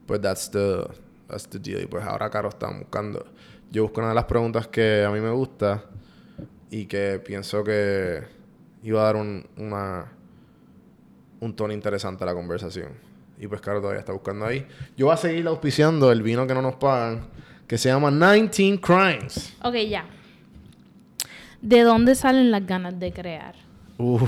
[0.06, 0.84] Pues that's the,
[1.28, 1.82] that's the deal.
[1.82, 3.24] Y pues ahora Caro está buscando.
[3.70, 5.84] Yo busco una de las preguntas que a mí me gusta
[6.70, 8.22] y que pienso que
[8.82, 10.12] iba a dar un, una,
[11.40, 12.92] un tono interesante a la conversación.
[13.40, 14.66] Y pues Caro todavía está buscando ahí.
[14.96, 17.28] Yo voy a seguir auspiciando el vino que no nos pagan,
[17.66, 19.54] que se llama 19 Crimes.
[19.62, 20.04] Ok, ya.
[21.62, 23.54] ¿De dónde salen las ganas de crear?
[23.96, 24.18] Uh,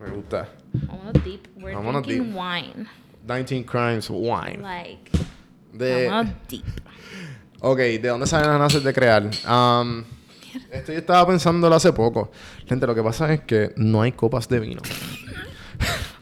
[0.00, 0.48] me gusta.
[0.72, 1.46] Vámonos deep.
[1.56, 2.40] We're Vámonos drinking deep.
[2.40, 2.86] wine.
[3.26, 4.62] 19 Crimes Wine.
[4.62, 5.10] Like,
[5.72, 6.64] De, vámonos deep.
[7.60, 9.22] ok, ¿de dónde salen las ganas de crear?
[9.48, 10.04] Um,
[10.72, 12.30] esto yo estaba pensándolo hace poco.
[12.66, 14.82] Gente, lo que pasa es que no hay copas de vino.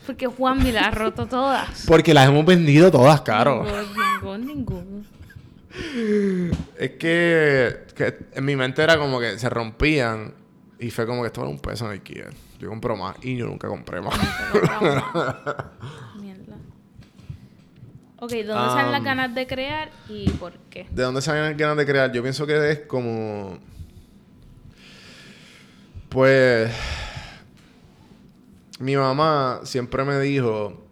[0.07, 1.85] Porque Juan me las ha roto todas.
[1.87, 3.65] Porque las hemos vendido todas, caro.
[4.23, 5.07] Ningún, ningún.
[6.79, 10.33] Es que, que en mi mente era como que se rompían
[10.79, 12.27] y fue como que esto era un peso en el Kia.
[12.59, 14.19] Yo compro más y yo nunca compré más.
[16.21, 16.57] Mierda.
[18.19, 20.87] Ok, ¿dónde salen las ganas de crear y por qué?
[20.91, 22.11] ¿De dónde salen las ganas de crear?
[22.13, 23.59] Yo pienso que es como.
[26.09, 26.73] Pues.
[28.81, 30.85] Mi mamá siempre me dijo.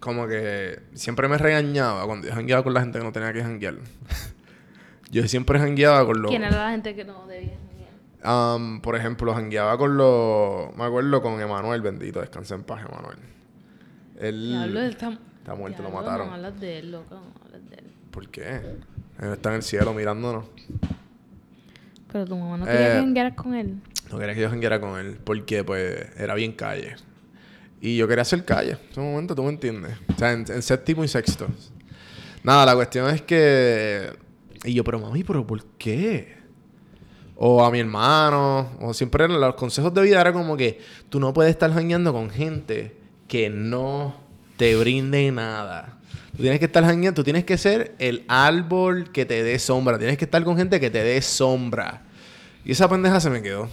[0.00, 0.80] Como que.
[0.94, 3.76] Siempre me regañaba cuando yo jangueaba con la gente que no tenía que janguear.
[5.10, 6.30] yo siempre jangueaba con los.
[6.30, 7.54] ¿Quién era la gente que no debía?
[8.24, 10.74] Um, por ejemplo, jangueaba con los.
[10.76, 13.18] Me acuerdo con Emanuel, bendito, descansa en paz, Emanuel.
[14.18, 14.76] Él.
[14.88, 15.18] Está...
[15.38, 16.28] Está muerto, lo mataron.
[16.28, 17.16] No hablas de él, loco.
[17.16, 17.84] No hablas de él.
[18.10, 18.56] ¿Por qué?
[19.20, 20.46] Él está en el cielo mirándonos.
[22.10, 23.78] Pero tu mamá no quería Eh, que janguearas con él.
[24.14, 26.94] No quería que yo jangueara con él porque, pues, era bien calle.
[27.80, 28.70] Y yo quería hacer calle.
[28.70, 29.96] En ese momento, tú me entiendes.
[30.14, 31.48] O sea, en, séptimo y sexto.
[32.44, 34.12] Nada, la cuestión es que...
[34.62, 36.36] Y yo, pero mami, ¿pero por qué?
[37.34, 38.70] O a mi hermano.
[38.80, 40.78] O siempre los consejos de vida era como que
[41.08, 42.96] tú no puedes estar jangueando con gente
[43.26, 44.14] que no
[44.56, 45.98] te brinde nada.
[46.36, 49.98] Tú tienes que estar jangueando, tú tienes que ser el árbol que te dé sombra.
[49.98, 52.04] Tienes que estar con gente que te dé sombra.
[52.64, 53.68] Y esa pendeja se me quedó.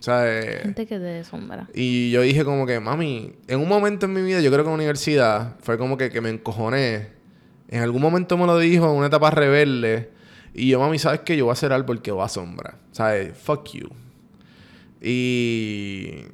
[0.00, 1.68] Sea, eh, Gente que te dé sombra.
[1.74, 4.68] y yo dije como que, mami, en un momento en mi vida, yo creo que
[4.68, 7.08] en la universidad, fue como que, que me encojoné.
[7.68, 10.10] En algún momento me lo dijo, en una etapa rebelde.
[10.54, 11.36] Y yo, mami, ¿sabes qué?
[11.36, 12.78] Yo voy a hacer árbol que va a sombra.
[12.90, 13.36] ¿Sabes?
[13.38, 13.88] Fuck you.
[15.00, 16.24] Y...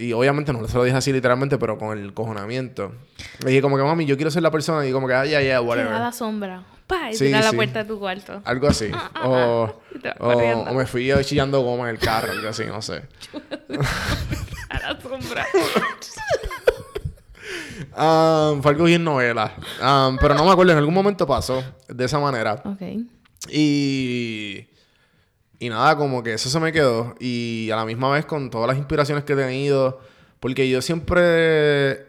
[0.00, 2.92] Y obviamente no se lo dije así literalmente, pero con el cojonamiento.
[3.42, 4.86] Le dije como que, mami, yo quiero ser la persona.
[4.86, 5.90] Y como que, ah, ya, ya, Que whatever.
[5.90, 6.62] da la sombra.
[6.88, 7.56] Pa, y Sí, a la sí.
[7.56, 8.40] puerta de tu cuarto.
[8.44, 8.90] Algo así.
[9.22, 10.64] o, te vas o, corriendo.
[10.70, 13.02] o me fui chillando goma en el carro, algo así, no sé.
[14.70, 15.46] A la sombra.
[17.96, 19.54] Um, fue algo bien novela.
[19.80, 22.62] Um, pero no me acuerdo, en algún momento pasó de esa manera.
[22.64, 22.82] ok.
[23.50, 24.66] Y.
[25.60, 27.14] Y nada, como que eso se me quedó.
[27.20, 30.00] Y a la misma vez con todas las inspiraciones que he tenido.
[30.40, 32.06] Porque yo siempre.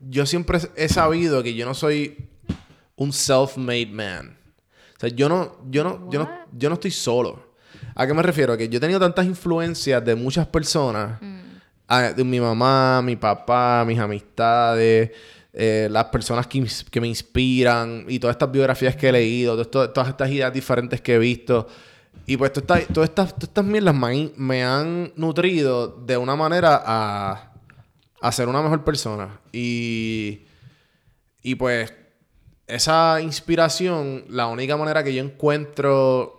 [0.00, 2.29] Yo siempre he sabido que yo no soy
[3.00, 4.36] un self-made man.
[4.96, 7.50] O sea, yo no, yo no, yo no, yo no estoy solo.
[7.94, 8.56] ¿A qué me refiero?
[8.58, 11.18] Que yo he tenido tantas influencias de muchas personas.
[11.88, 15.12] Ah, de mi mamá, mi papá, mis amistades,
[15.52, 19.90] eh, las personas que, que me inspiran y todas estas biografías que he leído, todo
[19.90, 21.66] todas estas ideas diferentes que he visto.
[22.26, 26.18] Y pues todas estas, todas estas, todas estas mierdas me han, me han nutrido de
[26.18, 27.52] una manera a,
[28.20, 29.40] a ser una mejor persona.
[29.52, 30.42] Y,
[31.42, 31.94] y pues
[32.70, 36.36] esa inspiración, la única manera que yo encuentro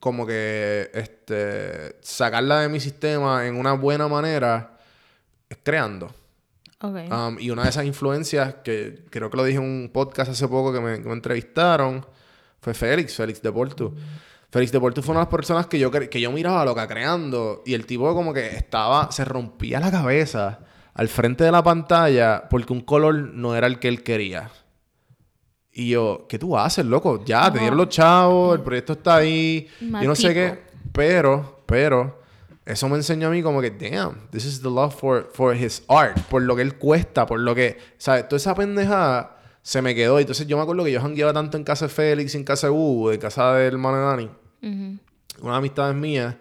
[0.00, 4.78] como que este sacarla de mi sistema en una buena manera
[5.48, 6.14] es creando.
[6.80, 10.46] Um, y una de esas influencias que creo que lo dije en un podcast hace
[10.46, 12.04] poco que me, que me entrevistaron
[12.60, 13.94] fue Félix, Félix de Porto.
[14.50, 17.62] Félix de Porto fue una de las personas que yo, que yo miraba loca creando
[17.64, 20.60] y el tipo como que estaba, se rompía la cabeza
[20.94, 24.50] al frente de la pantalla porque un color no era el que él quería.
[25.78, 27.22] Y yo, ¿qué tú haces, loco?
[27.26, 30.58] Ya, te dieron los chavos, el proyecto está ahí, yo no sé qué.
[30.92, 32.22] Pero, pero,
[32.64, 35.82] eso me enseñó a mí como que, damn, this is the love for, for his
[35.88, 38.26] art, por lo que él cuesta, por lo que, ¿sabes?
[38.26, 40.18] Toda esa pendejada se me quedó.
[40.18, 42.72] Entonces yo me acuerdo que yo jangueaba tanto en casa de Félix en casa de
[42.72, 44.30] Hugo, en casa del hermano de Dani,
[44.62, 44.98] Ujú.
[45.46, 46.34] unas amistades mías.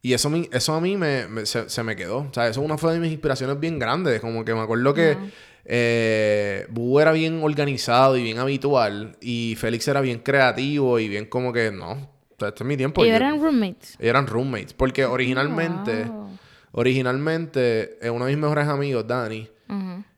[0.00, 2.18] Y eso, eso a mí me, me- se, se me quedó.
[2.18, 4.20] O sea, eso es una fue de mis inspiraciones bien grandes.
[4.20, 5.16] Como que me acuerdo que
[5.64, 9.16] eh, Boo era bien organizado y bien habitual.
[9.20, 12.76] Y Félix era bien creativo y bien como que, no, o sea, este es mi
[12.76, 13.04] tiempo.
[13.04, 13.96] Yo- eran roommates.
[13.98, 14.72] eran roommates.
[14.74, 16.38] Porque originalmente, Wow.
[16.72, 19.48] originalmente, eh, uno de mis mejores amigos, Dani,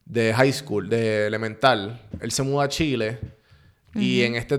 [0.05, 3.18] de high school, de elemental, él se muda a Chile.
[3.94, 4.56] Y en este,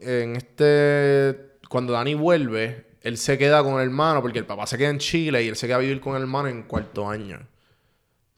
[0.00, 4.78] en este, cuando Dani vuelve, él se queda con el hermano, porque el papá se
[4.78, 7.38] queda en Chile y él se queda a vivir con el hermano en cuarto año.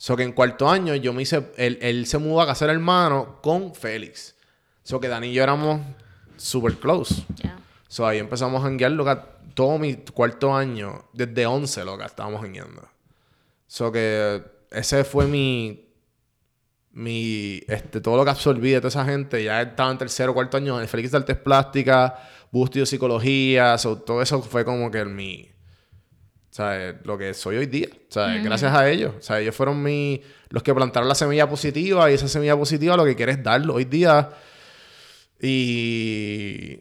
[0.01, 2.77] So que en cuarto año yo me hice, él, él se mudó a casa del
[2.77, 4.35] hermano con Félix.
[4.82, 5.82] So que Dani y yo éramos
[6.39, 7.27] super close.
[7.36, 7.59] Ya.
[7.86, 12.89] So ahí empezamos a janguear, loca, todo mi cuarto año, desde 11, loca, estábamos jangueando.
[13.66, 15.86] So que ese fue mi,
[16.93, 19.44] mi, este, todo lo que absorbí de toda esa gente.
[19.44, 22.14] Ya estaba en tercero, cuarto año, el Félix de Artes Plásticas,
[22.51, 25.51] Busto de Psicología, so, todo eso fue como que mi,
[26.61, 26.97] ¿sabes?
[27.05, 28.45] Lo que soy hoy día, ¿sabes?
[28.45, 30.20] Gracias a ellos, sea, ellos fueron mi,
[30.51, 33.85] los que plantaron la semilla positiva y esa semilla positiva lo que quieres darlo hoy
[33.87, 34.28] día.
[35.41, 36.81] Y...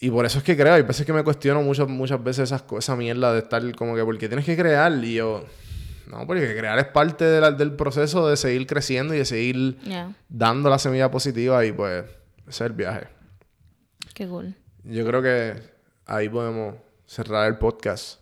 [0.00, 2.62] Y por eso es que creo, hay veces que me cuestiono muchas, muchas veces esas
[2.78, 4.92] esa mierda de estar como que, porque tienes que crear?
[5.02, 5.44] Y yo,
[6.08, 9.76] no, porque crear es parte de la- del proceso de seguir creciendo y de seguir
[9.82, 10.12] Ya.
[10.28, 12.04] dando la semilla positiva y pues,
[12.42, 13.08] ese es el viaje.
[14.14, 14.54] Qué cool.
[14.84, 15.54] Yo creo que
[16.06, 18.20] ahí podemos cerrar el podcast.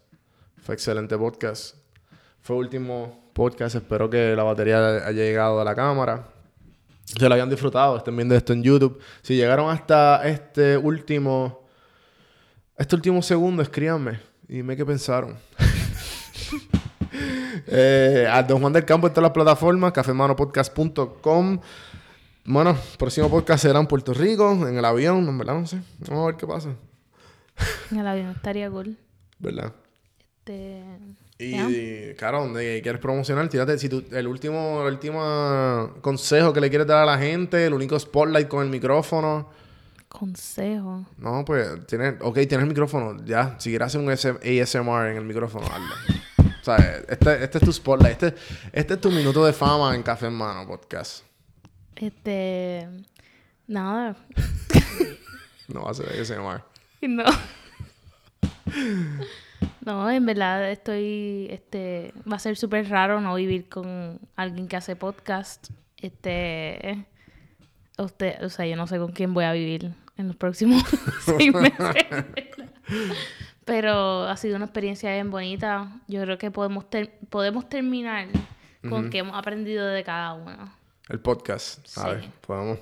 [0.66, 1.76] Fue excelente podcast.
[2.40, 3.76] Fue último podcast.
[3.76, 6.26] Espero que la batería haya llegado a la cámara.
[7.04, 7.96] Se lo hayan disfrutado.
[7.96, 9.00] Estén viendo esto en YouTube.
[9.22, 11.68] Si llegaron hasta este último...
[12.76, 14.18] Este último segundo, escríbanme.
[14.48, 15.36] Y dime qué pensaron.
[17.68, 19.92] eh, a Don Juan del Campo en todas las plataformas.
[19.92, 21.60] cafemanopodcast.com
[22.44, 25.80] bueno, próximo podcast será en Puerto Rico, en el avión, en verdad, no sé.
[26.08, 26.74] Vamos a ver qué pasa.
[27.92, 28.96] En el avión estaría cool.
[29.38, 29.72] ¿Verdad?
[30.46, 30.80] Este...
[31.38, 31.68] Y, Ya.
[32.16, 33.48] claro, ¿dónde quieres promocionar?
[33.48, 37.66] Tírate, si tú, el último, el último consejo que le quieres dar a la gente,
[37.66, 39.50] el único spotlight con el micrófono.
[40.08, 41.04] Consejo.
[41.18, 43.56] No, pues, tienes, ok, tienes el micrófono, ya.
[43.58, 45.94] Si quieres hacer un SM ASMR en el micrófono, hazlo.
[46.38, 46.76] o sea,
[47.08, 48.40] este, este es tu spotlight, este,
[48.72, 51.24] este es tu minuto de fama en Café en Mano Podcast.
[51.96, 52.88] Este...
[53.66, 54.16] Nada.
[55.68, 56.62] No va a ser ASMR.
[57.02, 57.24] No.
[59.84, 64.76] No, en verdad estoy, este, va a ser súper raro no vivir con alguien que
[64.76, 65.68] hace podcast.
[65.96, 67.06] Este,
[67.98, 70.82] usted, o sea, yo no sé con quién voy a vivir en los próximos
[71.20, 71.96] seis meses.
[73.64, 75.90] Pero ha sido una experiencia bien bonita.
[76.06, 78.28] Yo creo que podemos, ter- podemos terminar
[78.88, 80.72] con que hemos aprendido de cada uno.
[81.08, 82.30] El podcast, Sí.
[82.46, 82.78] podemos.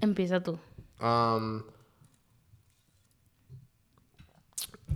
[0.00, 0.58] Empieza tú.
[1.00, 1.62] Um,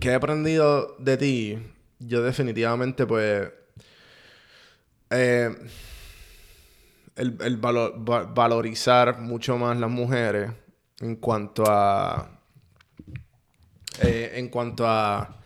[0.03, 1.57] ¿Qué he aprendido de ti?
[1.97, 3.49] Yo definitivamente, pues...
[5.09, 5.49] eh,
[7.15, 10.51] el, el valo- va- valorizar mucho más las mujeres
[10.99, 12.37] en cuanto a...
[14.01, 15.37] eh, en cuanto a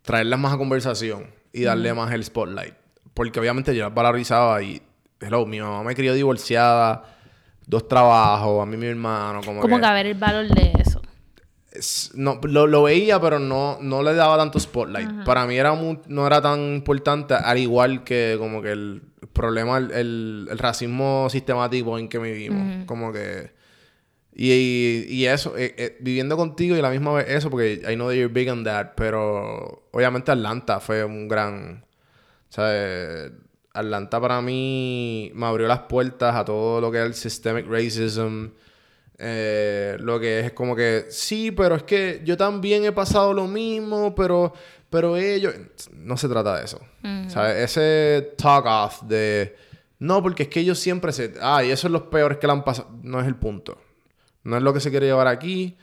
[0.00, 2.72] traerlas más a conversación y darle más el spotlight.
[3.12, 4.80] Porque obviamente yo las valorizaba y...
[5.20, 7.14] Hello, mi mamá me crió divorciada,
[7.66, 9.82] dos trabajos, a mí mi hermano, como, Como que...
[9.82, 10.87] que a ver el valor de eso.
[11.72, 15.08] Es- no, lo, lo veía, pero no, no le daba tanto spotlight.
[15.24, 19.78] Para mí era mu- no era tan importante, al igual que como que el problema,
[19.78, 22.86] el, el- el racismo sistemático en que vivimos.
[22.86, 23.56] Como que...
[24.40, 27.94] Y, y, y eso, eh, eh, viviendo contigo y la misma vez eso, porque I
[27.96, 31.84] know that you're big on that, pero obviamente Atlanta fue un gran...
[32.48, 33.32] ¿Sabes?
[33.74, 38.46] Atlanta para mí me abrió las puertas a todo lo que es el systemic racism.
[39.20, 43.48] Eh, lo que es como que, sí, pero es que yo también he pasado lo
[43.48, 44.52] mismo, pero,
[44.88, 45.54] pero ellos...
[45.92, 46.80] No se trata de eso.
[47.28, 47.56] ¿Sabes?
[47.56, 49.56] Ese talk off de...
[49.98, 51.34] No, porque es que ellos siempre se...
[51.40, 52.88] Ah, y eso es los peores que le han pasado.
[53.02, 53.80] No es el punto.
[54.44, 55.76] No es lo que se quiere llevar aquí.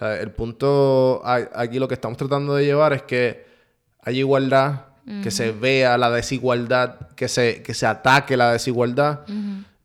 [0.00, 1.20] El punto...
[1.24, 3.44] Aquí lo que estamos tratando de llevar es que
[4.00, 4.86] hay igualdad
[5.22, 9.20] que se vea la desigualdad, que se, que se ataque la desigualdad.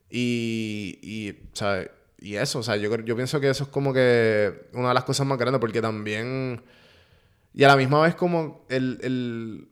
[0.09, 1.89] Y, y, ¿sabes?
[2.21, 5.03] Y eso, o sea, yo, yo pienso que eso es como que una de las
[5.03, 6.63] cosas más grandes porque también...
[7.53, 9.69] Y a la misma vez como el, el,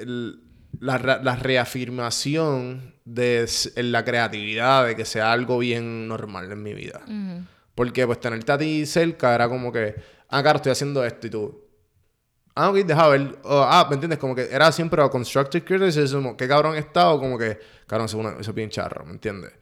[0.00, 0.40] el
[0.80, 3.46] la, la, reafirmación de
[3.76, 7.02] la creatividad, de que sea algo bien normal en mi vida.
[7.74, 9.94] Porque pues tenerte a ti cerca era como que,
[10.28, 11.64] ah, claro, estoy haciendo esto y tú,
[12.54, 14.18] ah, ok, deja ver, ah, ¿me entiendes?
[14.18, 18.20] Como que era siempre a constructive criticism, qué cabrón he estado, como que, cabrón, eso,
[18.40, 19.52] eso es bien charro, ¿me entiendes?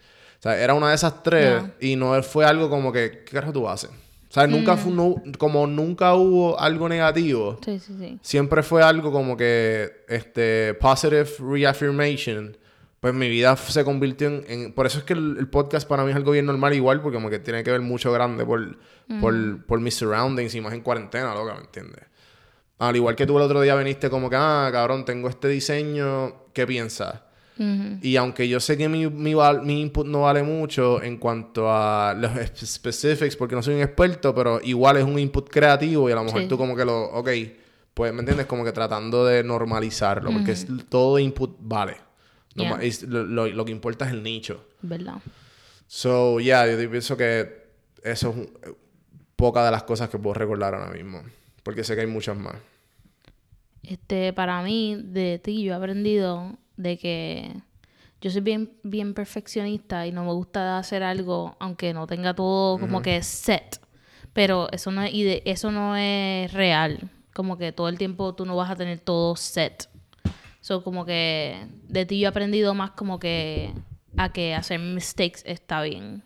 [0.40, 3.52] O sea, era una de esas tres y no fue algo como que, ¿qué carajo
[3.52, 3.90] tú haces?
[3.90, 5.32] O sea, nunca fue, mm.
[5.36, 7.58] como nunca hubo algo negativo.
[7.62, 8.18] Sí, sí, sí.
[8.22, 12.56] Siempre fue algo como que, este, positive reaffirmation.
[13.00, 16.16] Pues mi vida se convirtió en, Por eso es que el, podcast para mí es
[16.16, 18.78] algo bien normal igual, porque como que tiene que ver mucho grande por,
[19.20, 22.04] por, por mis surroundings y más en cuarentena, loca, ¿me entiendes?
[22.78, 26.46] Al igual que tú el otro día viniste como que, ah, cabrón, tengo este diseño,
[26.54, 27.20] ¿qué piensas?
[28.02, 32.14] Y aunque yo sé que mi, mi, mi, input no vale mucho en cuanto a
[32.14, 36.14] los specifics, porque no soy un experto, pero igual es un input creativo y a
[36.14, 37.28] lo mejor tú como que lo, ok,
[37.92, 38.46] pues, ¿me entiendes?
[38.46, 41.98] Como que tratando de normalizarlo, porque es, todo input vale.
[42.54, 44.64] lo, lo, que importa es el nicho.
[44.80, 45.16] ¿Verdad?
[45.86, 47.66] So, yeah, yo pienso que
[48.02, 48.70] eso es
[49.36, 51.22] poca de las cosas que puedo recordar ahora mismo,
[51.62, 52.56] porque sé que hay muchas más.
[53.82, 57.62] Este, para mí, de ti, yo he aprendido de que
[58.20, 62.78] yo soy bien, bien perfeccionista y no me gusta hacer algo aunque no tenga todo
[62.78, 63.80] como que set.
[64.32, 65.12] Pero eso no es,
[65.44, 67.10] eso no es real.
[67.32, 69.88] Como que todo el tiempo tú no vas a tener todo set.
[70.60, 73.72] So, como que de ti yo he aprendido más como que
[74.16, 76.22] a que hacer mistakes está bien.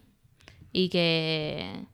[0.72, 1.86] Y que,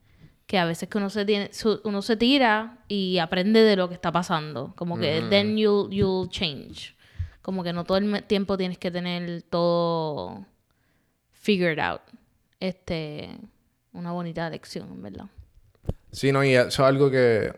[0.47, 1.51] que a veces que uno se, tiene,
[1.85, 4.73] uno se tira y aprende de lo que está pasando.
[4.77, 6.97] Como que then you'll, you'll change.
[7.43, 10.47] Como que no todo el tiempo tienes que tener todo
[11.33, 12.03] figured out.
[12.59, 13.31] Este,
[13.93, 15.27] una bonita lección, verdad.
[16.12, 17.53] Sí, no, y eso es algo que,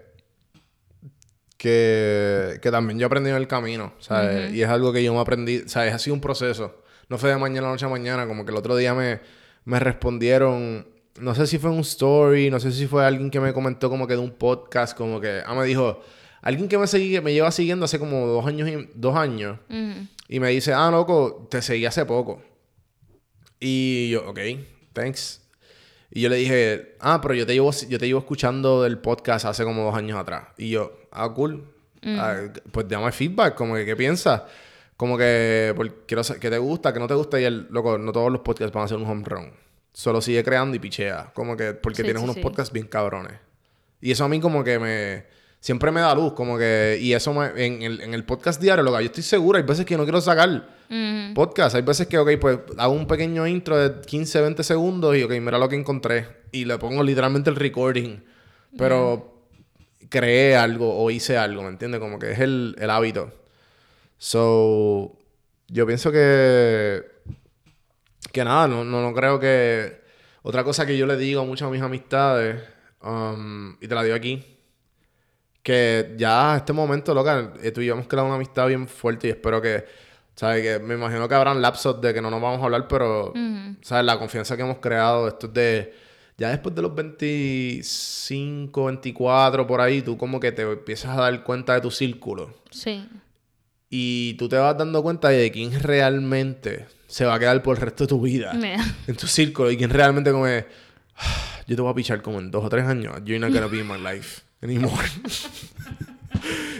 [1.56, 4.52] que, que también yo aprendí en el camino, ¿sabes?
[4.52, 5.94] Y es algo que yo me aprendí, ¿sabes?
[5.94, 6.82] Ha sido un proceso.
[7.08, 9.20] No fue de mañana a la noche a mañana, como que el otro día me,
[9.64, 10.86] me respondieron,
[11.20, 14.06] no sé si fue un story, no sé si fue alguien que me comentó como
[14.06, 16.00] que de un podcast, como que, ah, me dijo,
[16.42, 19.58] Alguien que me sigue, me lleva siguiendo hace como dos años y, dos años.
[20.28, 22.42] Y me dice, ah, loco, te seguí hace poco.
[23.60, 24.40] Y yo, ok,
[24.92, 25.40] thanks.
[26.10, 29.46] Y yo le dije, ah, pero yo te llevo, yo te llevo escuchando del podcast
[29.46, 30.48] hace como dos años atrás.
[30.58, 31.64] Y yo, ah, cool.
[32.04, 34.42] Ah, pues dame feedback, como que, ¿qué piensas?
[34.96, 35.72] Como que,
[36.06, 37.40] quiero que te gusta, que no te gusta.
[37.40, 39.52] Y el, loco, no todos los podcasts van a ser un home run.
[39.92, 41.30] Solo sigue creando y pichea.
[41.34, 43.38] Como que, porque tienes unos podcasts bien cabrones.
[44.00, 47.32] Y eso a mí como que me siempre me da luz, como que, y eso
[47.32, 49.96] me, en, el, en el podcast diario, lo que yo estoy seguro, hay veces que
[49.96, 50.68] no quiero sacar
[51.34, 55.22] podcast, hay veces que, ok, pues hago un pequeño intro de 15, 20 segundos y,
[55.22, 58.24] ok, mira lo que encontré, y le pongo literalmente el recording,
[58.76, 59.46] pero
[60.08, 62.00] creé algo o hice algo, ¿me entiendes?
[62.00, 63.32] Como que es el, el hábito.
[64.18, 65.16] So,
[65.68, 67.04] yo pienso que,
[68.32, 70.02] que nada, no, no, no creo que...
[70.42, 72.60] Otra cosa que yo le digo a muchas de mis amistades,
[73.00, 74.51] um, y te la digo aquí,
[75.62, 78.88] que ya a este momento, loca, eh, tú y yo hemos creado una amistad bien
[78.88, 79.84] fuerte y espero que,
[80.34, 80.62] ¿sabes?
[80.62, 83.32] Que me imagino que habrán lapsos de que no nos vamos a hablar, pero,
[83.80, 84.04] ¿sabes?
[84.04, 85.94] La confianza que hemos creado, esto es de,
[86.36, 91.44] ya después de los 25, 24, por ahí, tú como que te empiezas a dar
[91.44, 92.52] cuenta de tu círculo.
[92.70, 93.08] Sí.
[93.88, 97.82] Y tú te vas dando cuenta de quién realmente se va a quedar por el
[97.82, 98.52] resto de tu vida
[99.06, 100.64] en tu círculo y quién realmente como es,
[101.18, 103.66] ah, yo te voy a pichar como en dos o tres años, you're not gonna
[103.66, 105.08] be in my life anymore.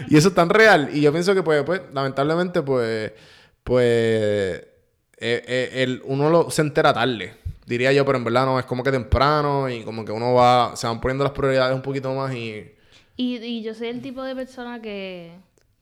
[0.07, 0.89] y eso es tan real.
[0.93, 3.11] Y yo pienso que, pues, pues lamentablemente, pues,
[3.63, 4.65] pues, eh,
[5.17, 7.35] eh, el, uno lo, se entera tarde.
[7.65, 10.75] Diría yo, pero en verdad no, es como que temprano y como que uno va,
[10.75, 12.71] se van poniendo las prioridades un poquito más y...
[13.15, 15.31] Y, y yo soy el tipo de persona que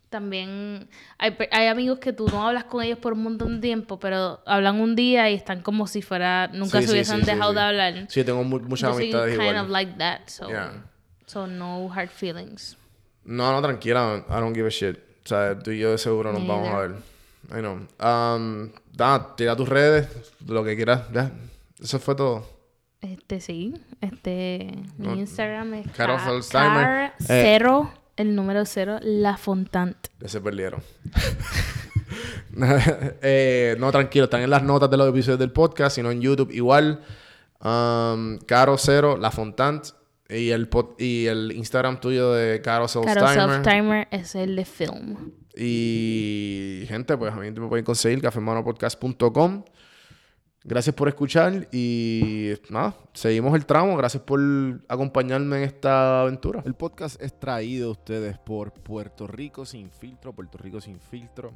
[0.10, 3.98] también hay, hay, amigos que tú no hablas con ellos por un montón de tiempo,
[3.98, 8.06] pero hablan un día y están como si fuera nunca se hubiesen dejado de hablar.
[8.10, 10.50] Sí, tengo muchas amistades kind of like that, so.
[11.32, 12.76] So no hard feelings.
[13.24, 14.26] No, no, tranquila.
[14.28, 14.98] I don't give a shit.
[15.24, 16.96] O sea, tú y yo de seguro nos vamos a ver.
[17.52, 17.88] I know.
[18.06, 20.10] Um, da, tira tus redes,
[20.46, 21.04] lo que quieras.
[21.14, 21.32] Ya.
[21.82, 22.46] Eso fue todo.
[23.00, 23.82] Este sí.
[24.02, 24.74] Este.
[24.98, 25.92] mi Instagram es.
[25.94, 26.20] Carol
[26.52, 27.24] Car eh.
[27.26, 30.10] cero, el número cero, La Fontant.
[30.20, 30.84] Ya se perdieron.
[33.22, 34.26] eh, no, tranquilo.
[34.26, 37.02] Están en las notas de los episodios del podcast, sino en YouTube igual.
[37.64, 40.01] Um, Caro Cero, La Fontant.
[40.32, 43.36] Y el, y el Instagram tuyo de Caro Self-Timer.
[43.36, 45.32] Caro Timer es el de film.
[45.56, 49.64] Y gente, pues a mí me pueden conseguir cafemanopodcast.com.
[50.64, 53.98] Gracias por escuchar y nada, seguimos el tramo.
[53.98, 54.40] Gracias por
[54.88, 56.62] acompañarme en esta aventura.
[56.66, 60.34] El podcast es traído a ustedes por Puerto Rico Sin Filtro.
[60.34, 61.52] Puerto Rico Sin Filtro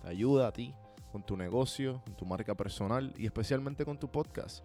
[0.00, 0.72] te ayuda a ti
[1.10, 4.64] con tu negocio, con tu marca personal y especialmente con tu podcast.